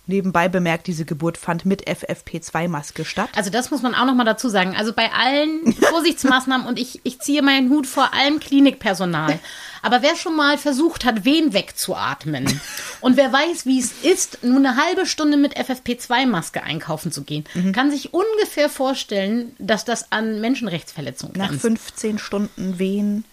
nebenbei 0.08 0.48
bemerkt, 0.48 0.86
diese 0.86 1.04
Geburt 1.04 1.36
fand 1.38 1.64
mit 1.66 1.86
FFP2-Maske 1.88 3.04
statt. 3.04 3.28
Also 3.36 3.50
das 3.50 3.70
muss 3.70 3.82
man 3.82 3.94
auch 3.94 4.06
noch 4.06 4.14
mal 4.14 4.24
dazu 4.24 4.48
sagen. 4.48 4.74
Also 4.76 4.92
bei 4.92 5.10
allen 5.12 5.72
Vorsichtsmaßnahmen 5.80 6.66
und 6.66 6.78
ich, 6.78 7.00
ich 7.04 7.20
ziehe 7.20 7.42
meinen 7.42 7.70
Hut 7.70 7.86
vor 7.86 8.12
allem 8.14 8.40
Klinikpersonal. 8.40 9.38
Aber 9.80 10.02
wer 10.02 10.16
schon 10.16 10.34
mal 10.34 10.58
versucht 10.58 11.04
hat, 11.04 11.24
Wehen 11.24 11.52
wegzuatmen 11.52 12.60
und 13.00 13.16
wer 13.16 13.32
weiß, 13.32 13.64
wie 13.66 13.78
es 13.78 13.92
ist, 14.02 14.42
nur 14.42 14.56
eine 14.56 14.76
halbe 14.76 15.06
Stunde 15.06 15.36
mit 15.36 15.56
FFP2-Maske 15.56 16.62
einkaufen 16.62 17.12
zu 17.12 17.22
gehen, 17.22 17.44
Mhm. 17.54 17.72
kann 17.72 17.90
sich 17.90 18.12
ungefähr 18.12 18.68
vorstellen, 18.68 19.54
dass 19.58 19.84
das 19.84 20.10
an 20.12 20.40
Menschenrechtsverletzungen 20.40 21.34
Nach 21.38 21.48
grenzt. 21.48 21.62
15 21.62 22.18
Stunden 22.18 22.78
Wehen. 22.78 23.24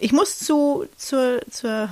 Ich 0.00 0.12
muss 0.12 0.38
zu, 0.38 0.86
zur, 0.96 1.40
zur 1.50 1.88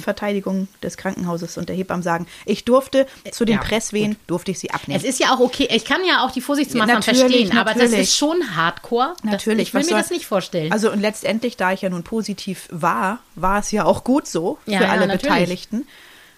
Verteidigung 0.00 0.68
des 0.82 0.96
Krankenhauses 0.96 1.58
und 1.58 1.68
der 1.68 1.76
Hebammen 1.76 2.02
sagen, 2.02 2.26
ich 2.44 2.64
durfte 2.64 3.06
zu 3.32 3.44
den 3.44 3.56
Ja, 3.56 3.62
Presswehen, 3.62 4.16
durfte 4.26 4.50
ich 4.50 4.58
sie 4.58 4.70
abnehmen. 4.70 4.98
Es 5.00 5.04
ist 5.08 5.18
ja 5.18 5.34
auch 5.34 5.40
okay. 5.40 5.68
Ich 5.70 5.84
kann 5.84 6.00
ja 6.06 6.24
auch 6.24 6.30
die 6.30 6.40
Vorsichtsmaßnahmen 6.40 7.02
Ja, 7.02 7.12
natürlich, 7.12 7.20
verstehen, 7.48 7.58
aber 7.58 7.72
das 7.74 7.82
natürlich. 7.84 8.00
ist 8.08 8.16
schon 8.16 8.56
Hardcore. 8.56 9.14
Das, 9.22 9.32
Natürlich. 9.32 9.68
Ich 9.68 9.74
will 9.74 9.80
was 9.80 9.86
mir 9.86 9.90
soll- 9.92 10.00
das 10.00 10.10
nicht 10.10 10.26
vorstellen. 10.26 10.72
Also 10.72 10.90
und 10.92 11.00
letztendlich, 11.00 11.56
da 11.56 11.72
ich 11.72 11.82
ja 11.82 11.90
nun 11.90 12.02
positiv 12.04 12.68
war, 12.70 13.18
war 13.34 13.58
es 13.60 13.70
ja 13.72 13.84
auch 13.84 14.04
gut 14.04 14.26
so 14.28 14.58
für 14.64 14.70
ja, 14.72 14.80
alle 14.88 15.06
natürlich. 15.06 15.22
Beteiligten. 15.22 15.86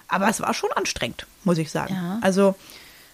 Aber 0.09 0.29
es 0.29 0.41
war 0.41 0.55
schon 0.55 0.71
anstrengend, 0.75 1.27
muss 1.45 1.59
ich 1.59 1.71
sagen. 1.71 2.19
Also 2.21 2.55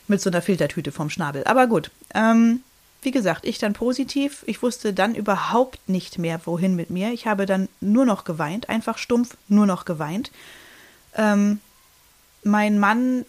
mit 0.08 0.20
so 0.22 0.30
einer 0.30 0.40
Filtertüte 0.40 0.92
vom 0.92 1.10
Schnabel. 1.10 1.42
Aber 1.44 1.66
gut. 1.66 1.90
Ähm, 2.14 2.62
wie 3.06 3.10
gesagt, 3.12 3.46
ich 3.46 3.58
dann 3.58 3.72
positiv. 3.72 4.42
Ich 4.46 4.62
wusste 4.62 4.92
dann 4.92 5.14
überhaupt 5.14 5.88
nicht 5.88 6.18
mehr, 6.18 6.40
wohin 6.44 6.76
mit 6.76 6.90
mir. 6.90 7.12
Ich 7.12 7.26
habe 7.26 7.46
dann 7.46 7.68
nur 7.80 8.04
noch 8.04 8.24
geweint, 8.24 8.68
einfach 8.68 8.98
stumpf 8.98 9.36
nur 9.48 9.64
noch 9.64 9.86
geweint. 9.86 10.30
Ähm, 11.16 11.60
mein 12.44 12.78
Mann 12.78 13.24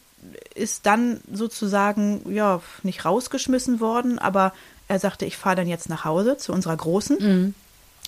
ist 0.55 0.85
dann 0.85 1.21
sozusagen, 1.31 2.21
ja, 2.33 2.59
nicht 2.83 3.05
rausgeschmissen 3.05 3.79
worden, 3.79 4.19
aber 4.19 4.51
er 4.89 4.99
sagte, 4.99 5.25
ich 5.25 5.37
fahre 5.37 5.55
dann 5.57 5.67
jetzt 5.67 5.87
nach 5.89 6.03
Hause 6.05 6.37
zu 6.37 6.51
unserer 6.53 6.75
Großen, 6.75 7.53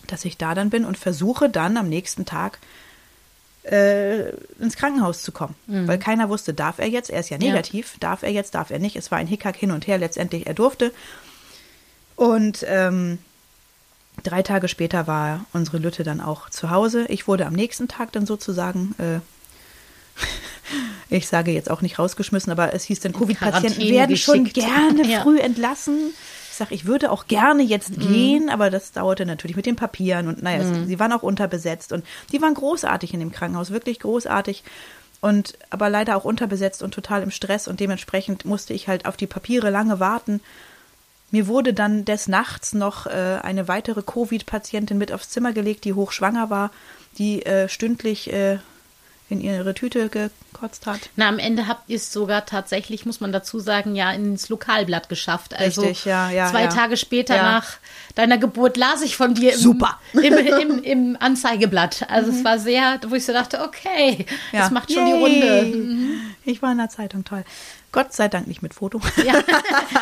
dass 0.08 0.26
ich 0.26 0.38
da 0.38 0.56
dann 0.56 0.70
bin 0.70 0.86
und 0.86 0.98
versuche 0.98 1.50
dann 1.50 1.78
am 1.78 1.88
nächsten 1.88 2.26
Tag 2.26 2.60
äh, 3.64 4.30
ins 4.60 4.76
Krankenhaus 4.76 5.22
zu 5.22 5.32
kommen. 5.32 5.56
Weil 5.88 6.00
keiner 6.00 6.30
wusste, 6.30 6.54
darf 6.54 6.80
er 6.80 6.88
jetzt, 6.88 7.10
er 7.10 7.20
ist 7.20 7.30
ja 7.30 7.38
Ja. 7.38 7.50
negativ, 7.52 7.98
darf 8.00 8.24
er 8.24 8.32
jetzt, 8.32 8.56
darf 8.56 8.72
er 8.72 8.80
nicht. 8.80 8.96
Es 8.96 9.12
war 9.12 9.18
ein 9.20 9.28
Hickhack 9.28 9.56
hin 9.56 9.72
und 9.72 9.86
her, 9.88 9.98
letztendlich 9.98 10.48
er 10.48 10.54
durfte. 10.56 10.92
Und 12.20 12.66
ähm, 12.68 13.18
drei 14.24 14.42
Tage 14.44 14.68
später 14.68 15.08
war 15.08 15.46
unsere 15.54 15.78
Lütte 15.78 16.04
dann 16.04 16.20
auch 16.20 16.50
zu 16.50 16.70
Hause. 16.70 17.06
Ich 17.08 17.28
wurde 17.30 17.46
am 17.46 17.54
nächsten 17.54 17.88
Tag 17.88 18.12
dann 18.12 18.26
sozusagen, 18.26 18.94
äh, 18.98 19.20
ich 21.16 21.28
sage 21.30 21.52
jetzt 21.52 21.72
auch 21.72 21.82
nicht 21.82 21.98
rausgeschmissen, 21.98 22.52
aber 22.52 22.74
es 22.74 22.84
hieß 22.84 23.00
dann, 23.00 23.14
Covid-Patienten 23.14 23.88
werden 23.90 24.18
schon 24.18 24.44
geschickt. 24.44 24.56
gerne 24.68 25.08
Ja. 25.08 25.22
früh 25.22 25.40
entlassen. 25.40 26.14
Ich 26.52 26.58
sage, 26.58 26.76
ich 26.76 26.86
würde 26.86 27.10
auch 27.10 27.28
gerne 27.28 27.64
jetzt 27.64 27.92
Mhm. 27.96 28.00
gehen, 28.02 28.50
aber 28.50 28.70
das 28.70 28.92
dauerte 28.92 29.26
natürlich 29.26 29.56
mit 29.56 29.66
den 29.66 29.78
Papieren 29.78 30.28
und 30.28 30.44
naja, 30.44 30.58
es, 30.62 30.88
sie 30.90 31.00
waren 31.00 31.14
auch 31.14 31.24
unterbesetzt 31.24 31.94
und 31.94 32.04
die 32.34 32.42
waren 32.42 32.54
großartig 32.54 33.14
in 33.14 33.22
dem 33.22 33.32
Krankenhaus, 33.32 33.72
wirklich 33.72 34.00
großartig. 34.02 34.64
Und 35.22 35.58
aber 35.70 35.90
leider 35.90 36.18
auch 36.18 36.26
unterbesetzt 36.26 36.84
und 36.84 36.94
total 36.94 37.24
im 37.24 37.32
Stress 37.32 37.70
und 37.70 37.80
dementsprechend 37.80 38.44
musste 38.44 38.74
ich 38.74 38.90
halt 38.90 39.06
auf 39.06 39.16
die 39.16 39.28
Papiere 39.28 39.70
lange 39.70 40.02
warten. 40.02 40.42
Mir 41.32 41.48
wurde 41.48 41.74
dann 41.74 42.06
des 42.06 42.28
Nachts 42.28 42.74
noch 42.74 43.06
äh, 43.06 43.40
eine 43.42 43.68
weitere 43.68 44.02
Covid-Patientin 44.02 44.98
mit 44.98 45.12
aufs 45.12 45.30
Zimmer 45.30 45.54
gelegt, 45.54 45.86
die 45.86 45.94
hochschwanger 45.94 46.50
war, 46.50 46.72
die 47.18 47.46
äh, 47.46 47.70
stündlich 47.70 48.32
äh, 48.34 48.58
in 49.30 49.42
ihre 49.42 49.76
Tüte 49.76 50.10
gekotzt 50.10 50.88
hat. 50.88 51.12
Na, 51.16 51.30
am 51.30 51.38
Ende 51.38 51.68
habt 51.68 51.88
ihr 51.88 51.98
es 51.98 52.12
sogar 52.12 52.48
tatsächlich, 52.48 53.06
muss 53.06 53.20
man 53.20 53.32
dazu 53.32 53.60
sagen, 53.60 53.96
ja 53.96 54.12
ins 54.12 54.50
Lokalblatt 54.50 55.08
geschafft. 55.08 55.54
Also 55.54 55.82
Richtig, 55.82 56.06
ja, 56.06 56.32
ja, 56.32 56.50
zwei 56.50 56.64
ja. 56.64 56.70
Tage 56.70 56.98
später 56.98 57.36
Ja. 57.36 57.44
nach 57.44 57.78
deiner 58.16 58.40
Geburt 58.40 58.76
las 58.76 59.04
ich 59.04 59.16
von 59.16 59.36
dir 59.36 59.54
im, 59.54 59.60
Super. 59.60 60.00
Mhm. 60.14 60.20
im, 60.24 60.38
im, 60.38 60.84
im 60.84 61.18
Anzeigeblatt. 61.20 62.08
Also 62.10 62.32
es 62.32 62.44
war 62.44 62.58
sehr, 62.58 63.00
wo 63.08 63.14
ich 63.14 63.26
so 63.26 63.34
dachte, 63.34 63.62
okay, 63.62 64.26
das 64.52 64.72
macht 64.72 64.92
schon 64.92 65.06
Yay. 65.06 65.14
die 65.14 65.20
Runde. 65.24 66.20
Ich 66.46 66.64
war 66.64 66.72
in 66.72 66.80
der 66.80 66.90
Zeitung, 66.90 67.24
toll. 67.24 67.44
Gott 67.92 68.14
sei 68.14 68.28
Dank 68.28 68.48
nicht 68.48 68.62
mit 68.62 68.74
Foto. 68.74 69.00
Ja. 69.26 69.42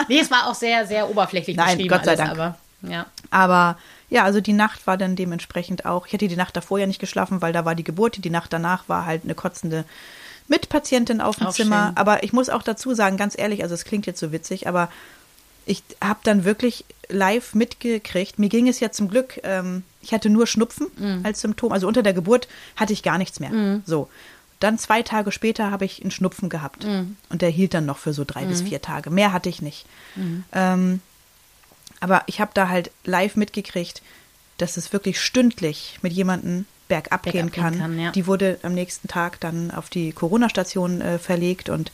nee, 0.08 0.20
es 0.20 0.30
war 0.32 0.48
auch 0.48 0.56
sehr, 0.56 0.86
sehr 0.88 1.10
oberflächlich 1.10 1.56
Nein, 1.58 1.78
beschrieben 1.78 1.90
Gott 1.90 2.06
sei 2.06 2.12
alles, 2.12 2.20
Dank. 2.20 2.32
aber 2.32 2.58
ja. 2.84 3.06
Aber 3.32 3.78
ja, 4.10 4.24
also 4.24 4.40
die 4.42 4.54
Nacht 4.54 4.86
war 4.88 4.98
dann 4.98 5.16
dementsprechend 5.16 5.86
auch. 5.86 6.08
Ich 6.08 6.14
hatte 6.14 6.28
die 6.28 6.36
Nacht 6.36 6.56
davor 6.56 6.80
ja 6.80 6.86
nicht 6.86 7.00
geschlafen, 7.00 7.42
weil 7.42 7.52
da 7.54 7.66
war 7.66 7.76
die 7.76 7.84
Geburt. 7.84 8.24
Die 8.24 8.30
Nacht 8.30 8.54
danach 8.54 8.88
war 8.88 9.06
halt 9.06 9.24
eine 9.24 9.36
kotzende 9.36 9.84
Mitpatientin 10.48 11.20
auf 11.22 11.38
dem 11.38 11.48
Auch 11.48 11.54
Zimmer. 11.54 11.88
schön. 11.88 11.98
Aber 11.98 12.24
ich 12.24 12.34
muss 12.34 12.50
auch 12.50 12.64
dazu 12.64 12.94
sagen, 12.94 13.18
ganz 13.18 13.38
ehrlich, 13.38 13.64
also 13.64 13.74
es 13.76 13.84
klingt 13.86 14.06
jetzt 14.06 14.20
so 14.20 14.32
witzig, 14.32 14.68
aber 14.68 14.90
ich 15.66 15.84
habe 16.02 16.20
dann 16.24 16.46
wirklich 16.46 16.86
live 17.10 17.54
mitgekriegt. 17.54 18.40
Mir 18.40 18.50
ging 18.50 18.68
es 18.70 18.80
ja 18.80 18.92
zum 18.92 19.10
Glück, 19.10 19.40
ähm, 19.44 19.84
ich 20.02 20.14
hatte 20.14 20.30
nur 20.30 20.48
Schnupfen 20.48 20.88
Mhm. 20.98 21.22
als 21.24 21.42
Symptom. 21.42 21.72
Also 21.74 21.88
unter 21.88 22.04
der 22.04 22.14
Geburt 22.14 22.48
hatte 22.78 22.94
ich 22.94 23.04
gar 23.04 23.18
nichts 23.18 23.40
mehr. 23.42 23.82
So. 23.86 24.08
Dann 24.60 24.80
zwei 24.80 25.04
Tage 25.04 25.32
später 25.32 25.70
habe 25.72 25.86
ich 25.86 26.02
einen 26.02 26.12
Schnupfen 26.12 26.50
gehabt. 26.50 26.86
Mhm. 26.86 27.18
Und 27.30 27.42
der 27.42 27.50
hielt 27.50 27.74
dann 27.74 27.86
noch 27.86 27.98
für 27.98 28.14
so 28.14 28.24
drei 28.26 28.46
bis 28.46 28.62
vier 28.64 28.82
Tage. 28.82 29.10
Mehr 29.10 29.32
hatte 29.34 29.50
ich 29.50 29.62
nicht. 29.62 29.86
Ähm, 30.52 31.02
aber 32.00 32.24
ich 32.28 32.40
habe 32.42 32.52
da 32.54 32.70
halt 32.70 32.92
live 33.06 33.36
mitgekriegt, 33.36 34.02
dass 34.58 34.78
es 34.78 34.94
wirklich 34.94 35.22
stündlich 35.22 36.00
mit 36.02 36.14
jemandem 36.14 36.66
bergab, 36.88 37.24
Bergab 37.24 37.34
gehen 37.34 37.52
gehen 37.52 37.64
kann. 37.64 37.78
kann, 37.78 38.00
ja. 38.00 38.12
Die 38.12 38.28
wurde 38.28 38.60
am 38.64 38.74
nächsten 38.74 39.08
Tag 39.08 39.40
dann 39.40 39.72
auf 39.72 39.90
die 39.90 40.12
Corona-Station 40.12 41.02
äh, 41.02 41.20
verlegt 41.20 41.70
und 41.70 41.92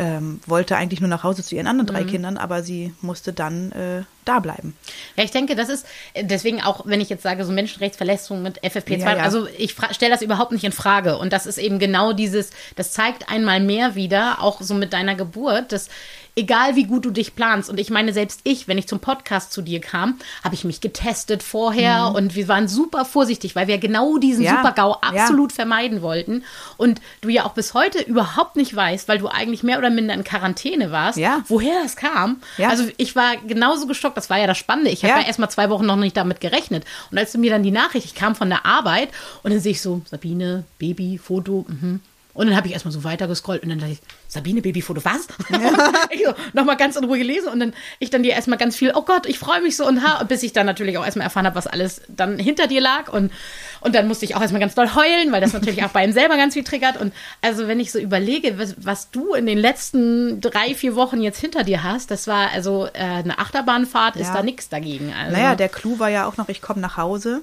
ähm, 0.00 0.40
wollte 0.46 0.76
eigentlich 0.76 1.00
nur 1.00 1.10
nach 1.10 1.22
Hause 1.24 1.44
zu 1.44 1.54
ihren 1.54 1.66
anderen 1.66 1.90
Mhm. 1.90 1.92
drei 1.94 2.04
Kindern, 2.04 2.36
aber 2.38 2.62
sie 2.62 2.94
musste 3.02 3.34
dann 3.34 3.70
äh, 3.72 4.02
da 4.24 4.40
bleiben. 4.40 4.74
Ja, 5.16 5.24
ich 5.24 5.30
denke, 5.30 5.54
das 5.56 5.68
ist 5.68 5.84
deswegen 6.18 6.62
auch, 6.62 6.86
wenn 6.86 7.02
ich 7.02 7.10
jetzt 7.10 7.22
sage, 7.22 7.44
so 7.44 7.52
Menschenrechtsverletzungen 7.52 8.42
mit 8.42 8.62
FFP2, 8.64 8.98
Ja, 8.98 9.16
ja. 9.16 9.22
also 9.22 9.46
ich 9.58 9.76
stelle 9.90 10.12
das 10.12 10.22
überhaupt 10.22 10.52
nicht 10.52 10.64
in 10.64 10.72
Frage. 10.72 11.18
Und 11.18 11.32
das 11.34 11.44
ist 11.44 11.58
eben 11.58 11.78
genau 11.78 12.14
dieses, 12.14 12.50
das 12.76 12.92
zeigt 12.92 13.28
einmal 13.28 13.60
mehr 13.60 13.94
wieder, 13.94 14.40
auch 14.40 14.62
so 14.62 14.72
mit 14.74 14.94
deiner 14.94 15.16
Geburt, 15.16 15.70
dass 15.72 15.90
egal 16.40 16.74
wie 16.76 16.84
gut 16.84 17.04
du 17.04 17.10
dich 17.10 17.34
planst, 17.36 17.70
und 17.70 17.78
ich 17.78 17.90
meine, 17.90 18.12
selbst 18.12 18.40
ich, 18.44 18.66
wenn 18.66 18.78
ich 18.78 18.88
zum 18.88 18.98
Podcast 19.00 19.52
zu 19.52 19.62
dir 19.62 19.80
kam, 19.80 20.18
habe 20.42 20.54
ich 20.54 20.64
mich 20.64 20.80
getestet 20.80 21.42
vorher 21.42 22.12
und 22.14 22.34
wir 22.34 22.48
waren 22.48 22.66
super 22.68 23.04
vorsichtig, 23.04 23.54
weil 23.54 23.66
wir 23.68 23.78
genau 23.78 24.18
diesen 24.18 24.40
Mhm. 24.40 24.46
Ja, 24.46 24.56
Super-GAU 24.56 24.90
ja. 24.90 24.98
absolut 25.22 25.52
vermeiden 25.52 26.02
wollten. 26.02 26.44
Und 26.76 27.00
du 27.20 27.28
ja 27.28 27.44
auch 27.44 27.52
bis 27.52 27.74
heute 27.74 28.00
überhaupt 28.00 28.56
nicht 28.56 28.74
weißt, 28.74 29.06
weil 29.08 29.18
du 29.18 29.28
eigentlich 29.28 29.62
mehr 29.62 29.78
oder 29.78 29.90
minder 29.90 30.14
in 30.14 30.24
Quarantäne 30.24 30.90
warst, 30.90 31.18
Ja. 31.18 31.42
woher 31.48 31.82
das 31.82 31.96
kam. 31.96 32.40
Ja. 32.56 32.70
Also 32.70 32.84
ich 32.96 33.14
war 33.14 33.36
genauso 33.46 33.86
geschockt, 33.86 34.16
das 34.16 34.30
war 34.30 34.38
ja 34.38 34.46
das 34.46 34.58
Spannende. 34.58 34.90
Ich 34.90 35.04
habe 35.04 35.14
Ja. 35.14 35.20
ja, 35.20 35.26
erst 35.26 35.38
mal 35.38 35.48
zwei 35.50 35.68
Wochen 35.70 35.86
noch 35.86 35.96
nicht 35.96 36.16
damit 36.16 36.40
gerechnet. 36.40 36.84
Und 37.10 37.18
als 37.18 37.32
du 37.32 37.38
mir 37.38 37.50
dann 37.50 37.62
die 37.62 37.70
Nachricht, 37.70 38.06
ich 38.06 38.14
kam 38.14 38.34
von 38.34 38.48
der 38.48 38.64
Arbeit 38.64 39.10
und 39.42 39.52
dann 39.52 39.60
sehe 39.60 39.72
ich 39.72 39.82
so, 39.82 40.00
Sabine, 40.10 40.64
Baby, 40.78 41.18
Foto, 41.18 41.66
mhm. 41.68 42.00
Und 42.32 42.46
dann 42.46 42.56
habe 42.56 42.68
ich 42.68 42.72
erstmal 42.72 42.92
so 42.92 43.02
weitergescrollt 43.02 43.64
und 43.64 43.70
dann 43.70 43.80
dachte 43.80 43.92
ich, 43.92 43.98
Sabine, 44.28 44.62
Babyfoto, 44.62 45.04
was? 45.04 45.26
ich 46.10 46.24
so, 46.24 46.32
nochmal 46.52 46.76
ganz 46.76 46.94
in 46.94 47.02
Ruhe 47.04 47.18
gelesen 47.18 47.48
und 47.48 47.58
dann 47.58 47.74
ich 47.98 48.10
dann 48.10 48.22
dir 48.22 48.32
erstmal 48.34 48.56
ganz 48.56 48.76
viel, 48.76 48.92
oh 48.94 49.02
Gott, 49.02 49.26
ich 49.26 49.38
freue 49.38 49.60
mich 49.60 49.76
so 49.76 49.84
und 49.86 50.04
ha, 50.06 50.22
bis 50.22 50.44
ich 50.44 50.52
dann 50.52 50.64
natürlich 50.64 50.96
auch 50.96 51.04
erstmal 51.04 51.24
erfahren 51.24 51.44
habe, 51.46 51.56
was 51.56 51.66
alles 51.66 52.02
dann 52.08 52.38
hinter 52.38 52.68
dir 52.68 52.80
lag 52.80 53.12
und, 53.12 53.32
und 53.80 53.94
dann 53.96 54.06
musste 54.06 54.24
ich 54.26 54.36
auch 54.36 54.40
erstmal 54.40 54.60
ganz 54.60 54.76
doll 54.76 54.94
heulen, 54.94 55.32
weil 55.32 55.40
das 55.40 55.52
natürlich 55.52 55.82
auch 55.84 55.90
bei 55.90 56.04
ihm 56.04 56.12
selber 56.12 56.36
ganz 56.36 56.54
viel 56.54 56.62
triggert 56.62 56.98
und 57.00 57.12
also 57.42 57.66
wenn 57.66 57.80
ich 57.80 57.90
so 57.90 57.98
überlege, 57.98 58.58
was, 58.60 58.76
was 58.78 59.10
du 59.10 59.34
in 59.34 59.46
den 59.46 59.58
letzten 59.58 60.40
drei, 60.40 60.76
vier 60.76 60.94
Wochen 60.94 61.20
jetzt 61.22 61.40
hinter 61.40 61.64
dir 61.64 61.82
hast, 61.82 62.12
das 62.12 62.28
war 62.28 62.50
also 62.52 62.86
äh, 62.92 62.98
eine 63.00 63.38
Achterbahnfahrt, 63.40 64.14
ist 64.14 64.28
Ja. 64.28 64.34
da 64.34 64.42
nichts 64.44 64.68
dagegen. 64.68 65.12
Also, 65.12 65.36
Naja, 65.36 65.56
der 65.56 65.68
Clou 65.68 65.98
war 65.98 66.10
ja 66.10 66.26
auch 66.26 66.36
noch, 66.36 66.48
ich 66.48 66.62
komme 66.62 66.80
nach 66.80 66.96
Hause 66.96 67.42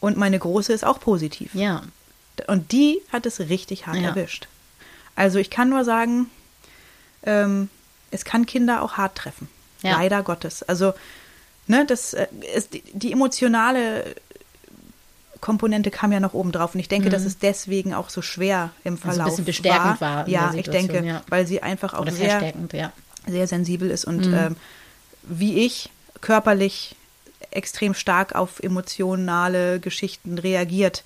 und 0.00 0.16
meine 0.16 0.38
Große 0.38 0.72
ist 0.72 0.84
auch 0.84 1.00
positiv. 1.00 1.52
ja, 1.54 1.82
Und 2.46 2.72
die 2.72 3.00
hat 3.12 3.26
es 3.26 3.40
richtig 3.40 3.86
hart 3.86 3.96
Ja. 3.96 4.08
erwischt. 4.08 4.48
Also 5.16 5.38
ich 5.38 5.50
kann 5.50 5.68
nur 5.68 5.84
sagen, 5.84 6.28
ähm, 7.24 7.68
es 8.10 8.24
kann 8.24 8.46
Kinder 8.46 8.82
auch 8.82 8.94
hart 8.94 9.14
treffen. 9.16 9.48
Ja. 9.82 9.92
Leider 9.98 10.22
Gottes. 10.22 10.62
Also, 10.62 10.94
ne, 11.66 11.84
das 11.86 12.14
äh, 12.14 12.26
ist 12.54 12.72
die, 12.74 12.82
die 12.92 13.12
emotionale 13.12 14.14
Komponente 15.40 15.90
kam 15.90 16.10
ja 16.10 16.20
noch 16.20 16.32
oben 16.32 16.52
drauf. 16.52 16.74
Und 16.74 16.80
ich 16.80 16.88
denke, 16.88 17.10
dass 17.10 17.24
es 17.24 17.38
deswegen 17.38 17.92
auch 17.92 18.08
so 18.08 18.22
schwer 18.22 18.70
im 18.82 18.94
Mhm. 18.94 18.98
Also 18.98 19.08
ein 19.08 19.14
Verlauf 19.14 19.30
bisschen 19.30 19.44
bestärkend 19.44 20.00
war 20.00 20.26
in 20.26 20.32
Ja, 20.32 20.52
ich 20.54 20.68
denke, 20.68 21.04
ja. 21.04 21.22
weil 21.28 21.46
sie 21.46 21.62
einfach 21.62 21.92
auch 21.94 22.00
oder 22.00 22.12
sehr, 22.12 22.54
ja. 22.72 22.92
sehr 23.26 23.46
sensibel 23.46 23.90
ist 23.90 24.04
und 24.06 24.26
Mhm. 24.26 24.34
ähm, 24.34 24.56
wie 25.22 25.64
ich 25.64 25.90
körperlich 26.22 26.96
extrem 27.50 27.92
stark 27.94 28.34
auf 28.34 28.58
emotionale 28.60 29.80
Geschichten 29.80 30.38
reagiert. 30.38 31.04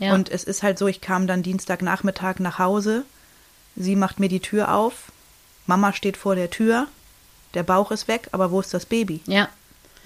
Ja. 0.00 0.14
Und 0.14 0.28
es 0.30 0.42
ist 0.44 0.62
halt 0.64 0.78
so, 0.78 0.88
ich 0.88 1.00
kam 1.00 1.26
dann 1.28 1.42
Dienstagnachmittag 1.44 2.40
nach 2.40 2.58
Hause, 2.58 3.04
sie 3.76 3.94
macht 3.96 4.18
mir 4.18 4.28
die 4.28 4.40
Tür 4.40 4.74
auf, 4.74 5.12
Mama 5.66 5.92
steht 5.92 6.16
vor 6.16 6.34
der 6.34 6.50
Tür, 6.50 6.88
der 7.54 7.62
Bauch 7.62 7.90
ist 7.92 8.08
weg, 8.08 8.28
aber 8.32 8.50
wo 8.50 8.60
ist 8.60 8.74
das 8.74 8.86
Baby? 8.86 9.20
Ja, 9.26 9.48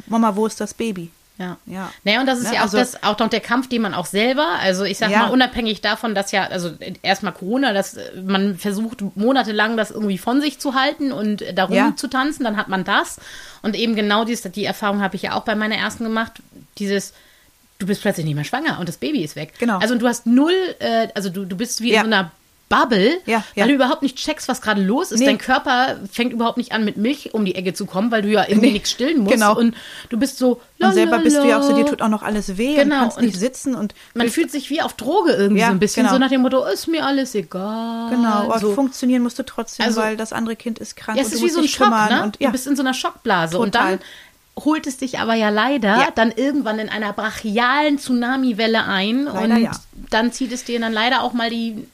Mama, 0.06 0.36
wo 0.36 0.46
ist 0.46 0.60
das 0.60 0.74
Baby? 0.74 1.10
ja. 1.38 1.56
Ja. 1.66 1.90
Naja, 2.04 2.20
und 2.20 2.26
das 2.26 2.38
ist 2.38 2.44
Ne, 2.48 2.54
ja 2.54 2.60
auch 2.60 2.64
also- 2.64 2.76
das, 2.78 3.02
auch 3.02 3.18
noch 3.18 3.28
der 3.28 3.40
Kampf, 3.40 3.68
den 3.68 3.82
man 3.82 3.92
auch 3.94 4.06
selber, 4.06 4.46
also 4.60 4.84
ich 4.84 4.98
sag 4.98 5.10
Ja. 5.10 5.20
mal, 5.20 5.30
unabhängig 5.30 5.80
davon, 5.80 6.14
dass 6.14 6.30
ja, 6.32 6.44
also 6.46 6.70
erstmal 7.02 7.32
Corona, 7.32 7.72
dass 7.72 7.94
äh, 7.94 8.20
man 8.22 8.56
versucht 8.56 9.02
monatelang 9.16 9.76
das 9.76 9.90
irgendwie 9.90 10.18
von 10.18 10.40
sich 10.40 10.60
zu 10.60 10.74
halten 10.74 11.10
und 11.12 11.42
darum 11.56 11.74
Ja. 11.74 11.92
zu 11.96 12.06
tanzen, 12.08 12.44
dann 12.44 12.56
hat 12.56 12.68
man 12.68 12.84
das. 12.84 13.18
Und 13.62 13.74
eben 13.74 13.96
genau 13.96 14.24
dies, 14.24 14.42
die 14.42 14.64
Erfahrung 14.64 15.02
habe 15.02 15.16
ich 15.16 15.22
ja 15.22 15.32
auch 15.34 15.42
bei 15.44 15.54
meiner 15.56 15.76
ersten 15.76 16.04
gemacht, 16.04 16.34
dieses 16.78 17.12
Du 17.78 17.86
bist 17.86 18.02
plötzlich 18.02 18.24
nicht 18.26 18.34
mehr 18.36 18.44
schwanger 18.44 18.78
und 18.78 18.88
das 18.88 18.96
Baby 18.98 19.22
ist 19.24 19.36
weg. 19.36 19.52
Genau. 19.58 19.78
Also 19.78 19.96
du 19.96 20.06
hast 20.06 20.26
null, 20.26 20.54
äh, 20.78 21.08
also 21.14 21.28
du, 21.30 21.44
du 21.44 21.56
bist 21.56 21.80
wie 21.80 21.92
Ja. 21.92 22.00
in 22.02 22.06
so 22.10 22.12
einer 22.14 22.30
Bubble, 22.70 23.18
Ja, 23.26 23.44
ja. 23.54 23.62
weil 23.64 23.68
du 23.68 23.74
überhaupt 23.74 24.00
nicht 24.02 24.16
checkst, 24.16 24.48
was 24.48 24.62
gerade 24.62 24.80
los 24.82 25.12
ist. 25.12 25.20
Nee. 25.20 25.26
Dein 25.26 25.38
Körper 25.38 25.96
fängt 26.10 26.32
überhaupt 26.32 26.56
nicht 26.56 26.72
an, 26.72 26.82
mit 26.84 26.96
Milch 26.96 27.34
um 27.34 27.44
die 27.44 27.54
Ecke 27.56 27.74
zu 27.74 27.84
kommen, 27.84 28.10
weil 28.10 28.22
du 28.22 28.28
ja 28.28 28.44
irgendwie 28.48 28.68
Nee. 28.68 28.72
nichts 28.72 28.90
stillen 28.90 29.18
musst. 29.20 29.34
Genau. 29.34 29.56
Und 29.56 29.74
du 30.08 30.16
bist 30.18 30.38
so. 30.38 30.60
Und 30.80 30.92
selber 30.94 31.18
bist 31.18 31.36
du 31.36 31.46
ja 31.46 31.58
auch 31.58 31.62
so, 31.62 31.74
dir 31.76 31.84
tut 31.84 32.00
auch 32.00 32.08
noch 32.08 32.22
alles 32.22 32.56
weh 32.56 32.74
Genau, 32.74 32.94
und 32.96 33.00
kannst 33.02 33.20
nicht 33.20 33.34
und 33.34 33.40
sitzen 33.40 33.74
und 33.74 33.94
Man 34.14 34.28
fühlt 34.30 34.50
sich 34.50 34.70
wie 34.70 34.80
auf 34.80 34.94
Droge 34.94 35.32
irgendwie 35.32 35.60
Ja, 35.60 35.66
so 35.68 35.72
ein 35.72 35.78
bisschen, 35.78 36.04
genau. 36.04 36.14
so 36.14 36.18
nach 36.18 36.30
dem 36.30 36.40
Motto, 36.40 36.64
ist 36.64 36.88
mir 36.88 37.04
alles 37.04 37.34
egal. 37.34 38.10
genau, 38.10 38.28
aber 38.50 38.58
so. 38.58 38.72
funktionieren 38.72 39.22
musst 39.22 39.38
du 39.38 39.42
trotzdem, 39.44 39.84
Also- 39.86 40.00
weil 40.00 40.16
das 40.16 40.32
andere 40.32 40.56
Kind 40.56 40.78
ist 40.78 40.96
krank 40.96 41.18
Ja, 41.18 41.22
es 41.22 41.28
und 41.28 41.34
ist 41.36 41.42
wie 41.44 41.50
so 41.50 41.60
ein 41.60 41.68
Schock, 41.68 41.90
ne? 41.90 42.22
und 42.24 42.40
ja, 42.40 42.46
Du 42.48 42.52
bist 42.52 42.66
in 42.66 42.76
so 42.76 42.82
einer 42.82 42.94
Schockblase. 42.94 43.58
Und 43.58 43.72
Total. 43.72 43.90
dann 43.98 44.00
holt 44.58 44.86
es 44.86 44.98
dich 44.98 45.18
aber 45.18 45.34
ja 45.34 45.48
leider 45.48 45.96
Ja. 45.96 46.10
dann 46.14 46.30
irgendwann 46.30 46.78
in 46.78 46.88
einer 46.88 47.12
brachialen 47.12 47.98
Tsunamiwelle 47.98 48.84
ein 48.84 49.24
Leider 49.24 49.54
und 49.54 49.62
ja. 49.62 49.72
dann 50.10 50.32
zieht 50.32 50.52
es 50.52 50.64
dir 50.64 50.78
dann 50.80 50.92
leider 50.92 51.22
auch 51.22 51.32
mal 51.32 51.50
die 51.50 51.86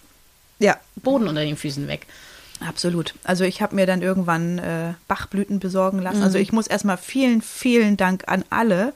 ja, 0.59 0.77
Boden 0.97 1.27
unter 1.27 1.41
den 1.43 1.57
Füßen 1.57 1.89
weg. 1.89 2.07
Absolut. 2.67 3.15
Also 3.25 3.45
ich 3.45 3.63
habe 3.63 3.75
mir 3.75 3.87
dann 3.87 4.03
irgendwann 4.03 4.59
äh, 4.59 4.93
Bachblüten 5.09 5.59
besorgen 5.61 6.01
lassen. 6.01 6.19
Mhm. 6.19 6.25
Also 6.25 6.39
ich 6.39 6.53
muss 6.53 6.67
erstmal 6.67 6.99
vielen, 6.99 7.41
vielen 7.41 7.97
Dank 7.97 8.25
an 8.27 8.45
alle, 8.51 8.93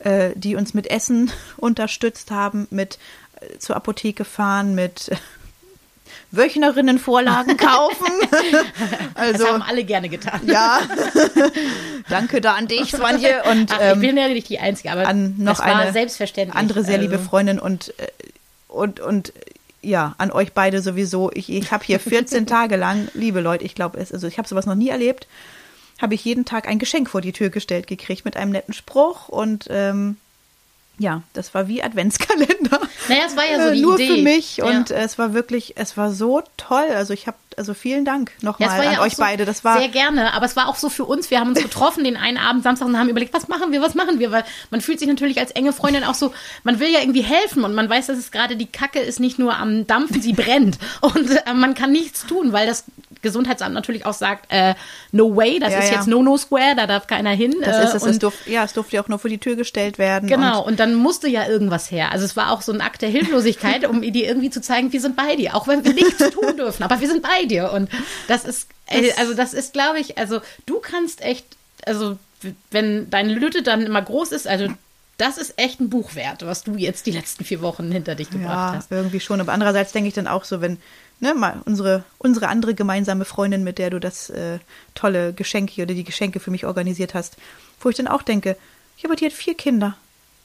äh, 0.00 0.30
die 0.34 0.56
uns 0.56 0.74
mit 0.74 0.90
Essen 0.90 1.30
unterstützt 1.56 2.32
haben, 2.32 2.66
mit 2.70 2.98
äh, 3.40 3.58
zur 3.58 3.76
Apotheke 3.76 4.24
fahren, 4.24 4.74
mit 4.74 5.12
Wöchnerinnenvorlagen 6.30 7.56
kaufen. 7.56 8.06
also 9.14 9.38
das 9.44 9.52
haben 9.52 9.62
alle 9.62 9.84
gerne 9.84 10.08
getan. 10.08 10.40
ja, 10.46 10.80
danke 12.08 12.40
da 12.40 12.54
an 12.54 12.68
dich, 12.68 12.90
Swanje. 12.90 13.42
Und 13.50 13.70
Ach, 13.72 13.80
ich 13.80 13.86
ähm, 13.86 14.00
bin 14.00 14.16
ja 14.16 14.28
nicht 14.28 14.48
die 14.48 14.58
Einzige, 14.58 14.92
aber 14.92 15.06
an 15.06 15.34
noch 15.38 15.58
das 15.58 15.66
war 15.66 15.76
eine 15.76 15.92
selbstverständlich. 15.92 16.56
andere 16.56 16.84
sehr 16.84 16.98
liebe 16.98 17.14
Also, 17.14 17.28
Freundin 17.28 17.58
und 17.58 17.92
äh, 17.98 18.08
und 18.68 19.00
und 19.00 19.32
ja, 19.82 20.14
an 20.18 20.30
euch 20.30 20.52
beide 20.52 20.82
sowieso. 20.82 21.30
Ich, 21.32 21.50
ich 21.50 21.72
habe 21.72 21.84
hier 21.84 21.98
14 21.98 22.46
Tage 22.46 22.76
lang, 22.76 23.08
liebe 23.14 23.40
Leute, 23.40 23.64
ich 23.64 23.74
glaube 23.74 23.98
also 23.98 24.26
ich 24.26 24.38
habe 24.38 24.46
sowas 24.46 24.66
noch 24.66 24.74
nie 24.74 24.90
erlebt, 24.90 25.26
habe 26.00 26.14
ich 26.14 26.24
jeden 26.24 26.44
Tag 26.44 26.68
ein 26.68 26.78
Geschenk 26.78 27.08
vor 27.10 27.20
die 27.20 27.32
Tür 27.32 27.50
gestellt 27.50 27.86
gekriegt 27.86 28.24
mit 28.24 28.36
einem 28.36 28.52
netten 28.52 28.74
Spruch 28.74 29.28
und 29.28 29.66
ähm, 29.70 30.16
ja, 31.00 31.22
das 31.32 31.54
war 31.54 31.66
wie 31.66 31.82
Adventskalender. 31.82 32.78
Naja, 33.08 33.22
es 33.26 33.34
war 33.34 33.44
ja 33.50 33.56
so 33.62 33.68
Äh, 33.70 33.74
die 33.74 33.80
Nur 33.80 33.94
Idee. 33.98 34.06
für 34.16 34.22
mich 34.22 34.56
Ja. 34.58 34.66
und 34.66 34.90
äh, 34.90 35.00
es 35.00 35.18
war 35.18 35.32
wirklich, 35.32 35.72
es 35.78 35.96
war 35.96 36.12
so 36.12 36.42
toll. 36.58 36.84
Also 36.94 37.14
ich 37.14 37.26
habe, 37.26 37.38
also 37.56 37.72
vielen 37.72 38.04
Dank 38.04 38.32
nochmal 38.42 38.68
an 38.68 38.84
ja 38.92 38.98
auch 39.00 39.04
euch 39.04 39.16
so 39.16 39.22
beide. 39.22 39.46
Das 39.46 39.64
war 39.64 39.78
sehr 39.78 39.88
gerne, 39.88 40.34
aber 40.34 40.44
es 40.44 40.56
war 40.56 40.68
auch 40.68 40.76
so 40.76 40.90
für 40.90 41.06
uns. 41.06 41.30
Wir 41.30 41.40
haben 41.40 41.48
uns 41.48 41.62
getroffen 41.62 42.04
den 42.04 42.18
einen 42.18 42.36
Abend 42.36 42.62
Samstag 42.64 42.86
und 42.86 42.98
haben 42.98 43.08
überlegt, 43.08 43.32
was 43.32 43.48
machen 43.48 43.72
wir, 43.72 43.80
was 43.80 43.94
machen 43.94 44.18
wir, 44.18 44.30
weil 44.30 44.44
man 44.70 44.82
fühlt 44.82 44.98
sich 44.98 45.08
natürlich 45.08 45.40
als 45.40 45.52
enge 45.52 45.72
Freundin 45.72 46.04
auch 46.04 46.14
so, 46.14 46.34
man 46.64 46.78
will 46.80 46.90
ja 46.92 47.00
irgendwie 47.00 47.22
helfen 47.22 47.64
und 47.64 47.74
man 47.74 47.88
weiß, 47.88 48.06
dass 48.08 48.18
es 48.18 48.30
gerade 48.30 48.56
die 48.56 48.66
Kacke 48.66 48.98
ist 49.00 49.20
nicht 49.20 49.38
nur 49.38 49.56
am 49.56 49.86
Dampfen, 49.86 50.20
sie 50.20 50.34
brennt 50.34 50.78
und 51.00 51.30
äh, 51.30 51.54
man 51.54 51.72
kann 51.74 51.92
nichts 51.92 52.26
tun, 52.26 52.52
weil 52.52 52.66
das 52.66 52.84
Gesundheitsamt 53.22 53.74
natürlich 53.74 54.06
auch 54.06 54.14
sagt, 54.14 54.46
äh, 54.50 54.74
no 55.12 55.36
way, 55.36 55.58
das 55.58 55.72
Ja, 55.72 55.78
ist 55.80 55.90
ja. 55.90 55.96
jetzt 55.96 56.06
no 56.08 56.22
no 56.22 56.36
square, 56.36 56.74
da 56.76 56.86
darf 56.86 57.06
keiner 57.06 57.30
hin. 57.30 57.54
das 57.62 57.76
äh, 57.76 57.84
ist 57.84 57.94
es. 57.94 58.02
und 58.02 58.10
es 58.10 58.18
durf, 58.18 58.46
ja, 58.46 58.64
es 58.64 58.72
durfte 58.72 58.96
ja 58.96 59.02
auch 59.02 59.08
nur 59.08 59.18
vor 59.18 59.28
die 59.30 59.38
Tür 59.38 59.56
gestellt 59.56 59.98
werden. 59.98 60.28
Genau, 60.28 60.60
Und 60.62 60.70
und 60.70 60.80
dann 60.80 60.94
musste 60.94 61.28
ja 61.28 61.46
irgendwas 61.48 61.90
her. 61.90 62.12
Also 62.12 62.24
es 62.24 62.36
war 62.36 62.52
auch 62.52 62.62
so 62.62 62.72
ein 62.72 62.80
Akt 62.80 63.02
der 63.02 63.08
Hilflosigkeit, 63.10 63.86
um 63.86 64.00
dir 64.02 64.26
irgendwie 64.28 64.50
zu 64.50 64.60
zeigen, 64.62 64.92
wir 64.92 65.00
sind 65.00 65.16
bei 65.16 65.36
dir, 65.36 65.54
auch 65.56 65.66
wenn 65.68 65.84
wir 65.84 65.92
nichts 65.92 66.18
tun 66.30 66.56
dürfen, 66.56 66.82
aber 66.84 67.00
wir 67.00 67.08
sind 67.08 67.22
bei 67.22 67.44
dir. 67.44 67.72
Und 67.72 67.90
das 68.28 68.44
ist, 68.44 68.68
äh, 68.86 69.10
also 69.18 69.34
das 69.34 69.52
ist, 69.52 69.72
glaube 69.72 69.98
ich, 70.00 70.16
also 70.18 70.40
du 70.66 70.78
kannst 70.78 71.20
echt, 71.22 71.44
also 71.86 72.16
wenn 72.70 73.10
deine 73.10 73.34
Lütte 73.34 73.62
dann 73.62 73.82
immer 73.82 74.00
groß 74.00 74.32
ist, 74.32 74.46
also 74.48 74.68
das 75.18 75.36
ist 75.36 75.58
echt 75.58 75.80
ein 75.80 75.90
Buch 75.90 76.14
wert, 76.14 76.46
was 76.46 76.62
du 76.64 76.76
jetzt 76.76 77.04
die 77.04 77.10
letzten 77.10 77.44
vier 77.44 77.60
Wochen 77.60 77.92
hinter 77.92 78.14
dich 78.14 78.30
gebracht 78.30 78.72
Ja, 78.72 78.74
hast. 78.76 78.90
irgendwie 78.90 79.20
schon. 79.20 79.38
Aber 79.42 79.52
andererseits 79.52 79.92
denke 79.92 80.08
ich 80.08 80.14
dann 80.14 80.26
auch 80.26 80.44
so, 80.44 80.62
wenn, 80.62 80.78
ne, 81.20 81.34
mal 81.34 81.60
unsere, 81.64 82.04
unsere 82.18 82.48
andere 82.48 82.74
gemeinsame 82.74 83.24
Freundin, 83.24 83.62
mit 83.64 83.78
der 83.78 83.90
du 83.90 84.00
das 84.00 84.30
äh, 84.30 84.58
tolle 84.94 85.32
Geschenk 85.32 85.70
hier 85.70 85.84
oder 85.84 85.94
die 85.94 86.04
Geschenke 86.04 86.40
für 86.40 86.50
mich 86.50 86.66
organisiert 86.66 87.14
hast, 87.14 87.36
wo 87.80 87.88
ich 87.88 87.96
dann 87.96 88.08
auch 88.08 88.22
denke, 88.22 88.56
ja, 88.98 89.08
aber 89.08 89.16
die 89.16 89.26
hat 89.26 89.32
vier 89.32 89.54
Kinder. 89.54 89.96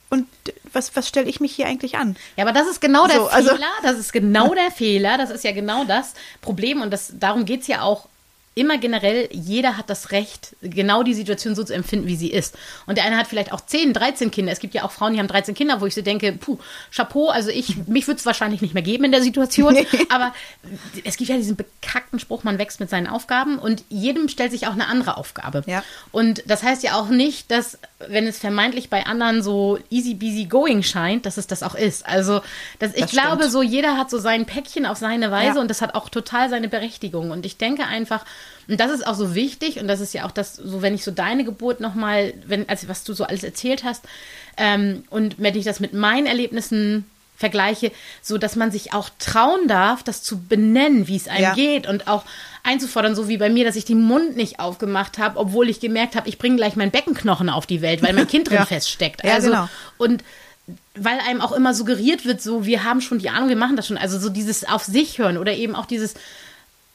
Und 0.10 0.28
was, 0.72 0.96
was 0.96 1.08
stelle 1.08 1.28
ich 1.28 1.40
mich 1.40 1.54
hier 1.56 1.66
eigentlich 1.66 1.98
an? 1.98 2.16
Ja, 2.38 2.44
aber 2.46 2.54
das 2.54 2.68
ist 2.68 2.80
genau 2.80 3.08
der 3.08 3.18
So, 3.18 3.28
also- 3.28 3.50
Fehler. 3.50 3.72
Das 3.82 3.98
ist 3.98 4.14
genau 4.14 4.54
der 4.54 4.72
Fehler. 4.72 5.18
Das 5.18 5.30
ist 5.32 5.44
ja 5.44 5.52
genau 5.52 5.84
das 5.84 6.14
Problem. 6.42 6.82
Und 6.82 6.92
das, 6.92 7.12
darum 7.20 7.46
geht's 7.46 7.68
ja 7.68 7.82
auch 7.82 8.08
immer 8.56 8.78
generell. 8.78 9.28
Jeder 9.34 9.78
hat 9.78 9.90
das 9.90 10.12
Recht, 10.12 10.56
genau 10.62 11.04
die 11.04 11.14
Situation 11.14 11.56
so 11.56 11.64
zu 11.64 11.74
empfinden, 11.74 12.08
wie 12.08 12.16
sie 12.16 12.32
ist. 12.32 12.58
Und 12.86 12.98
der 12.98 13.04
eine 13.04 13.18
hat 13.18 13.28
vielleicht 13.28 13.52
auch 13.52 13.60
10, 13.62 13.94
13 13.94 14.32
Kinder. 14.32 14.52
Es 14.52 14.60
gibt 14.60 14.74
ja 14.74 14.84
auch 14.84 14.92
Frauen, 14.92 15.14
die 15.14 15.20
haben 15.20 15.28
13 15.28 15.54
Kinder, 15.54 15.82
wo 15.82 15.86
ich 15.86 15.94
so 15.94 16.02
denke, 16.02 16.32
puh, 16.32 16.58
Chapeau. 16.94 17.28
Also 17.30 17.50
ich, 17.50 17.76
mich 17.88 18.08
würde 18.08 18.20
es 18.20 18.26
wahrscheinlich 18.26 18.62
nicht 18.62 18.74
mehr 18.74 18.82
geben 18.82 19.04
in 19.04 19.12
der 19.12 19.22
Situation. 19.22 19.76
Aber 20.10 20.34
es 21.04 21.18
gibt 21.18 21.30
ja 21.30 21.36
diesen 21.36 21.58
bekackten 21.58 22.18
Spruch, 22.20 22.44
man 22.44 22.58
wächst 22.58 22.80
mit 22.80 22.90
seinen 22.90 23.08
Aufgaben. 23.08 23.60
Und 23.60 23.84
jedem 23.90 24.30
stellt 24.30 24.52
sich 24.52 24.68
auch 24.68 24.74
eine 24.74 24.88
andere 24.88 25.18
Aufgabe. 25.18 25.64
Ja. 25.68 25.84
Und 26.14 26.42
das 26.48 26.64
heißt 26.64 26.82
ja 26.84 26.96
auch 26.98 27.10
nicht, 27.10 27.52
dass, 27.52 27.78
wenn 28.08 28.26
es 28.26 28.40
vermeintlich 28.40 28.90
bei 28.90 29.06
anderen 29.06 29.44
so 29.44 29.80
easy 29.90 30.14
beasy 30.14 30.46
going 30.46 30.82
scheint, 30.82 31.26
dass 31.26 31.36
es 31.36 31.48
das 31.48 31.62
auch 31.62 31.76
ist. 31.76 32.06
Also, 32.08 32.40
das, 32.80 32.94
ich 32.94 33.02
Das 33.02 33.12
glaube, 33.12 33.50
so 33.50 33.62
jeder 33.62 33.98
hat 33.98 34.10
so 34.10 34.18
sein 34.18 34.46
Päckchen 34.46 34.86
auf 34.86 34.98
seine 34.98 35.30
Weise 35.30 35.56
Ja. 35.56 35.62
und 35.62 35.70
das 35.70 35.82
hat 35.82 35.94
auch 35.94 36.08
total 36.08 36.50
seine 36.50 36.70
Berechtigung. 36.70 37.32
Und 37.32 37.46
ich 37.46 37.58
denke 37.58 37.86
einfach, 37.86 38.24
und 38.68 38.80
das 38.80 38.92
ist 38.92 39.06
auch 39.06 39.16
so 39.16 39.36
wichtig 39.36 39.80
und 39.80 39.88
das 39.88 40.00
ist 40.00 40.14
ja 40.14 40.26
auch 40.26 40.32
das, 40.32 40.56
so 40.56 40.82
wenn 40.82 40.96
ich 40.96 41.04
so 41.04 41.12
deine 41.12 41.44
Geburt 41.44 41.80
nochmal, 41.80 42.34
wenn, 42.46 42.68
also 42.70 42.88
was 42.88 43.04
du 43.04 43.14
so 43.14 43.24
alles 43.26 43.44
erzählt 43.44 43.84
hast, 43.84 44.04
ähm, 44.58 45.04
und 45.10 45.36
wenn 45.38 45.56
ich 45.56 45.66
das 45.66 45.80
mit 45.80 45.94
meinen 45.94 46.26
Erlebnissen 46.26 47.06
vergleiche, 47.38 47.92
so 48.22 48.38
dass 48.38 48.56
man 48.56 48.72
sich 48.72 48.94
auch 48.94 49.10
trauen 49.20 49.68
darf, 49.68 50.04
das 50.04 50.24
zu 50.24 50.40
benennen, 50.42 51.08
wie 51.08 51.18
es 51.18 51.28
einem 51.28 51.42
Ja. 51.44 51.54
geht 51.54 51.86
und 51.86 52.08
auch 52.08 52.24
einzufordern, 52.64 53.14
so 53.14 53.28
wie 53.28 53.38
bei 53.38 53.50
mir, 53.50 53.66
dass 53.66 53.76
ich 53.76 53.84
den 53.86 54.02
Mund 54.02 54.38
nicht 54.38 54.60
aufgemacht 54.60 55.18
habe, 55.18 55.38
obwohl 55.38 55.70
ich 55.70 55.80
gemerkt 55.82 56.16
habe, 56.16 56.30
ich 56.30 56.38
bringe 56.38 56.56
gleich 56.56 56.76
meinen 56.78 56.92
Beckenknochen 56.92 57.50
auf 57.50 57.66
die 57.66 57.82
Welt, 57.82 58.02
weil 58.02 58.14
mein 58.14 58.28
Kind 58.28 58.48
drin 58.50 58.60
Ja. 58.60 58.66
feststeckt. 58.66 59.24
Ja, 59.26 59.34
Also 59.34 59.50
genau. 59.50 59.70
und 59.98 60.24
weil 60.96 61.20
einem 61.28 61.42
auch 61.42 61.52
immer 61.52 61.74
suggeriert 61.76 62.26
wird, 62.26 62.42
so 62.42 62.66
wir 62.66 62.84
haben 62.86 63.02
schon 63.02 63.20
die 63.20 63.30
Ahnung, 63.30 63.50
wir 63.50 63.56
machen 63.58 63.76
das 63.76 63.86
schon. 63.86 63.98
Also 63.98 64.18
so 64.18 64.30
dieses 64.30 64.64
auf 64.68 64.84
sich 64.86 65.20
hören 65.20 65.38
oder 65.38 65.54
eben 65.54 65.76
auch 65.76 65.86
dieses 65.86 66.16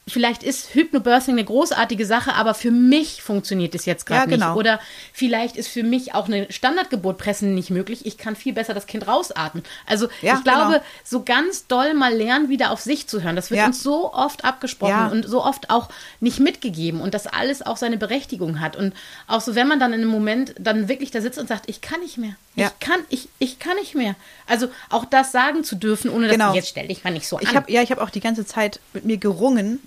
vielleicht 0.07 0.43
ist 0.43 0.73
Hypnobirthing 0.73 1.35
eine 1.35 1.45
großartige 1.45 2.05
Sache, 2.05 2.33
aber 2.33 2.53
für 2.53 2.71
mich 2.71 3.21
funktioniert 3.21 3.75
es 3.75 3.85
jetzt 3.85 4.05
gerade 4.05 4.21
Ja, 4.31 4.35
genau. 4.37 4.49
nicht. 4.49 4.57
Oder 4.59 4.79
vielleicht 5.13 5.55
ist 5.57 5.67
für 5.67 5.83
mich 5.83 6.13
auch 6.15 6.25
eine 6.27 6.51
Standardgeburt 6.51 7.17
pressen 7.17 7.53
nicht 7.53 7.69
möglich. 7.69 8.05
Ich 8.05 8.17
kann 8.17 8.35
viel 8.35 8.53
besser 8.53 8.73
das 8.73 8.87
Kind 8.87 9.07
rausatmen. 9.07 9.63
Also 9.85 10.07
Ja, 10.21 10.35
ich 10.37 10.43
glaube, 10.43 10.73
genau. 10.73 10.83
so 11.03 11.23
ganz 11.23 11.67
doll 11.67 11.93
mal 11.93 12.13
lernen, 12.13 12.49
wieder 12.49 12.71
auf 12.71 12.81
sich 12.81 13.07
zu 13.07 13.21
hören. 13.21 13.35
Das 13.35 13.51
wird 13.51 13.59
Ja. 13.59 13.67
uns 13.67 13.83
so 13.83 14.11
oft 14.13 14.43
abgesprochen 14.43 15.11
und 15.11 15.27
so 15.27 15.43
oft 15.45 15.69
auch 15.69 15.89
nicht 16.19 16.39
mitgegeben 16.39 16.99
und 16.99 17.13
dass 17.13 17.27
alles 17.27 17.61
auch 17.61 17.77
seine 17.77 17.97
Berechtigung 17.97 18.59
hat. 18.59 18.75
Und 18.75 18.93
auch 19.27 19.41
so, 19.41 19.55
wenn 19.55 19.67
man 19.67 19.79
dann 19.79 19.93
in 19.93 20.01
einem 20.01 20.09
Moment 20.09 20.55
dann 20.59 20.87
wirklich 20.89 21.11
da 21.11 21.21
sitzt 21.21 21.37
und 21.39 21.47
sagt, 21.47 21.69
ich 21.69 21.79
kann 21.81 21.99
nicht 22.01 22.17
mehr. 22.17 22.35
Ja. 22.55 22.67
Ich 22.79 22.85
kann, 22.85 22.99
ich, 23.09 23.29
ich 23.39 23.59
kann 23.59 23.77
nicht 23.77 23.95
mehr. 23.95 24.15
Also 24.45 24.67
auch 24.89 25.05
das 25.05 25.31
sagen 25.31 25.63
zu 25.63 25.75
dürfen, 25.75 26.09
ohne 26.11 26.27
dass 26.27 26.33
Genau. 26.35 26.53
jetzt 26.53 26.67
stell 26.69 26.87
dich 26.87 27.03
mal 27.03 27.11
nicht 27.11 27.27
so 27.27 27.37
an. 27.37 27.43
Ich 27.43 27.55
habe 27.55 27.71
ja, 27.71 27.81
ich 27.81 27.91
habe 27.91 28.01
auch 28.01 28.09
die 28.09 28.19
ganze 28.19 28.45
Zeit 28.45 28.79
mit 28.93 29.05
mir 29.05 29.17
gerungen 29.17 29.79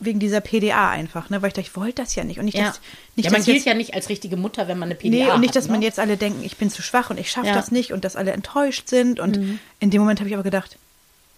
wegen 0.00 0.20
dieser 0.20 0.40
PDA 0.40 0.90
einfach, 0.90 1.28
ne, 1.28 1.42
weil 1.42 1.48
ich 1.48 1.54
dachte, 1.54 1.68
ich 1.68 1.76
wollte 1.76 2.02
das 2.02 2.14
ja 2.14 2.22
nicht 2.22 2.38
und 2.38 2.44
nicht, 2.44 2.56
ja. 2.56 2.68
dass, 2.68 2.80
nicht 3.16 3.26
ja, 3.26 3.32
man 3.32 3.42
gilt 3.44 3.56
jetzt, 3.56 3.66
ja 3.66 3.74
nicht 3.74 3.94
als 3.94 4.08
richtige 4.08 4.36
Mutter, 4.36 4.68
wenn 4.68 4.78
man 4.78 4.88
eine 4.88 4.94
PDA 4.94 5.10
nee 5.10 5.24
hat. 5.26 5.34
und 5.34 5.40
nicht, 5.40 5.56
dass 5.56 5.66
man 5.68 5.80
ne? 5.80 5.86
jetzt 5.86 5.98
alle 5.98 6.16
denken, 6.16 6.44
ich 6.44 6.56
bin 6.56 6.70
zu 6.70 6.82
schwach 6.82 7.10
und 7.10 7.18
ich 7.18 7.30
schaffe 7.30 7.48
Ja. 7.48 7.52
Mhm. 7.54 7.56
das 7.56 7.70
nicht 7.72 7.92
und 7.92 8.04
dass 8.04 8.14
alle 8.14 8.30
enttäuscht 8.32 8.88
sind 8.88 9.18
und 9.18 9.58
in 9.80 9.90
dem 9.90 10.00
Moment 10.00 10.20
habe 10.20 10.28
ich 10.28 10.34
aber 10.34 10.44
gedacht, 10.44 10.76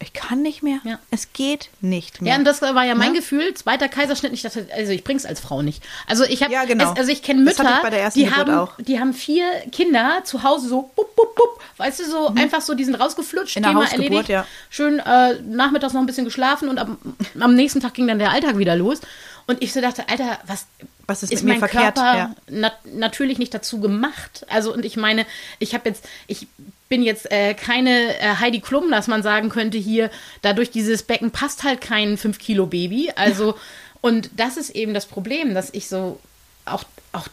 ich 0.03 0.13
kann 0.15 0.41
nicht 0.41 0.63
mehr, 0.63 0.79
Ja. 0.85 0.99
es 1.11 1.33
geht 1.35 1.69
nicht 1.83 2.23
mehr. 2.23 2.33
Ja, 2.33 2.39
und 2.39 2.45
das 2.47 2.63
war 2.63 2.85
ja 2.85 2.95
mein 2.95 3.13
Ne? 3.13 3.19
Gefühl, 3.19 3.53
zweiter 3.55 3.89
Kaiserschnitt. 3.89 4.33
Ich 4.33 4.43
dachte, 4.43 4.67
also 4.75 4.93
ich 4.93 5.05
bring's 5.05 5.27
als 5.27 5.41
Frau 5.41 5.61
nicht. 5.63 5.83
Also 6.07 6.25
ich 6.25 6.43
habe, 6.43 6.53
Ja, 6.53 6.65
genau. 6.65 6.93
also 6.95 7.11
ich 7.13 7.23
kenne 7.23 7.43
Mütter, 7.43 7.81
ich 7.85 7.91
der 7.91 8.11
die 8.11 8.25
Geburt 8.25 8.37
haben, 8.39 8.51
auch. 8.55 8.73
die 8.79 8.99
haben 8.99 9.13
vier 9.13 9.45
Kinder 9.73 10.23
zu 10.25 10.43
Hause 10.43 10.69
so, 10.69 10.91
bup, 10.97 11.15
bup, 11.17 11.35
bup, 11.35 11.61
weißt 11.77 12.01
du, 12.01 12.05
so 12.11 12.27
einfach 12.29 12.63
so, 12.63 12.75
die 12.75 12.85
sind 12.85 12.95
rausgeflutscht, 12.95 13.57
Mhm. 13.57 13.59
In 13.59 13.63
der 13.63 13.71
Thema 13.73 13.83
Hausgeburt, 13.85 14.11
erledigt, 14.11 14.29
ja. 14.31 14.47
schön 14.71 14.99
äh, 15.01 15.35
nachmittags 15.43 15.93
noch 15.93 16.01
ein 16.01 16.07
bisschen 16.07 16.25
geschlafen 16.25 16.69
und 16.69 16.79
am, 16.79 16.97
am 17.39 17.55
nächsten 17.55 17.81
Tag 17.81 17.95
ging 17.95 18.07
dann 18.09 18.19
der 18.19 18.31
Alltag 18.31 18.57
wieder 18.59 18.77
los. 18.77 19.01
Und 19.47 19.63
ich 19.63 19.73
so 19.73 19.81
dachte, 19.81 20.09
Alter, 20.09 20.39
was, 20.47 20.67
Was 21.11 21.23
ist 21.23 21.33
ist 21.33 21.43
mit 21.43 21.55
mir 21.55 21.59
verkehrt? 21.59 21.97
Körper 21.97 22.17
Ja. 22.17 22.35
nat 22.49 22.75
natürlich 22.85 23.39
nicht 23.39 23.53
dazu 23.53 23.81
gemacht. 23.81 24.47
Also 24.49 24.73
und 24.73 24.85
ich 24.85 24.97
meine, 24.97 25.27
ich 25.59 25.75
habe 25.75 25.89
jetzt, 25.89 26.05
ich 26.27 26.47
bin 26.89 27.03
jetzt 27.03 27.31
äh, 27.31 27.55
keine 27.55 28.19
äh, 28.19 28.37
Heidi 28.41 28.61
Klum, 28.61 28.91
dass 28.91 29.09
man 29.09 29.23
sagen 29.23 29.49
könnte 29.49 29.77
hier, 29.77 30.11
dadurch 30.43 30.71
dieses 30.71 31.03
Becken 31.03 31.31
passt 31.31 31.65
halt 31.65 31.81
kein 31.81 32.17
5 32.17 32.39
Kilo 32.39 32.67
Baby. 32.67 33.13
Also 33.17 33.57
und 34.01 34.31
das 34.37 34.57
ist 34.57 34.71
eben 34.71 34.95
das 34.95 35.07
Problem, 35.07 35.55
dass 35.55 35.71
ich 35.73 35.89
so 35.89 36.21
auch 36.65 36.85
auch 37.13 37.27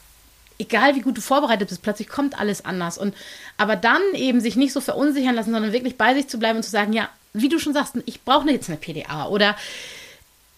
egal 0.59 0.95
wie 0.95 1.01
gut 1.01 1.17
du 1.17 1.21
vorbereitet 1.21 1.69
bist, 1.69 1.83
plötzlich 1.83 2.07
kommt 2.07 2.39
alles 2.39 2.65
anders 2.65 2.97
und 2.97 3.13
aber 3.57 3.75
dann 3.75 4.01
eben 4.13 4.41
sich 4.41 4.55
nicht 4.55 4.73
so 4.73 4.81
verunsichern 4.81 5.35
lassen, 5.35 5.51
sondern 5.51 5.71
wirklich 5.71 5.97
bei 5.97 6.15
sich 6.15 6.27
zu 6.27 6.39
bleiben 6.39 6.57
und 6.57 6.63
zu 6.63 6.71
sagen, 6.71 6.93
ja, 6.93 7.09
wie 7.33 7.49
du 7.49 7.59
schon 7.59 7.73
sagst, 7.73 7.93
ich 8.05 8.23
brauche 8.23 8.49
jetzt 8.49 8.69
eine 8.69 8.77
PDA 8.77 9.27
oder 9.27 9.55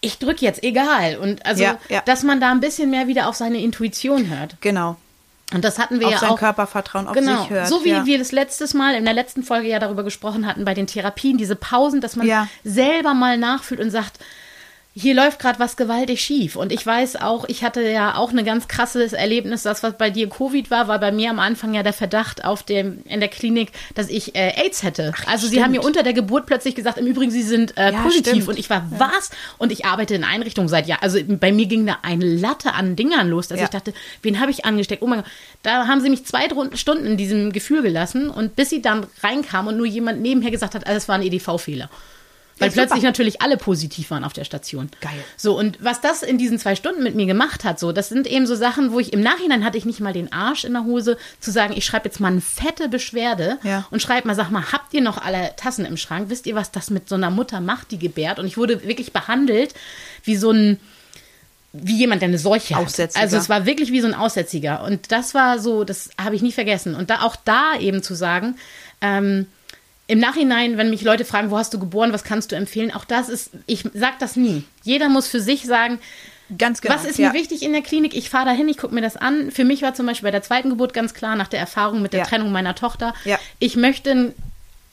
ich 0.00 0.18
drücke 0.18 0.44
jetzt, 0.44 0.62
egal. 0.62 1.16
Und 1.16 1.44
also, 1.46 1.62
Ja, 1.62 1.78
ja. 1.88 2.02
dass 2.04 2.22
man 2.22 2.40
da 2.40 2.50
ein 2.50 2.60
bisschen 2.60 2.90
mehr 2.90 3.06
wieder 3.06 3.28
auf 3.28 3.36
seine 3.36 3.60
Intuition 3.60 4.28
hört. 4.28 4.56
Genau. 4.60 4.96
Und 5.52 5.64
das 5.64 5.78
hatten 5.78 5.98
wir 5.98 6.06
Auf 6.06 6.12
ja 6.12 6.18
sein 6.20 6.30
auch. 6.30 6.38
Körpervertrauen, 6.38 7.08
auf 7.08 7.14
genau, 7.14 7.40
sich 7.40 7.50
hört. 7.50 7.66
so 7.68 7.84
wie 7.84 7.90
ja. 7.90 8.06
wir 8.06 8.18
das 8.18 8.30
letztes 8.30 8.72
Mal 8.72 8.94
in 8.94 9.04
der 9.04 9.14
letzten 9.14 9.42
Folge 9.42 9.68
ja 9.68 9.80
darüber 9.80 10.04
gesprochen 10.04 10.46
hatten 10.46 10.64
bei 10.64 10.74
den 10.74 10.86
Therapien, 10.86 11.38
diese 11.38 11.56
Pausen, 11.56 12.00
dass 12.00 12.14
man 12.14 12.48
selber 12.62 13.14
mal 13.14 13.36
nachfühlt 13.36 13.80
und 13.80 13.90
sagt, 13.90 14.20
hier 14.92 15.14
läuft 15.14 15.38
gerade 15.38 15.60
was 15.60 15.76
gewaltig 15.76 16.20
schief. 16.20 16.56
Und 16.56 16.72
ich 16.72 16.84
weiß 16.84 17.16
auch, 17.22 17.44
ich 17.48 17.62
hatte 17.62 17.80
ja 17.88 18.16
auch 18.16 18.32
ein 18.32 18.44
ganz 18.44 18.66
krasses 18.66 19.12
Erlebnis, 19.12 19.62
das, 19.62 19.84
was 19.84 19.96
bei 19.96 20.10
dir 20.10 20.28
Covid 20.28 20.68
war, 20.70 20.88
war 20.88 20.98
bei 20.98 21.12
mir 21.12 21.30
am 21.30 21.38
Anfang 21.38 21.74
ja 21.74 21.84
der 21.84 21.92
Verdacht 21.92 22.44
auf 22.44 22.64
dem, 22.64 23.02
in 23.04 23.20
der 23.20 23.28
Klinik, 23.28 23.70
dass 23.94 24.08
ich 24.08 24.34
äh, 24.34 24.52
AIDS 24.56 24.82
hätte. 24.82 25.14
also 25.26 25.46
sie 25.46 25.52
stimmt. 25.52 25.64
haben 25.64 25.70
mir 25.72 25.82
unter 25.82 26.02
der 26.02 26.12
Geburt 26.12 26.46
plötzlich 26.46 26.74
gesagt, 26.74 26.98
im 26.98 27.06
Übrigen, 27.06 27.30
sie 27.30 27.44
sind 27.44 27.78
äh, 27.78 27.92
Ja, 27.92 28.02
positiv. 28.02 28.32
stimmt. 28.32 28.48
Und 28.48 28.58
ich 28.58 28.68
war, 28.68 28.84
was? 28.90 29.30
Und 29.58 29.70
ich 29.70 29.84
arbeite 29.84 30.16
in 30.16 30.24
Einrichtungen 30.24 30.68
seit 30.68 30.88
Jahren. 30.88 31.02
Also 31.02 31.20
bei 31.24 31.52
mir 31.52 31.66
ging 31.66 31.86
da 31.86 31.98
eine 32.02 32.24
Latte 32.24 32.74
an 32.74 32.96
Dingern 32.96 33.28
los, 33.28 33.46
dass 33.46 33.58
Ja. 33.58 33.64
ich 33.66 33.70
dachte, 33.70 33.94
wen 34.22 34.40
habe 34.40 34.50
ich 34.50 34.64
angesteckt? 34.64 35.02
Oh 35.02 35.06
mein 35.06 35.20
Gott. 35.20 35.30
Da 35.62 35.86
haben 35.86 36.00
sie 36.00 36.10
mich 36.10 36.26
zwei 36.26 36.48
Stunden 36.74 37.06
in 37.06 37.16
diesem 37.16 37.52
Gefühl 37.52 37.82
gelassen. 37.82 38.28
Und 38.28 38.56
bis 38.56 38.70
sie 38.70 38.82
dann 38.82 39.06
reinkam 39.22 39.68
und 39.68 39.76
nur 39.76 39.86
jemand 39.86 40.20
nebenher 40.20 40.50
gesagt 40.50 40.74
hat, 40.74 40.84
also 40.86 40.96
es 40.96 41.06
war 41.08 41.14
ein 41.14 41.22
EDV-Fehler. 41.22 41.88
Weil 42.60 42.68
Ja, 42.68 42.74
plötzlich 42.74 43.02
natürlich 43.02 43.42
alle 43.42 43.56
positiv 43.56 44.10
waren 44.10 44.22
auf 44.22 44.32
der 44.32 44.44
Station. 44.44 44.90
Geil. 45.00 45.12
So, 45.36 45.58
und 45.58 45.82
was 45.82 46.00
das 46.00 46.22
in 46.22 46.38
diesen 46.38 46.58
zwei 46.58 46.76
Stunden 46.76 47.02
mit 47.02 47.14
mir 47.16 47.26
gemacht 47.26 47.64
hat, 47.64 47.80
so, 47.80 47.90
das 47.90 48.08
sind 48.10 48.26
eben 48.28 48.46
so 48.46 48.54
Sachen, 48.54 48.92
wo 48.92 49.00
ich 49.00 49.12
im 49.12 49.20
Nachhinein 49.22 49.64
hatte 49.64 49.78
ich 49.78 49.84
nicht 49.86 49.98
mal 50.00 50.12
den 50.12 50.32
Arsch 50.32 50.64
in 50.64 50.74
der 50.74 50.84
Hose, 50.84 51.16
zu 51.40 51.50
sagen, 51.50 51.74
ich 51.76 51.84
schreibe 51.84 52.04
jetzt 52.04 52.20
mal 52.20 52.28
eine 52.28 52.40
fette 52.40 52.88
Beschwerde 52.88 53.58
Ja. 53.64 53.86
und 53.90 54.00
schreibe 54.02 54.28
mal, 54.28 54.34
sag 54.36 54.50
mal, 54.50 54.70
habt 54.72 54.94
ihr 54.94 55.00
noch 55.00 55.18
alle 55.18 55.50
Tassen 55.56 55.84
im 55.84 55.96
Schrank? 55.96 56.28
Wisst 56.28 56.46
ihr, 56.46 56.54
was 56.54 56.70
das 56.70 56.90
mit 56.90 57.08
so 57.08 57.16
einer 57.16 57.30
Mutter 57.30 57.60
macht, 57.60 57.90
die 57.90 57.98
gebärt? 57.98 58.38
Und 58.38 58.46
ich 58.46 58.56
wurde 58.56 58.86
wirklich 58.86 59.12
behandelt 59.12 59.74
wie 60.24 60.36
so 60.36 60.50
ein, 60.52 60.78
wie 61.72 61.96
jemand, 61.96 62.20
der 62.20 62.28
eine 62.28 62.38
Seuche 62.38 62.74
hat. 62.76 63.16
Also 63.16 63.36
es 63.36 63.48
war 63.48 63.64
wirklich 63.64 63.92
wie 63.92 64.00
so 64.00 64.06
ein 64.08 64.14
Aussätziger. 64.14 64.82
Und 64.84 65.12
das 65.12 65.34
war 65.34 65.58
so, 65.58 65.84
das 65.84 66.10
habe 66.20 66.34
ich 66.34 66.42
nie 66.42 66.52
vergessen. 66.52 66.94
Und 66.94 67.10
da 67.10 67.22
auch 67.22 67.36
da 67.36 67.74
eben 67.78 68.02
zu 68.02 68.14
sagen, 68.14 68.56
ähm, 69.00 69.46
im 70.10 70.18
Nachhinein, 70.18 70.76
wenn 70.76 70.90
mich 70.90 71.02
Leute 71.02 71.24
fragen, 71.24 71.50
wo 71.50 71.56
hast 71.58 71.72
du 71.72 71.78
geboren, 71.78 72.12
was 72.12 72.24
kannst 72.24 72.50
du 72.52 72.56
empfehlen, 72.56 72.90
auch 72.92 73.04
das 73.04 73.28
ist, 73.28 73.50
ich 73.66 73.84
sag 73.94 74.18
das 74.18 74.36
nie. 74.36 74.64
Jeder 74.82 75.08
muss 75.08 75.28
für 75.28 75.40
sich 75.40 75.64
sagen, 75.64 75.98
Ganz 76.58 76.80
genau. 76.80 76.94
was 76.96 77.04
ist 77.04 77.18
ja. 77.18 77.28
mir 77.28 77.34
wichtig 77.38 77.62
in 77.62 77.72
der 77.72 77.82
Klinik? 77.82 78.12
Ich 78.14 78.28
fahre 78.28 78.46
dahin, 78.46 78.68
ich 78.68 78.76
gucke 78.76 78.92
mir 78.92 79.02
das 79.02 79.16
an. 79.16 79.52
Für 79.52 79.64
mich 79.64 79.82
war 79.82 79.94
zum 79.94 80.06
Beispiel 80.06 80.26
bei 80.26 80.32
der 80.32 80.42
zweiten 80.42 80.68
Geburt 80.68 80.92
ganz 80.94 81.14
klar, 81.14 81.36
nach 81.36 81.46
der 81.46 81.60
Erfahrung 81.60 82.02
mit 82.02 82.12
der 82.12 82.20
Ja. 82.20 82.26
Trennung 82.26 82.50
meiner 82.50 82.74
Tochter, 82.74 83.14
Ja. 83.24 83.38
ich 83.60 83.76
möchte 83.76 84.34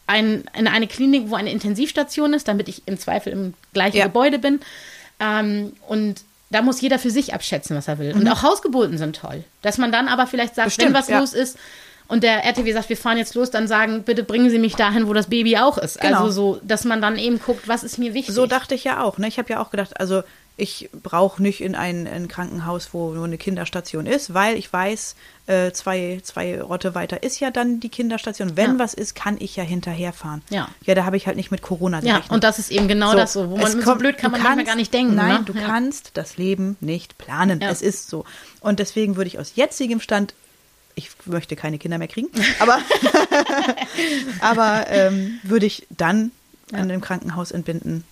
ein, 0.06 0.44
in 0.56 0.68
eine 0.68 0.86
Klinik, 0.88 1.30
wo 1.32 1.36
eine 1.36 1.52
Intensivstation 1.52 2.34
ist, 2.34 2.48
damit 2.48 2.70
ich 2.70 2.84
im 2.88 3.00
Zweifel 3.00 3.34
im 3.34 3.54
gleichen. 3.74 4.02
Gebäude 4.02 4.38
bin. 4.40 4.60
Ähm, 5.20 5.74
und 5.88 6.22
da 6.52 6.62
muss 6.62 6.80
jeder 6.80 7.00
für 7.00 7.10
sich 7.10 7.34
abschätzen, 7.34 7.76
was 7.76 7.88
er 7.88 7.98
will. 7.98 8.14
Und 8.14 8.28
auch 8.30 8.44
Hausgeburten 8.44 8.98
sind 9.00 9.16
toll. 9.16 9.44
Dass 9.64 9.78
man 9.80 9.92
dann 9.92 10.08
aber 10.08 10.28
vielleicht 10.28 10.54
sagt, 10.56 10.68
Mhm. 10.68 10.70
Bestimmt, 10.70 10.94
wenn 10.94 11.00
was 11.02 11.10
los 11.10 11.34
ist 11.34 11.58
und 12.08 12.24
der 12.24 12.44
RTW 12.46 12.72
sagt, 12.74 12.90
wir 12.90 12.98
fahren 12.98 13.18
jetzt 13.18 13.36
los, 13.36 13.52
dann 13.52 13.68
sagen, 13.68 14.04
bitte 14.04 14.24
bringen 14.24 14.50
Sie 14.50 14.60
mich 14.60 14.76
dahin, 14.76 15.08
wo 15.08 15.14
das 15.14 15.28
Baby 15.28 15.58
auch 15.58 15.78
ist. 15.78 16.00
Genau. 16.00 16.24
Also 16.26 16.32
so, 16.56 16.60
dass 16.64 16.86
man 16.86 17.02
dann 17.02 17.18
eben 17.18 17.40
guckt, 17.40 17.68
was 17.68 17.84
ist 17.84 17.98
mir 17.98 18.14
wichtig. 18.14 18.34
So 18.34 18.46
dachte 18.46 18.76
ich 18.76 18.84
ja 18.84 19.04
auch. 19.04 19.18
Ne? 19.18 19.28
Ich 19.28 19.38
habe 19.40 19.50
ja 19.50 19.62
auch 19.62 19.72
gedacht, 19.72 20.00
also 20.00 20.24
ich 20.60 20.90
brauche 21.04 21.40
nicht 21.44 21.62
in 21.62 21.76
ein, 21.76 22.08
ein 22.08 22.28
Krankenhaus, 22.28 22.90
wo 22.92 23.12
nur 23.12 23.26
eine 23.26 23.38
Kinderstation 23.38 24.08
ist, 24.08 24.34
weil 24.34 24.56
ich 24.58 24.74
weiß, 24.74 25.16
äh, 25.46 25.72
zwei, 25.72 26.20
zwei 26.24 26.64
Orte 26.64 26.96
weiter 26.96 27.22
ist 27.22 27.40
ja 27.40 27.52
dann 27.52 27.80
die 27.80 27.90
Kinderstation. 27.90 28.58
Wenn 28.58 28.72
Ja. 28.74 28.80
was 28.80 28.96
ist, 28.96 29.14
kann 29.14 29.38
ich 29.40 29.56
ja 29.56 29.64
hinterherfahren. 29.64 30.42
Ja. 30.50 30.68
Ja, 30.84 30.96
da 30.96 31.06
habe 31.06 31.16
ich 31.16 31.28
halt 31.28 31.38
nicht 31.38 31.52
mit 31.52 31.62
Corona 31.62 31.98
ja, 32.00 32.14
gerechnet. 32.14 32.32
und 32.32 32.44
das 32.44 32.58
ist 32.58 32.72
eben 32.72 32.88
genau 32.88 33.14
das 33.14 33.34
so, 33.34 33.52
wo 33.52 33.58
man 33.58 33.68
es 33.68 33.74
so 33.74 33.82
kommt- 33.82 34.00
blöd 34.00 34.18
kann 34.18 34.32
man 34.32 34.42
manchmal 34.42 34.56
kannst- 34.66 34.68
gar 34.72 34.76
nicht 34.78 34.94
denken. 34.96 35.14
Nein, 35.14 35.40
ne? 35.40 35.44
du 35.46 35.54
ja. 35.54 35.62
kannst 35.64 36.12
das 36.16 36.38
Leben 36.38 36.76
nicht 36.80 37.20
planen. 37.20 37.60
Ja. 37.62 37.70
Es 37.70 37.84
ist 37.84 38.10
so. 38.10 38.26
Und 38.60 38.80
deswegen 38.80 39.16
würde 39.16 39.28
ich 39.28 39.38
aus 39.38 39.52
jetzigem 39.56 40.00
Stand, 40.00 40.34
ich 40.98 41.12
möchte 41.26 41.56
keine 41.56 41.78
Kinder 41.78 41.98
mehr 42.00 42.08
kriegen, 42.08 42.28
aber, 42.60 42.80
aber 44.42 44.86
ähm, 44.90 45.40
würde 45.44 45.66
ich 45.66 45.88
dann 45.90 46.32
an 46.74 46.82
einem 46.82 47.02
Krankenhaus 47.02 47.52
entbinden, 47.52 48.04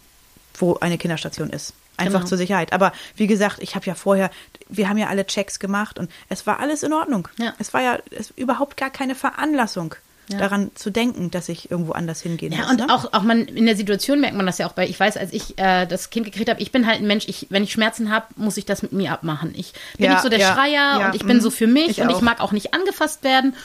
wo 0.57 0.75
eine 0.75 0.97
Kinderstation 0.97 1.49
ist. 1.49 1.73
Einfach 1.97 2.19
Genau. 2.19 2.27
zur 2.29 2.37
Sicherheit. 2.37 2.73
Aber 2.73 2.91
wie 3.15 3.27
gesagt, 3.27 3.57
ich 3.61 3.75
habe 3.75 3.85
ja 3.85 3.95
vorher, 3.95 4.29
wir 4.67 4.89
haben 4.89 4.97
ja 4.97 5.07
alle 5.07 5.25
Checks 5.25 5.59
gemacht 5.59 5.97
und 5.97 6.11
es 6.29 6.45
war 6.45 6.59
alles 6.59 6.83
in 6.83 6.91
Ordnung. 6.93 7.27
Ja. 7.37 7.53
Es 7.57 7.73
war 7.73 7.81
ja 7.81 7.99
es, 8.11 8.31
überhaupt 8.31 8.75
gar 8.77 8.89
keine 8.89 9.15
Veranlassung, 9.15 9.95
Ja. 10.27 10.37
daran 10.39 10.71
zu 10.75 10.89
denken, 10.89 11.29
dass 11.31 11.49
ich 11.49 11.69
irgendwo 11.69 11.91
anders 11.91 12.21
hingehen 12.21 12.51
Ja, 12.51 12.59
muss. 12.63 12.71
und 12.71 12.79
ne? 12.79 12.87
auch, 12.93 13.13
auch 13.13 13.21
man 13.21 13.45
in 13.45 13.65
der 13.65 13.75
Situation 13.75 14.19
merkt 14.21 14.35
man 14.35 14.45
das 14.45 14.57
ja 14.57 14.67
auch 14.67 14.71
bei, 14.73 14.87
ich 14.87 14.99
weiß, 14.99 15.17
als 15.17 15.31
ich 15.33 15.57
äh, 15.57 15.85
das 15.85 16.09
Kind 16.09 16.25
gekriegt 16.25 16.49
habe, 16.49 16.61
ich 16.61 16.71
bin 16.71 16.87
halt 16.87 16.99
ein 17.01 17.07
Mensch, 17.07 17.25
ich, 17.27 17.47
wenn 17.49 17.63
ich 17.63 17.71
Schmerzen 17.71 18.11
habe, 18.11 18.25
muss 18.35 18.57
ich 18.57 18.65
das 18.65 18.81
mit 18.81 18.91
mir 18.91 19.11
abmachen. 19.11 19.53
Ich 19.55 19.73
bin 19.97 20.05
Ja, 20.05 20.13
nicht 20.13 20.23
so 20.23 20.29
der 20.29 20.39
ja, 20.39 20.53
Schreier 20.53 20.99
ja, 20.99 21.05
und 21.07 21.15
ich 21.15 21.25
bin 21.25 21.37
mhm. 21.37 21.41
so 21.41 21.49
für 21.51 21.67
mich 21.67 21.89
Ich 21.89 22.01
und 22.01 22.09
ich 22.09 22.15
auch. 22.17 22.21
mag 22.21 22.41
auch 22.41 22.51
nicht 22.51 22.73
angefasst 22.73 23.23
werden. 23.23 23.55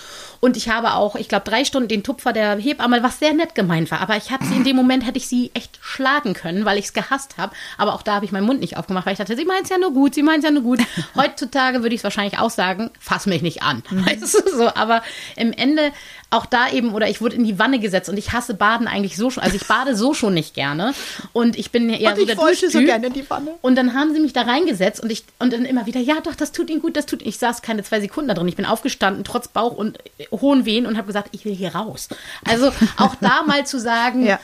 Und 0.41 0.57
ich 0.57 0.71
habe 0.71 0.95
auch, 0.95 1.17
ich 1.17 1.29
glaube, 1.29 1.45
drei 1.49 1.65
Stunden 1.67 1.89
den 1.89 2.03
Tupfer 2.03 2.33
der 2.33 2.57
Hebamme, 2.57 3.03
was 3.03 3.19
sehr 3.19 3.35
nett 3.35 3.55
gemeint 3.55 3.91
war. 3.91 4.01
Aber 4.01 4.17
ich 4.17 4.31
habe 4.31 4.45
sie 4.47 4.55
in 4.55 4.65
dem 4.65 4.75
Moment, 4.75 5.07
hätte 5.07 5.19
ich 5.19 5.29
sie 5.29 5.51
echt 5.53 5.79
schlagen 5.83 6.33
können, 6.33 6.65
weil 6.65 6.79
ich 6.79 6.87
es 6.87 6.93
gehasst 6.95 7.37
habe. 7.37 7.53
Aber 7.77 7.95
auch 7.95 8.01
da 8.03 8.15
habe 8.15 8.25
ich 8.25 8.33
meinen 8.33 8.47
Mund 8.47 8.61
nicht 8.61 8.79
aufgemacht, 8.79 9.05
weil 9.05 9.13
ich 9.13 9.19
dachte, 9.19 9.37
sie 9.37 9.45
meint 9.45 9.65
es 9.65 9.69
ja 9.71 9.77
nur 9.77 9.93
gut, 9.93 10.15
sie 10.15 10.23
meint 10.23 10.39
es 10.39 10.45
ja 10.45 10.51
nur 10.51 10.63
gut. 10.63 10.81
Heutzutage 11.15 11.83
würde 11.83 11.95
ich 11.95 12.01
es 12.01 12.05
wahrscheinlich 12.05 12.39
auch 12.39 12.49
sagen, 12.51 12.91
fass 12.99 13.27
mich 13.27 13.43
nicht 13.43 13.63
an. 13.63 13.83
Mhm. 13.91 14.07
Weißt 14.07 14.23
du, 14.35 14.57
so. 14.57 14.75
Aber 14.75 15.03
im 15.37 15.53
Ende 15.53 15.93
auch 16.31 16.47
da 16.51 16.71
eben, 16.71 16.93
oder 16.95 17.09
ich 17.09 17.21
wurde 17.21 17.37
in 17.37 17.45
die 17.45 17.59
Wanne 17.59 17.79
gesetzt 17.79 18.09
und 18.09 18.17
ich 18.17 18.33
hasse 18.33 18.55
Baden 18.55 18.87
eigentlich 18.87 19.17
so 19.17 19.31
schon. 19.31 19.43
Also 19.43 19.57
ich 19.57 19.67
bade 19.67 19.97
so 19.97 20.15
schon 20.15 20.35
nicht 20.35 20.55
gerne. 20.55 20.93
Und 21.33 21.59
ich 21.59 21.71
bin 21.71 21.89
eher 21.89 22.11
Und 22.11 22.17
so 22.17 22.23
ich 22.23 22.29
der 22.29 22.37
wollte 22.39 22.71
so 22.71 22.81
gerne 22.81 23.07
in 23.07 23.13
die 23.13 23.29
Wanne. 23.29 23.53
Und 23.63 23.77
dann 23.77 23.95
haben 23.95 24.13
sie 24.15 24.21
mich 24.21 24.33
da 24.33 24.43
reingesetzt 24.43 25.03
und 25.03 25.11
ich 25.11 25.25
und 25.39 25.53
dann 25.53 25.65
immer 25.65 25.87
wieder, 25.87 26.01
ja 26.01 26.21
doch, 26.23 26.35
das 26.35 26.53
tut 26.53 26.71
ihnen 26.71 26.81
gut, 26.81 26.97
das 26.97 27.07
tut. 27.07 27.23
Ich 27.23 27.39
saß 27.39 27.63
keine 27.63 27.83
zwei 27.83 28.01
Sekunden 28.01 28.29
da 28.29 28.35
drin. 28.35 28.49
Ich 28.49 28.57
bin 28.57 28.67
aufgestanden, 28.67 29.25
trotz 29.25 29.49
Bauch 29.49 29.73
und 29.77 29.99
hohen 30.33 30.65
Wehen 30.65 30.87
und 30.87 30.97
habe 30.97 31.07
gesagt, 31.07 31.29
ich 31.33 31.45
will 31.45 31.55
hier 31.55 31.75
raus. 31.75 32.09
Also 32.45 32.73
auch 32.97 33.15
da 33.21 33.43
mal 33.47 33.67
zu 33.67 33.79
sagen, 33.79 34.27
Ja. 34.27 34.39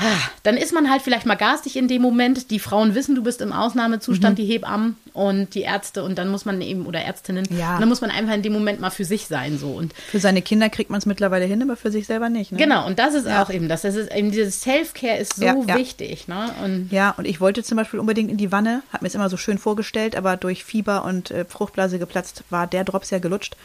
Ah, 0.00 0.04
Dann 0.44 0.56
ist 0.56 0.72
man 0.72 0.88
halt 0.90 1.02
vielleicht 1.02 1.26
mal 1.26 1.34
garstig 1.34 1.74
in 1.76 1.88
dem 1.88 2.00
Moment. 2.02 2.52
Die 2.52 2.60
Frauen 2.60 2.94
wissen, 2.94 3.16
du 3.16 3.22
bist 3.24 3.40
im 3.40 3.52
Ausnahmezustand, 3.52 4.38
die 4.38 4.44
Hebammen 4.44 4.96
und 5.12 5.54
die 5.56 5.62
Ärzte 5.62 6.04
und 6.04 6.16
dann 6.18 6.28
muss 6.30 6.44
man 6.44 6.60
eben, 6.62 6.86
oder 6.86 7.00
Ärztinnen, 7.00 7.44
Ja. 7.50 7.74
und 7.74 7.80
dann 7.80 7.88
muss 7.88 8.00
man 8.00 8.10
einfach 8.12 8.32
in 8.34 8.42
dem 8.42 8.52
Moment 8.52 8.80
mal 8.80 8.90
für 8.90 9.04
sich 9.04 9.26
sein. 9.26 9.58
so 9.58 9.70
Und 9.70 9.92
Für 9.94 10.20
seine 10.20 10.40
Kinder 10.40 10.68
kriegt 10.70 10.90
man 10.90 10.98
es 10.98 11.06
mittlerweile 11.06 11.46
hin, 11.46 11.60
aber 11.62 11.76
für 11.76 11.90
sich 11.90 12.06
selber 12.06 12.28
nicht. 12.28 12.52
Ne? 12.52 12.58
genau, 12.58 12.86
und 12.86 13.00
das 13.00 13.14
ist 13.14 13.26
Ja. 13.26 13.42
auch 13.42 13.50
eben 13.50 13.68
das. 13.68 13.82
das 13.82 13.96
ist 13.96 14.14
eben 14.14 14.30
dieses 14.30 14.60
Self-Care 14.62 15.18
ist 15.18 15.34
so 15.34 15.44
Ja, 15.44 15.56
ja. 15.66 15.76
wichtig. 15.76 16.28
Ne? 16.28 16.48
Und 16.64 16.92
Ja, 16.92 17.10
und 17.18 17.26
ich 17.26 17.40
wollte 17.40 17.64
zum 17.64 17.76
Beispiel 17.76 17.98
unbedingt 17.98 18.30
in 18.30 18.36
die 18.36 18.52
Wanne, 18.52 18.82
hat 18.92 19.02
mir 19.02 19.08
es 19.08 19.16
immer 19.16 19.28
so 19.28 19.36
schön 19.36 19.58
vorgestellt, 19.58 20.14
aber 20.14 20.36
durch 20.36 20.64
Fieber 20.64 21.04
und 21.04 21.32
äh, 21.32 21.44
Fruchtblase 21.44 21.98
geplatzt 21.98 22.44
war 22.50 22.68
der 22.68 22.84
Drops 22.84 23.10
ja 23.10 23.18
gelutscht. 23.18 23.56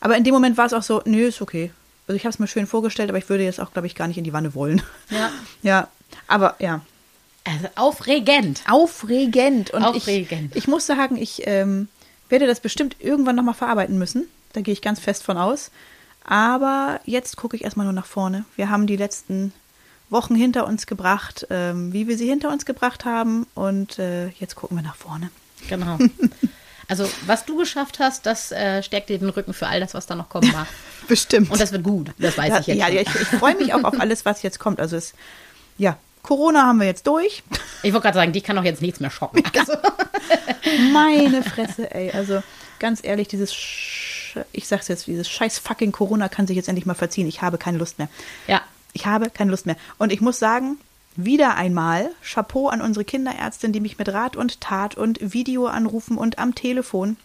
Aber 0.00 0.16
in 0.16 0.24
dem 0.24 0.34
Moment 0.34 0.58
war 0.58 0.66
es 0.66 0.74
auch 0.74 0.82
so, 0.82 1.00
nö, 1.06 1.26
ist 1.28 1.40
okay. 1.40 1.70
Also 2.10 2.16
ich 2.16 2.24
habe 2.24 2.32
es 2.32 2.40
mir 2.40 2.48
schön 2.48 2.66
vorgestellt, 2.66 3.08
aber 3.08 3.18
ich 3.18 3.28
würde 3.28 3.44
jetzt 3.44 3.60
auch, 3.60 3.72
glaube 3.72 3.86
ich, 3.86 3.94
gar 3.94 4.08
nicht 4.08 4.18
in 4.18 4.24
die 4.24 4.32
Wanne 4.32 4.52
wollen. 4.56 4.82
Ja. 5.10 5.30
Ja, 5.62 5.86
aber 6.26 6.56
ja, 6.58 6.80
also 7.44 7.68
aufregend. 7.76 8.62
aufregend. 8.68 9.70
Und 9.70 9.84
Aufregend. 9.84 10.56
Ich, 10.56 10.64
ich 10.64 10.68
muss 10.68 10.86
sagen, 10.86 11.16
ich 11.16 11.42
ähm, 11.46 11.86
werde 12.28 12.48
das 12.48 12.58
bestimmt 12.58 12.96
irgendwann 12.98 13.36
nochmal 13.36 13.54
verarbeiten 13.54 13.96
müssen. 13.96 14.26
Da 14.54 14.60
gehe 14.60 14.72
ich 14.72 14.82
ganz 14.82 14.98
fest 14.98 15.22
von 15.22 15.38
aus. 15.38 15.70
Aber 16.24 17.00
jetzt 17.04 17.36
gucke 17.36 17.54
ich 17.54 17.62
erstmal 17.62 17.86
nur 17.86 17.92
nach 17.92 18.06
vorne. 18.06 18.44
Wir 18.56 18.70
haben 18.70 18.88
die 18.88 18.96
letzten 18.96 19.52
Wochen 20.08 20.34
hinter 20.34 20.66
uns 20.66 20.88
gebracht, 20.88 21.46
ähm, 21.48 21.92
wie 21.92 22.08
wir 22.08 22.18
sie 22.18 22.28
hinter 22.28 22.50
uns 22.50 22.66
gebracht 22.66 23.04
haben. 23.04 23.46
Und 23.54 24.00
äh, 24.00 24.30
jetzt 24.30 24.56
gucken 24.56 24.76
wir 24.76 24.82
nach 24.82 24.96
vorne. 24.96 25.30
Genau. 25.68 25.96
Also, 26.90 27.08
was 27.26 27.44
du 27.46 27.56
geschafft 27.56 28.00
hast, 28.00 28.26
das 28.26 28.50
äh, 28.52 28.82
stärkt 28.82 29.08
dir 29.08 29.18
den 29.18 29.30
Rücken 29.30 29.54
für 29.54 29.68
all 29.68 29.78
das, 29.80 29.94
was 29.94 30.06
da 30.06 30.16
noch 30.16 30.28
kommen 30.28 30.50
mag. 30.52 30.66
Bestimmt. 31.08 31.50
Und 31.50 31.60
das 31.60 31.70
wird 31.72 31.84
gut. 31.84 32.10
Das 32.18 32.36
weiß 32.36 32.48
ja, 32.48 32.58
ich 32.60 32.66
jetzt. 32.66 32.78
ja, 32.78 32.88
ja, 32.88 33.00
ich, 33.00 33.08
ich 33.14 33.28
freue 33.28 33.54
mich 33.54 33.72
auch 33.72 33.84
auf 33.84 33.98
alles, 34.00 34.24
was 34.24 34.42
jetzt 34.42 34.58
kommt. 34.58 34.80
Also 34.80 34.96
es, 34.96 35.14
ja, 35.78 35.96
Corona 36.22 36.66
haben 36.66 36.80
wir 36.80 36.86
jetzt 36.86 37.06
durch. 37.06 37.42
Ich 37.82 37.94
wollte 37.94 38.02
gerade 38.08 38.16
sagen, 38.16 38.32
dich 38.32 38.44
kann 38.44 38.56
doch 38.56 38.64
jetzt 38.64 38.82
nichts 38.82 39.00
mehr 39.00 39.08
schocken. 39.10 39.42
Also, 39.58 39.72
Meine 40.92 41.42
Fresse, 41.42 41.90
ey. 41.94 42.10
Also 42.10 42.42
ganz 42.78 43.02
ehrlich, 43.02 43.28
dieses, 43.28 43.54
Sch 43.54 44.36
ich 44.52 44.68
sag's 44.68 44.88
jetzt, 44.88 45.06
dieses 45.06 45.30
scheiß 45.30 45.58
fucking 45.58 45.92
Corona 45.92 46.28
kann 46.28 46.46
sich 46.46 46.56
jetzt 46.56 46.68
endlich 46.68 46.84
mal 46.84 46.94
verziehen. 46.94 47.26
Ich 47.26 47.40
habe 47.40 47.56
keine 47.56 47.78
Lust 47.78 47.98
mehr. 47.98 48.08
ja, 48.46 48.60
Ich 48.92 49.06
habe 49.06 49.30
keine 49.30 49.50
Lust 49.50 49.64
mehr. 49.64 49.76
Und 49.96 50.12
ich 50.12 50.20
muss 50.20 50.38
sagen, 50.38 50.76
wieder 51.16 51.56
einmal 51.56 52.10
Chapeau 52.22 52.68
an 52.68 52.80
unsere 52.80 53.04
Kinderärztin, 53.04 53.72
die 53.72 53.80
mich 53.80 53.98
mit 53.98 54.08
Rat 54.08 54.36
und 54.36 54.60
Tat 54.60 54.96
und 54.96 55.32
Videoanrufen 55.32 56.16
und 56.16 56.38
am 56.38 56.54
Telefon 56.54 57.16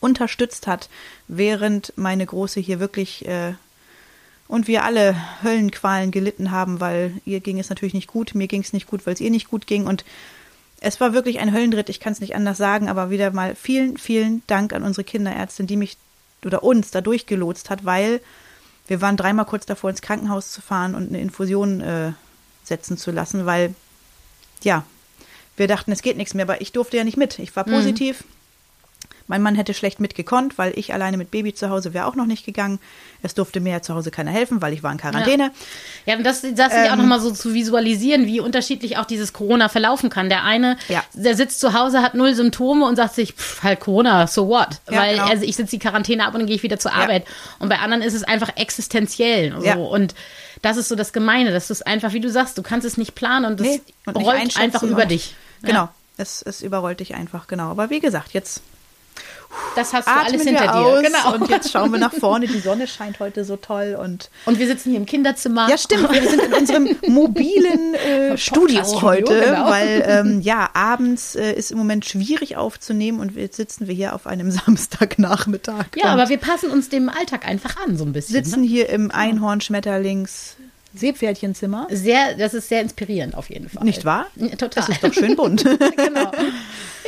unterstützt 0.00 0.66
hat, 0.66 0.88
während 1.28 1.92
meine 1.96 2.26
Große 2.26 2.60
hier 2.60 2.80
wirklich 2.80 3.26
äh, 3.26 3.54
und 4.48 4.68
wir 4.68 4.84
alle 4.84 5.16
Höllenqualen 5.42 6.10
gelitten 6.10 6.50
haben, 6.50 6.80
weil 6.80 7.20
ihr 7.24 7.40
ging 7.40 7.58
es 7.58 7.68
natürlich 7.68 7.94
nicht 7.94 8.06
gut, 8.06 8.34
mir 8.34 8.46
ging 8.46 8.62
es 8.62 8.72
nicht 8.72 8.86
gut, 8.86 9.06
weil 9.06 9.14
es 9.14 9.20
ihr 9.20 9.30
nicht 9.30 9.50
gut 9.50 9.66
ging. 9.66 9.86
Und 9.86 10.04
es 10.80 11.00
war 11.00 11.12
wirklich 11.12 11.40
ein 11.40 11.52
Höllenritt, 11.52 11.88
ich 11.88 12.00
kann 12.00 12.12
es 12.12 12.20
nicht 12.20 12.36
anders 12.36 12.58
sagen, 12.58 12.88
aber 12.88 13.10
wieder 13.10 13.32
mal 13.32 13.54
vielen, 13.54 13.96
vielen 13.96 14.42
Dank 14.46 14.72
an 14.72 14.84
unsere 14.84 15.04
Kinderärztin, 15.04 15.66
die 15.66 15.76
mich 15.76 15.96
oder 16.44 16.62
uns 16.62 16.90
da 16.90 17.00
durchgelotst 17.00 17.70
hat, 17.70 17.84
weil 17.84 18.20
wir 18.86 19.00
waren 19.00 19.16
dreimal 19.16 19.46
kurz 19.46 19.66
davor, 19.66 19.90
ins 19.90 20.02
Krankenhaus 20.02 20.52
zu 20.52 20.60
fahren 20.60 20.94
und 20.94 21.08
eine 21.08 21.20
Infusion 21.20 21.80
äh, 21.80 22.12
setzen 22.66 22.98
zu 22.98 23.10
lassen, 23.10 23.46
weil, 23.46 23.74
ja, 24.62 24.84
wir 25.56 25.68
dachten, 25.68 25.92
es 25.92 26.02
geht 26.02 26.16
nichts 26.16 26.34
mehr, 26.34 26.44
aber 26.44 26.60
ich 26.60 26.72
durfte 26.72 26.96
ja 26.96 27.04
nicht 27.04 27.16
mit. 27.16 27.38
Ich 27.38 27.54
war 27.56 27.64
positiv. 27.64 28.24
Mein 29.28 29.42
Mann 29.42 29.54
hätte 29.56 29.74
schlecht 29.74 29.98
mitgekonnt, 30.00 30.56
weil 30.58 30.72
ich 30.78 30.94
alleine 30.94 31.16
mit 31.16 31.30
Baby 31.30 31.52
zu 31.54 31.68
Hause 31.70 31.94
wäre 31.94 32.06
auch 32.06 32.14
noch 32.14 32.26
nicht 32.26 32.46
gegangen. 32.46 32.78
Es 33.22 33.34
durfte 33.34 33.60
mir 33.60 33.72
ja 33.72 33.82
zu 33.82 33.94
Hause 33.94 34.10
keiner 34.10 34.30
helfen, 34.30 34.62
weil 34.62 34.72
ich 34.72 34.82
war 34.82 34.92
in 34.92 34.98
Quarantäne. 34.98 35.50
Ja, 36.04 36.16
und 36.16 36.24
das, 36.24 36.42
das 36.42 36.72
Ähm. 36.72 36.92
auch 36.92 36.96
nochmal 36.96 37.20
so 37.20 37.30
zu 37.32 37.52
visualisieren, 37.52 38.26
wie 38.26 38.38
unterschiedlich 38.40 38.98
auch 38.98 39.04
dieses 39.04 39.32
Corona 39.32 39.68
verlaufen 39.68 40.10
kann. 40.10 40.28
Der 40.28 40.44
eine, 40.44 40.76
Ja. 40.88 41.02
der 41.12 41.34
sitzt 41.34 41.58
zu 41.60 41.72
Hause, 41.72 42.02
hat 42.02 42.14
null 42.14 42.34
Symptome 42.34 42.86
und 42.86 42.96
sagt 42.96 43.14
sich, 43.16 43.32
pff, 43.34 43.62
halt 43.64 43.80
Corona, 43.80 44.26
so 44.28 44.48
what? 44.48 44.80
Ja, 44.90 45.00
Weil 45.00 45.14
genau. 45.16 45.26
also 45.28 45.44
ich 45.44 45.56
sitze 45.56 45.72
die 45.72 45.78
Quarantäne 45.80 46.24
ab 46.24 46.34
und 46.34 46.40
dann 46.40 46.46
gehe 46.46 46.56
ich 46.56 46.62
wieder 46.62 46.78
zur 46.78 46.92
Arbeit. 46.94 47.24
Und 47.58 47.68
bei 47.68 47.78
anderen 47.80 48.02
ist 48.02 48.14
es 48.14 48.22
einfach 48.22 48.50
existenziell. 48.56 49.52
So. 49.58 49.64
Ja. 49.64 49.74
Und 49.76 50.14
das 50.62 50.76
ist 50.76 50.88
so 50.88 50.94
das 50.94 51.12
Gemeine. 51.12 51.50
Das 51.52 51.70
ist 51.70 51.86
einfach, 51.86 52.12
wie 52.12 52.20
du 52.20 52.30
sagst, 52.30 52.56
du 52.58 52.62
kannst 52.62 52.86
es 52.86 52.96
nicht 52.96 53.14
planen 53.14 53.44
und 53.46 53.60
das 53.60 53.66
Nee, 53.66 53.80
und 54.06 54.16
rollt 54.16 54.56
einfach 54.58 54.82
über 54.84 55.04
dich. 55.06 55.34
Ja. 55.62 55.68
Genau, 55.68 55.88
es, 56.16 56.42
es 56.42 56.62
überrollt 56.62 57.00
dich 57.00 57.14
einfach, 57.14 57.46
genau. 57.48 57.70
Aber 57.70 57.90
wie 57.90 58.00
gesagt, 58.00 58.32
jetzt 58.32 58.62
Das 59.74 59.92
hast 59.94 60.06
du 60.06 60.10
atmen 60.10 60.26
alles 60.34 60.42
hinter 60.42 60.62
dir. 60.64 60.74
aus 60.74 61.02
Genau. 61.02 61.34
und 61.34 61.48
jetzt 61.48 61.70
schauen 61.70 61.90
wir 61.92 61.98
nach 61.98 62.12
vorne. 62.20 62.46
Die 62.46 62.58
Sonne 62.60 62.86
scheint 62.86 63.20
heute 63.20 63.44
so 63.44 63.56
toll 63.56 63.96
und 64.00 64.30
Und 64.44 64.58
wir 64.58 64.66
sitzen 64.66 64.90
hier 64.90 64.98
im 64.98 65.06
Kinderzimmer. 65.06 65.68
Ja, 65.70 65.78
stimmt. 65.78 66.12
Wir 66.12 66.28
sind 66.28 66.42
in 66.42 66.52
unserem 66.52 66.88
mobilen 67.08 67.94
äh, 67.94 68.36
Studio 68.36 68.82
heute, 69.02 69.40
genau. 69.40 69.66
weil 69.70 70.04
ähm, 70.06 70.40
ja, 70.42 70.68
abends 70.74 71.34
äh, 71.36 71.52
ist 71.52 71.70
im 71.70 71.78
Moment 71.78 72.04
schwierig 72.04 72.56
aufzunehmen 72.56 73.20
und 73.20 73.34
jetzt 73.36 73.56
sitzen 73.56 73.86
wir 73.86 73.94
hier 73.94 74.14
auf 74.14 74.26
einem 74.26 74.50
Samstagnachmittag. 74.50 75.86
Ja, 75.96 76.06
aber 76.06 76.28
wir 76.28 76.38
passen 76.38 76.70
uns 76.70 76.88
dem 76.88 77.08
Alltag 77.08 77.46
einfach 77.46 77.76
an, 77.86 77.96
so 77.96 78.04
ein 78.04 78.12
bisschen. 78.12 78.34
sitzen 78.44 78.60
Ne? 78.62 78.66
hier 78.66 78.88
im 78.90 79.10
Einhorn-Schmetterlings 79.10 80.56
Seepferdchenzimmer. 80.94 81.86
Sehr, 81.90 82.34
das 82.36 82.54
ist 82.54 82.68
sehr 82.68 82.80
inspirierend 82.80 83.34
auf 83.34 83.50
jeden 83.50 83.68
Fall. 83.68 83.84
Nicht 83.84 84.04
wahr? 84.04 84.26
Ja, 84.36 84.48
Total. 84.56 84.68
Das 84.86 84.88
ist 84.88 85.04
doch 85.04 85.12
schön 85.12 85.36
bunt. 85.36 85.62
genau. 85.96 86.32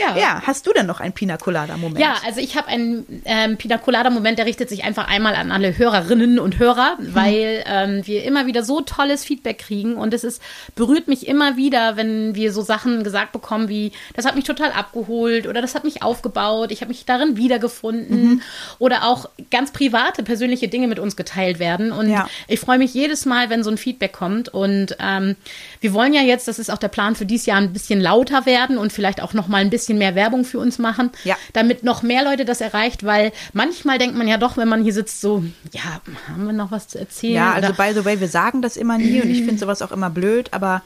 Ja. 0.01 0.17
ja, 0.17 0.43
hast 0.47 0.67
du 0.67 0.73
denn 0.73 0.87
noch 0.87 1.01
einen 1.01 1.13
Pina 1.13 1.37
Colada-Moment? 1.37 1.99
Ja, 1.99 2.17
also 2.27 2.41
ich 2.41 2.57
habe 2.57 2.69
einen 2.69 3.23
ähm, 3.25 3.57
Pina 3.57 3.79
Colada-Moment, 3.79 4.39
der 4.39 4.47
richtet 4.47 4.69
sich 4.69 4.85
einfach 4.85 5.09
einmal 5.09 5.35
an 5.35 5.51
alle 5.51 5.77
Hörerinnen 5.77 6.39
und 6.39 6.59
Hörer, 6.59 6.97
weil 7.01 7.65
ähm, 7.67 8.07
wir 8.07 8.25
immer 8.25 8.47
wieder 8.47 8.63
so 8.63 8.81
tolles 8.81 9.25
Feedback 9.25 9.59
kriegen 9.59 9.97
und 9.97 10.15
es 10.15 10.25
ist, 10.25 10.43
berührt 10.75 11.09
mich 11.09 11.27
immer 11.27 11.57
wieder, 11.57 11.97
wenn 11.97 12.35
wir 12.35 12.53
so 12.53 12.63
Sachen 12.63 13.03
gesagt 13.05 13.33
bekommen 13.33 13.69
wie, 13.69 13.93
das 14.15 14.25
hat 14.25 14.35
mich 14.37 14.45
total 14.45 14.73
abgeholt 14.73 15.47
oder 15.47 15.61
das 15.63 15.75
hat 15.75 15.85
mich 15.85 16.03
aufgebaut, 16.03 16.71
ich 16.71 16.81
habe 16.81 16.89
mich 16.89 17.05
darin 17.05 17.37
wiedergefunden 17.37 18.43
oder 18.79 19.05
auch 19.09 19.29
ganz 19.51 19.73
private, 19.73 20.23
persönliche 20.23 20.69
Dinge 20.69 20.87
mit 20.89 20.99
uns 20.99 21.17
geteilt 21.17 21.59
werden 21.59 21.93
und 21.93 22.11
Ja. 22.11 22.29
ich 22.47 22.61
freue 22.61 22.79
mich 22.79 22.95
jedes 22.95 23.27
Mal, 23.27 23.51
wenn 23.51 23.63
so 23.63 23.71
ein 23.71 23.79
Feedback 23.79 24.13
kommt 24.13 24.49
und 24.49 24.97
ähm, 25.01 25.37
wir 25.81 25.93
wollen 25.93 26.13
ja 26.13 26.23
jetzt, 26.23 26.49
das 26.49 26.59
ist 26.59 26.71
auch 26.71 26.79
der 26.79 26.89
Plan 26.89 27.15
für 27.15 27.27
dieses 27.27 27.47
Jahr, 27.47 27.59
ein 27.59 27.73
bisschen 27.73 28.01
lauter 28.01 28.47
werden 28.47 28.79
und 28.79 28.93
vielleicht 28.93 29.23
auch 29.23 29.33
noch 29.33 29.49
mal 29.49 29.59
ein 29.59 29.71
bisschen 29.71 29.88
mehr 29.97 30.15
Werbung 30.15 30.45
für 30.45 30.59
uns 30.59 30.79
machen, 30.79 31.11
Ja. 31.25 31.37
damit 31.55 31.85
noch 31.85 32.03
mehr 32.03 32.25
Leute 32.25 32.45
das 32.45 32.61
erreicht, 32.61 33.05
weil 33.05 33.33
manchmal 33.55 33.97
denkt 33.99 34.17
man 34.17 34.29
ja 34.29 34.37
doch, 34.37 34.57
wenn 34.59 34.69
man 34.69 34.83
hier 34.83 34.93
sitzt, 34.93 35.21
so, 35.23 35.45
ja, 35.73 36.01
haben 36.29 36.45
wir 36.47 36.53
noch 36.53 36.71
was 36.71 36.89
zu 36.89 36.99
erzählen? 36.99 37.35
Ja, 37.35 37.53
also 37.53 37.73
by 37.73 37.93
the 37.95 38.05
way, 38.05 38.21
wir 38.21 38.29
sagen 38.29 38.61
das 38.61 38.77
immer 38.77 38.99
nie 38.99 39.23
und 39.23 39.31
ich 39.31 39.39
finde 39.45 39.59
sowas 39.59 39.81
auch 39.81 39.93
immer 39.93 40.11
blöd, 40.11 40.49
aber 40.53 40.83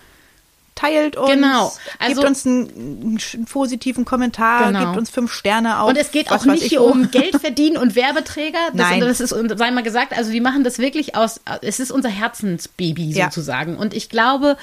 teilt 0.75 1.17
uns, 1.17 1.31
Genau. 1.31 1.73
Also- 1.99 2.15
gebt 2.23 2.27
uns 2.29 2.47
einen, 2.47 3.19
einen 3.35 3.45
positiven 3.45 4.05
Kommentar, 4.07 4.69
Genau. 4.69 4.87
gebt 4.87 4.97
uns 4.97 5.11
fünf 5.11 5.31
Sterne 5.33 5.79
auf. 5.81 5.91
und 5.91 5.97
es 5.99 6.11
geht 6.13 6.31
was 6.31 6.41
auch 6.43 6.47
nicht 6.47 6.63
ich 6.63 6.71
hier 6.71 6.83
um 6.83 7.11
Geld 7.11 7.39
verdienen 7.39 7.77
und 7.77 7.95
Werbeträger. 7.95 8.59
Das, 8.73 8.91
Nein. 8.91 9.01
das 9.01 9.21
ist, 9.21 9.31
sei 9.31 9.71
mal 9.71 9.83
gesagt, 9.83 10.17
also 10.17 10.33
wir 10.33 10.41
machen 10.41 10.65
das 10.65 10.79
wirklich 10.79 11.15
aus, 11.15 11.41
es 11.61 11.79
ist 11.79 11.93
unser 11.93 12.09
Herzensbaby 12.09 13.11
Ja. 13.11 13.27
sozusagen. 13.27 13.77
Und 13.77 13.93
ich 13.93 14.09
glaube, 14.09 14.57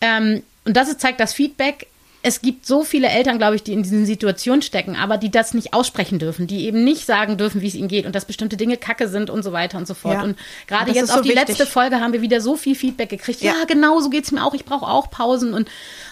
ähm, 0.00 0.42
und 0.64 0.76
das 0.76 0.96
zeigt 0.98 1.18
das 1.18 1.32
Feedback, 1.34 1.88
es 2.24 2.40
gibt 2.40 2.66
so 2.66 2.84
viele 2.84 3.08
Eltern, 3.08 3.38
glaube 3.38 3.56
ich, 3.56 3.62
die 3.64 3.72
in 3.72 3.82
diesen 3.82 4.06
Situationen 4.06 4.62
stecken, 4.62 4.94
aber 4.96 5.16
die 5.18 5.30
das 5.30 5.54
nicht 5.54 5.74
aussprechen 5.74 6.18
dürfen, 6.18 6.46
die 6.46 6.66
eben 6.66 6.84
nicht 6.84 7.04
sagen 7.04 7.36
dürfen, 7.36 7.60
wie 7.62 7.66
es 7.68 7.74
ihnen 7.74 7.88
geht 7.88 8.06
und 8.06 8.14
dass 8.14 8.24
bestimmte 8.26 8.56
Dinge 8.56 8.76
kacke 8.76 9.08
sind 9.08 9.28
und 9.30 9.42
so 9.42 9.52
weiter 9.52 9.76
und 9.78 9.86
so 9.88 9.94
fort. 9.94 10.14
Ja. 10.14 10.22
Und 10.22 10.38
gerade 10.68 10.92
jetzt 10.92 11.04
ist 11.04 11.10
auf 11.10 11.16
so 11.16 11.22
die 11.22 11.30
wichtig. 11.30 11.48
letzte 11.48 11.66
Folge 11.66 12.00
haben 12.00 12.12
wir 12.12 12.22
wieder 12.22 12.40
so 12.40 12.56
viel 12.56 12.74
Feedback 12.76 13.08
gekriegt. 13.10 13.40
Ja, 13.42 13.52
Ja. 13.58 13.64
genau, 13.66 13.98
so 14.00 14.08
geht 14.10 14.24
es 14.24 14.30
mir 14.32 14.44
auch. 14.44 14.54
Ich 14.54 14.64
brauche 14.64 14.86
auch 14.86 15.10
Pausen 15.10 15.52
und 15.54 15.68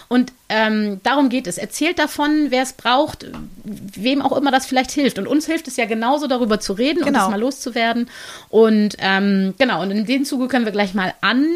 und 0.09 0.33
ähm, 0.49 0.99
darum 1.03 1.29
geht 1.29 1.47
es. 1.47 1.57
Erzählt 1.57 1.97
davon, 1.97 2.47
wer 2.49 2.63
es 2.63 2.73
braucht, 2.73 3.27
wem 3.63 4.21
auch 4.21 4.35
immer 4.35 4.51
das 4.51 4.65
vielleicht 4.65 4.91
hilft. 4.91 5.17
Und 5.17 5.25
uns 5.25 5.45
hilft 5.45 5.69
es 5.69 5.77
ja 5.77 5.85
genauso, 5.85 6.27
darüber 6.27 6.59
zu 6.59 6.73
reden 6.73 6.99
und 6.99 7.05
Genau. 7.05 7.19
das 7.19 7.29
mal 7.29 7.39
loszuwerden. 7.39 8.09
Und 8.49 8.97
ähm, 8.99 9.53
genau, 9.57 9.81
und 9.81 9.91
in 9.91 10.05
dem 10.05 10.25
Zuge 10.25 10.49
können 10.49 10.65
wir 10.65 10.73
gleich 10.73 10.93
mal 10.93 11.13
an 11.21 11.47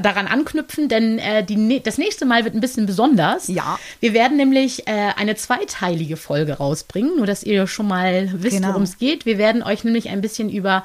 daran 0.00 0.26
anknüpfen, 0.26 0.88
denn 0.88 1.18
äh, 1.18 1.44
die, 1.44 1.82
das 1.82 1.98
nächste 1.98 2.24
Mal 2.26 2.44
wird 2.44 2.54
ein 2.54 2.60
bisschen 2.60 2.86
besonders. 2.86 3.48
Ja. 3.48 3.78
Wir 4.00 4.12
werden 4.14 4.36
nämlich 4.36 4.86
äh, 4.88 5.10
eine 5.16 5.36
zweiteilige 5.36 6.16
Folge 6.16 6.54
rausbringen, 6.54 7.16
nur 7.16 7.26
dass 7.26 7.42
ihr 7.42 7.66
schon 7.66 7.86
mal 7.88 8.30
wisst, 8.32 8.56
Genau. 8.56 8.68
worum 8.68 8.82
es 8.82 8.98
geht. 8.98 9.26
Wir 9.26 9.38
werden 9.38 9.62
euch 9.62 9.84
nämlich 9.84 10.08
ein 10.08 10.20
bisschen 10.20 10.50
über 10.50 10.84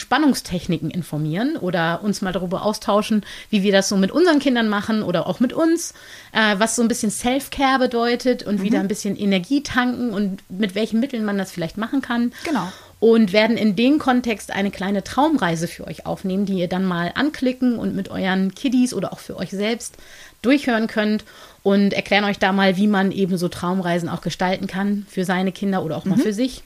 Entspannungstechniken 0.00 0.90
informieren 0.90 1.56
oder 1.56 2.00
uns 2.02 2.20
mal 2.20 2.32
darüber 2.32 2.62
austauschen, 2.64 3.24
wie 3.50 3.62
wir 3.62 3.72
das 3.72 3.88
so 3.88 3.96
mit 3.96 4.10
unseren 4.10 4.40
Kindern 4.40 4.68
machen 4.68 5.02
oder 5.02 5.26
auch 5.26 5.40
mit 5.40 5.52
uns, 5.52 5.94
äh, 6.32 6.56
was 6.58 6.76
so 6.76 6.82
ein 6.82 6.88
bisschen 6.88 7.10
Self-Care 7.10 7.78
bedeutet 7.78 8.42
und 8.42 8.58
Mhm. 8.58 8.62
wieder 8.62 8.80
ein 8.80 8.88
bisschen 8.88 9.16
Energie 9.16 9.62
tanken 9.62 10.10
und 10.12 10.42
mit 10.50 10.74
welchen 10.74 11.00
Mitteln 11.00 11.24
man 11.24 11.38
das 11.38 11.50
vielleicht 11.52 11.78
machen 11.78 12.02
kann. 12.02 12.32
Genau. 12.44 12.70
Und 12.98 13.32
werden 13.34 13.58
in 13.58 13.76
dem 13.76 13.98
Kontext 13.98 14.50
eine 14.50 14.70
kleine 14.70 15.04
Traumreise 15.04 15.68
für 15.68 15.86
euch 15.86 16.06
aufnehmen, 16.06 16.46
die 16.46 16.54
ihr 16.58 16.68
dann 16.68 16.84
mal 16.84 17.12
anklicken 17.14 17.78
und 17.78 17.94
mit 17.94 18.08
euren 18.08 18.54
Kiddies 18.54 18.94
oder 18.94 19.12
auch 19.12 19.18
für 19.18 19.36
euch 19.36 19.50
selbst 19.50 19.96
durchhören 20.40 20.86
könnt 20.86 21.24
und 21.62 21.92
erklären 21.92 22.24
euch 22.24 22.38
da 22.38 22.52
mal, 22.52 22.76
wie 22.78 22.86
man 22.86 23.12
eben 23.12 23.36
so 23.36 23.48
Traumreisen 23.48 24.08
auch 24.08 24.22
gestalten 24.22 24.66
kann 24.66 25.06
für 25.10 25.24
seine 25.24 25.52
Kinder 25.52 25.84
oder 25.84 25.96
auch 25.96 26.04
mal 26.06 26.16
für 26.18 26.32
sich. 26.32 26.62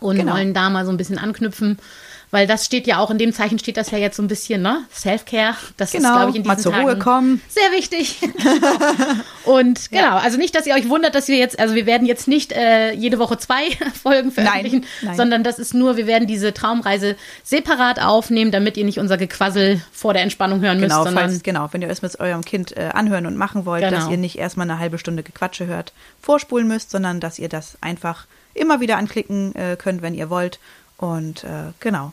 Und 0.00 0.16
Genau. 0.16 0.32
wollen 0.34 0.54
da 0.54 0.70
mal 0.70 0.84
so 0.84 0.90
ein 0.90 0.96
bisschen 0.96 1.18
anknüpfen, 1.18 1.78
weil 2.34 2.48
das 2.48 2.64
steht 2.64 2.88
ja 2.88 2.98
auch, 2.98 3.12
in 3.12 3.18
dem 3.18 3.32
Zeichen 3.32 3.60
steht 3.60 3.76
das 3.76 3.92
ja 3.92 3.98
jetzt 3.98 4.16
so 4.16 4.22
ein 4.22 4.26
bisschen, 4.26 4.60
ne? 4.60 4.82
Self-Care. 4.92 5.54
Das 5.76 5.92
Genau, 5.92 6.08
ist, 6.08 6.14
glaube 6.16 6.30
ich, 6.30 6.36
in 6.36 6.42
diesen 6.42 6.48
mal 6.48 6.58
zur 6.58 6.72
Tagen 6.72 6.84
Ruhe 6.84 6.98
kommen. 6.98 7.40
Sehr 7.48 7.70
wichtig. 7.70 8.18
Und 9.44 9.92
genau, 9.92 10.16
also 10.16 10.36
nicht, 10.36 10.52
dass 10.56 10.66
ihr 10.66 10.74
euch 10.74 10.88
wundert, 10.88 11.14
dass 11.14 11.28
wir 11.28 11.36
jetzt, 11.36 11.60
also 11.60 11.76
wir 11.76 11.86
werden 11.86 12.08
jetzt 12.08 12.26
nicht 12.26 12.50
äh, 12.50 12.92
jede 12.92 13.20
Woche 13.20 13.38
zwei 13.38 13.70
Folgen 14.02 14.32
veröffentlichen, 14.32 14.84
nein. 15.02 15.16
sondern 15.16 15.44
das 15.44 15.60
ist 15.60 15.74
nur, 15.74 15.96
wir 15.96 16.08
werden 16.08 16.26
diese 16.26 16.52
Traumreise 16.52 17.14
separat 17.44 18.02
aufnehmen, 18.02 18.50
damit 18.50 18.76
ihr 18.76 18.84
nicht 18.84 18.98
unser 18.98 19.16
Gequassel 19.16 19.80
vor 19.92 20.12
der 20.12 20.22
Entspannung 20.22 20.60
hören 20.60 20.80
müsst, 20.80 20.90
Genau, 20.90 21.04
sondern 21.04 21.30
falls, 21.30 21.42
genau, 21.44 21.68
wenn 21.70 21.82
ihr 21.82 21.88
es 21.88 22.02
mit 22.02 22.18
eurem 22.18 22.44
Kind 22.44 22.76
äh, 22.76 22.90
anhören 22.92 23.26
und 23.26 23.36
machen 23.36 23.64
wollt, 23.64 23.84
Genau. 23.84 23.96
dass 23.96 24.08
ihr 24.10 24.16
nicht 24.16 24.38
erstmal 24.38 24.68
eine 24.68 24.80
halbe 24.80 24.98
Stunde 24.98 25.22
Gequatsche 25.22 25.66
hört, 25.66 25.92
vorspulen 26.20 26.66
müsst, 26.66 26.90
sondern 26.90 27.20
dass 27.20 27.38
ihr 27.38 27.48
das 27.48 27.78
einfach 27.80 28.26
immer 28.54 28.80
wieder 28.80 28.96
anklicken 28.96 29.54
äh, 29.54 29.76
könnt, 29.76 30.02
wenn 30.02 30.14
ihr 30.14 30.30
wollt. 30.30 30.58
Und 30.96 31.44
äh, 31.44 31.72
genau. 31.80 32.12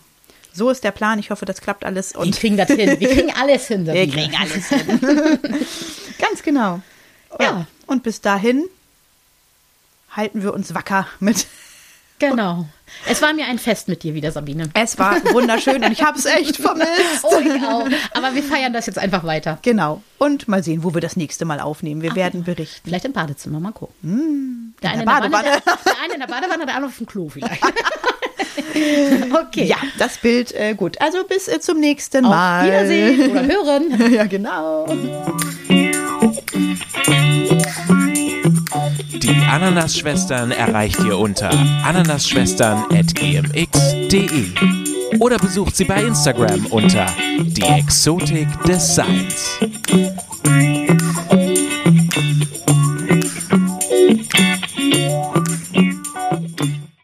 So 0.53 0.69
ist 0.69 0.83
der 0.83 0.91
Plan. 0.91 1.17
Ich 1.19 1.29
hoffe, 1.31 1.45
das 1.45 1.61
klappt 1.61 1.85
alles. 1.85 2.13
wir 2.13 2.19
Und 2.21 2.35
kriegen 2.35 2.57
das 2.57 2.67
hin. 2.69 2.99
Wir 2.99 3.09
kriegen 3.09 3.33
alles 3.41 3.67
hin. 3.67 3.85
wir 3.85 3.93
kriegen 4.07 4.35
alles 4.39 4.67
hin. 4.69 4.99
Ganz 6.19 6.43
genau. 6.43 6.81
Ja. 7.39 7.65
Und 7.87 8.03
bis 8.03 8.21
dahin 8.21 8.65
halten 10.15 10.43
wir 10.43 10.53
uns 10.53 10.73
wacker 10.73 11.07
mit. 11.19 11.47
Genau. 12.19 12.67
Es 13.09 13.19
war 13.23 13.33
mir 13.33 13.47
ein 13.47 13.57
Fest 13.57 13.87
mit 13.87 14.03
dir 14.03 14.13
wieder, 14.13 14.31
Sabine. 14.31 14.69
Es 14.75 14.99
war 14.99 15.15
wunderschön 15.33 15.83
und 15.83 15.91
ich 15.91 16.03
habe 16.03 16.19
es 16.19 16.25
echt 16.25 16.57
vermisst. 16.57 17.23
Oh, 17.23 17.39
ich 17.39 17.63
auch. 17.63 17.87
Aber 18.13 18.35
wir 18.35 18.43
feiern 18.43 18.73
das 18.73 18.85
jetzt 18.85 18.99
einfach 18.99 19.23
weiter. 19.23 19.57
Genau. 19.63 20.03
Und 20.19 20.47
mal 20.47 20.61
sehen, 20.61 20.83
wo 20.83 20.93
wir 20.93 21.01
das 21.01 21.15
nächste 21.15 21.45
Mal 21.45 21.59
aufnehmen. 21.59 22.03
Wir 22.03 22.13
werden 22.15 22.43
berichten. 22.43 22.81
Vielleicht 22.87 23.05
im 23.05 23.13
Badezimmer, 23.13 23.59
mal 23.59 23.71
gucken. 23.71 24.75
der, 24.83 24.91
eine 24.91 24.99
Hm, 25.01 25.05
der 25.07 25.07
in 25.07 25.07
der 25.07 25.07
Wanne, 25.07 25.29
Badewanne. 25.31 25.61
der, 25.65 25.77
der 25.83 25.93
eine 26.03 26.13
in 26.13 26.19
der 26.19 26.27
Badewanne, 26.27 26.65
der 26.67 26.75
andere 26.75 26.91
auf 26.91 26.97
dem 26.99 27.07
Klo 27.07 27.27
vielleicht. 27.29 27.63
okay. 29.47 29.65
Ja, 29.65 29.77
das 29.97 30.17
Bild, 30.17 30.53
äh, 30.53 30.75
gut. 30.75 31.01
Also 31.01 31.23
bis 31.23 31.47
äh, 31.47 31.59
zum 31.59 31.79
nächsten 31.79 32.23
Auf 32.25 32.31
Mal. 32.31 32.65
Wiedersehen 32.65 33.31
oder 33.31 33.47
hören. 33.47 34.13
ja, 34.13 34.25
genau. 34.25 34.85
Die 39.21 39.35
Ananas-Schwestern 39.49 40.51
erreicht 40.51 40.99
ihr 41.03 41.17
unter 41.17 41.49
ananasschwestern.gmx.de 41.83 44.45
oder 45.19 45.37
besucht 45.37 45.75
sie 45.75 45.83
bei 45.85 46.03
Instagram 46.03 46.65
unter 46.67 47.07
die 47.39 47.61
Exotik 47.61 48.47
des 48.63 48.95
Seins. 48.95 49.59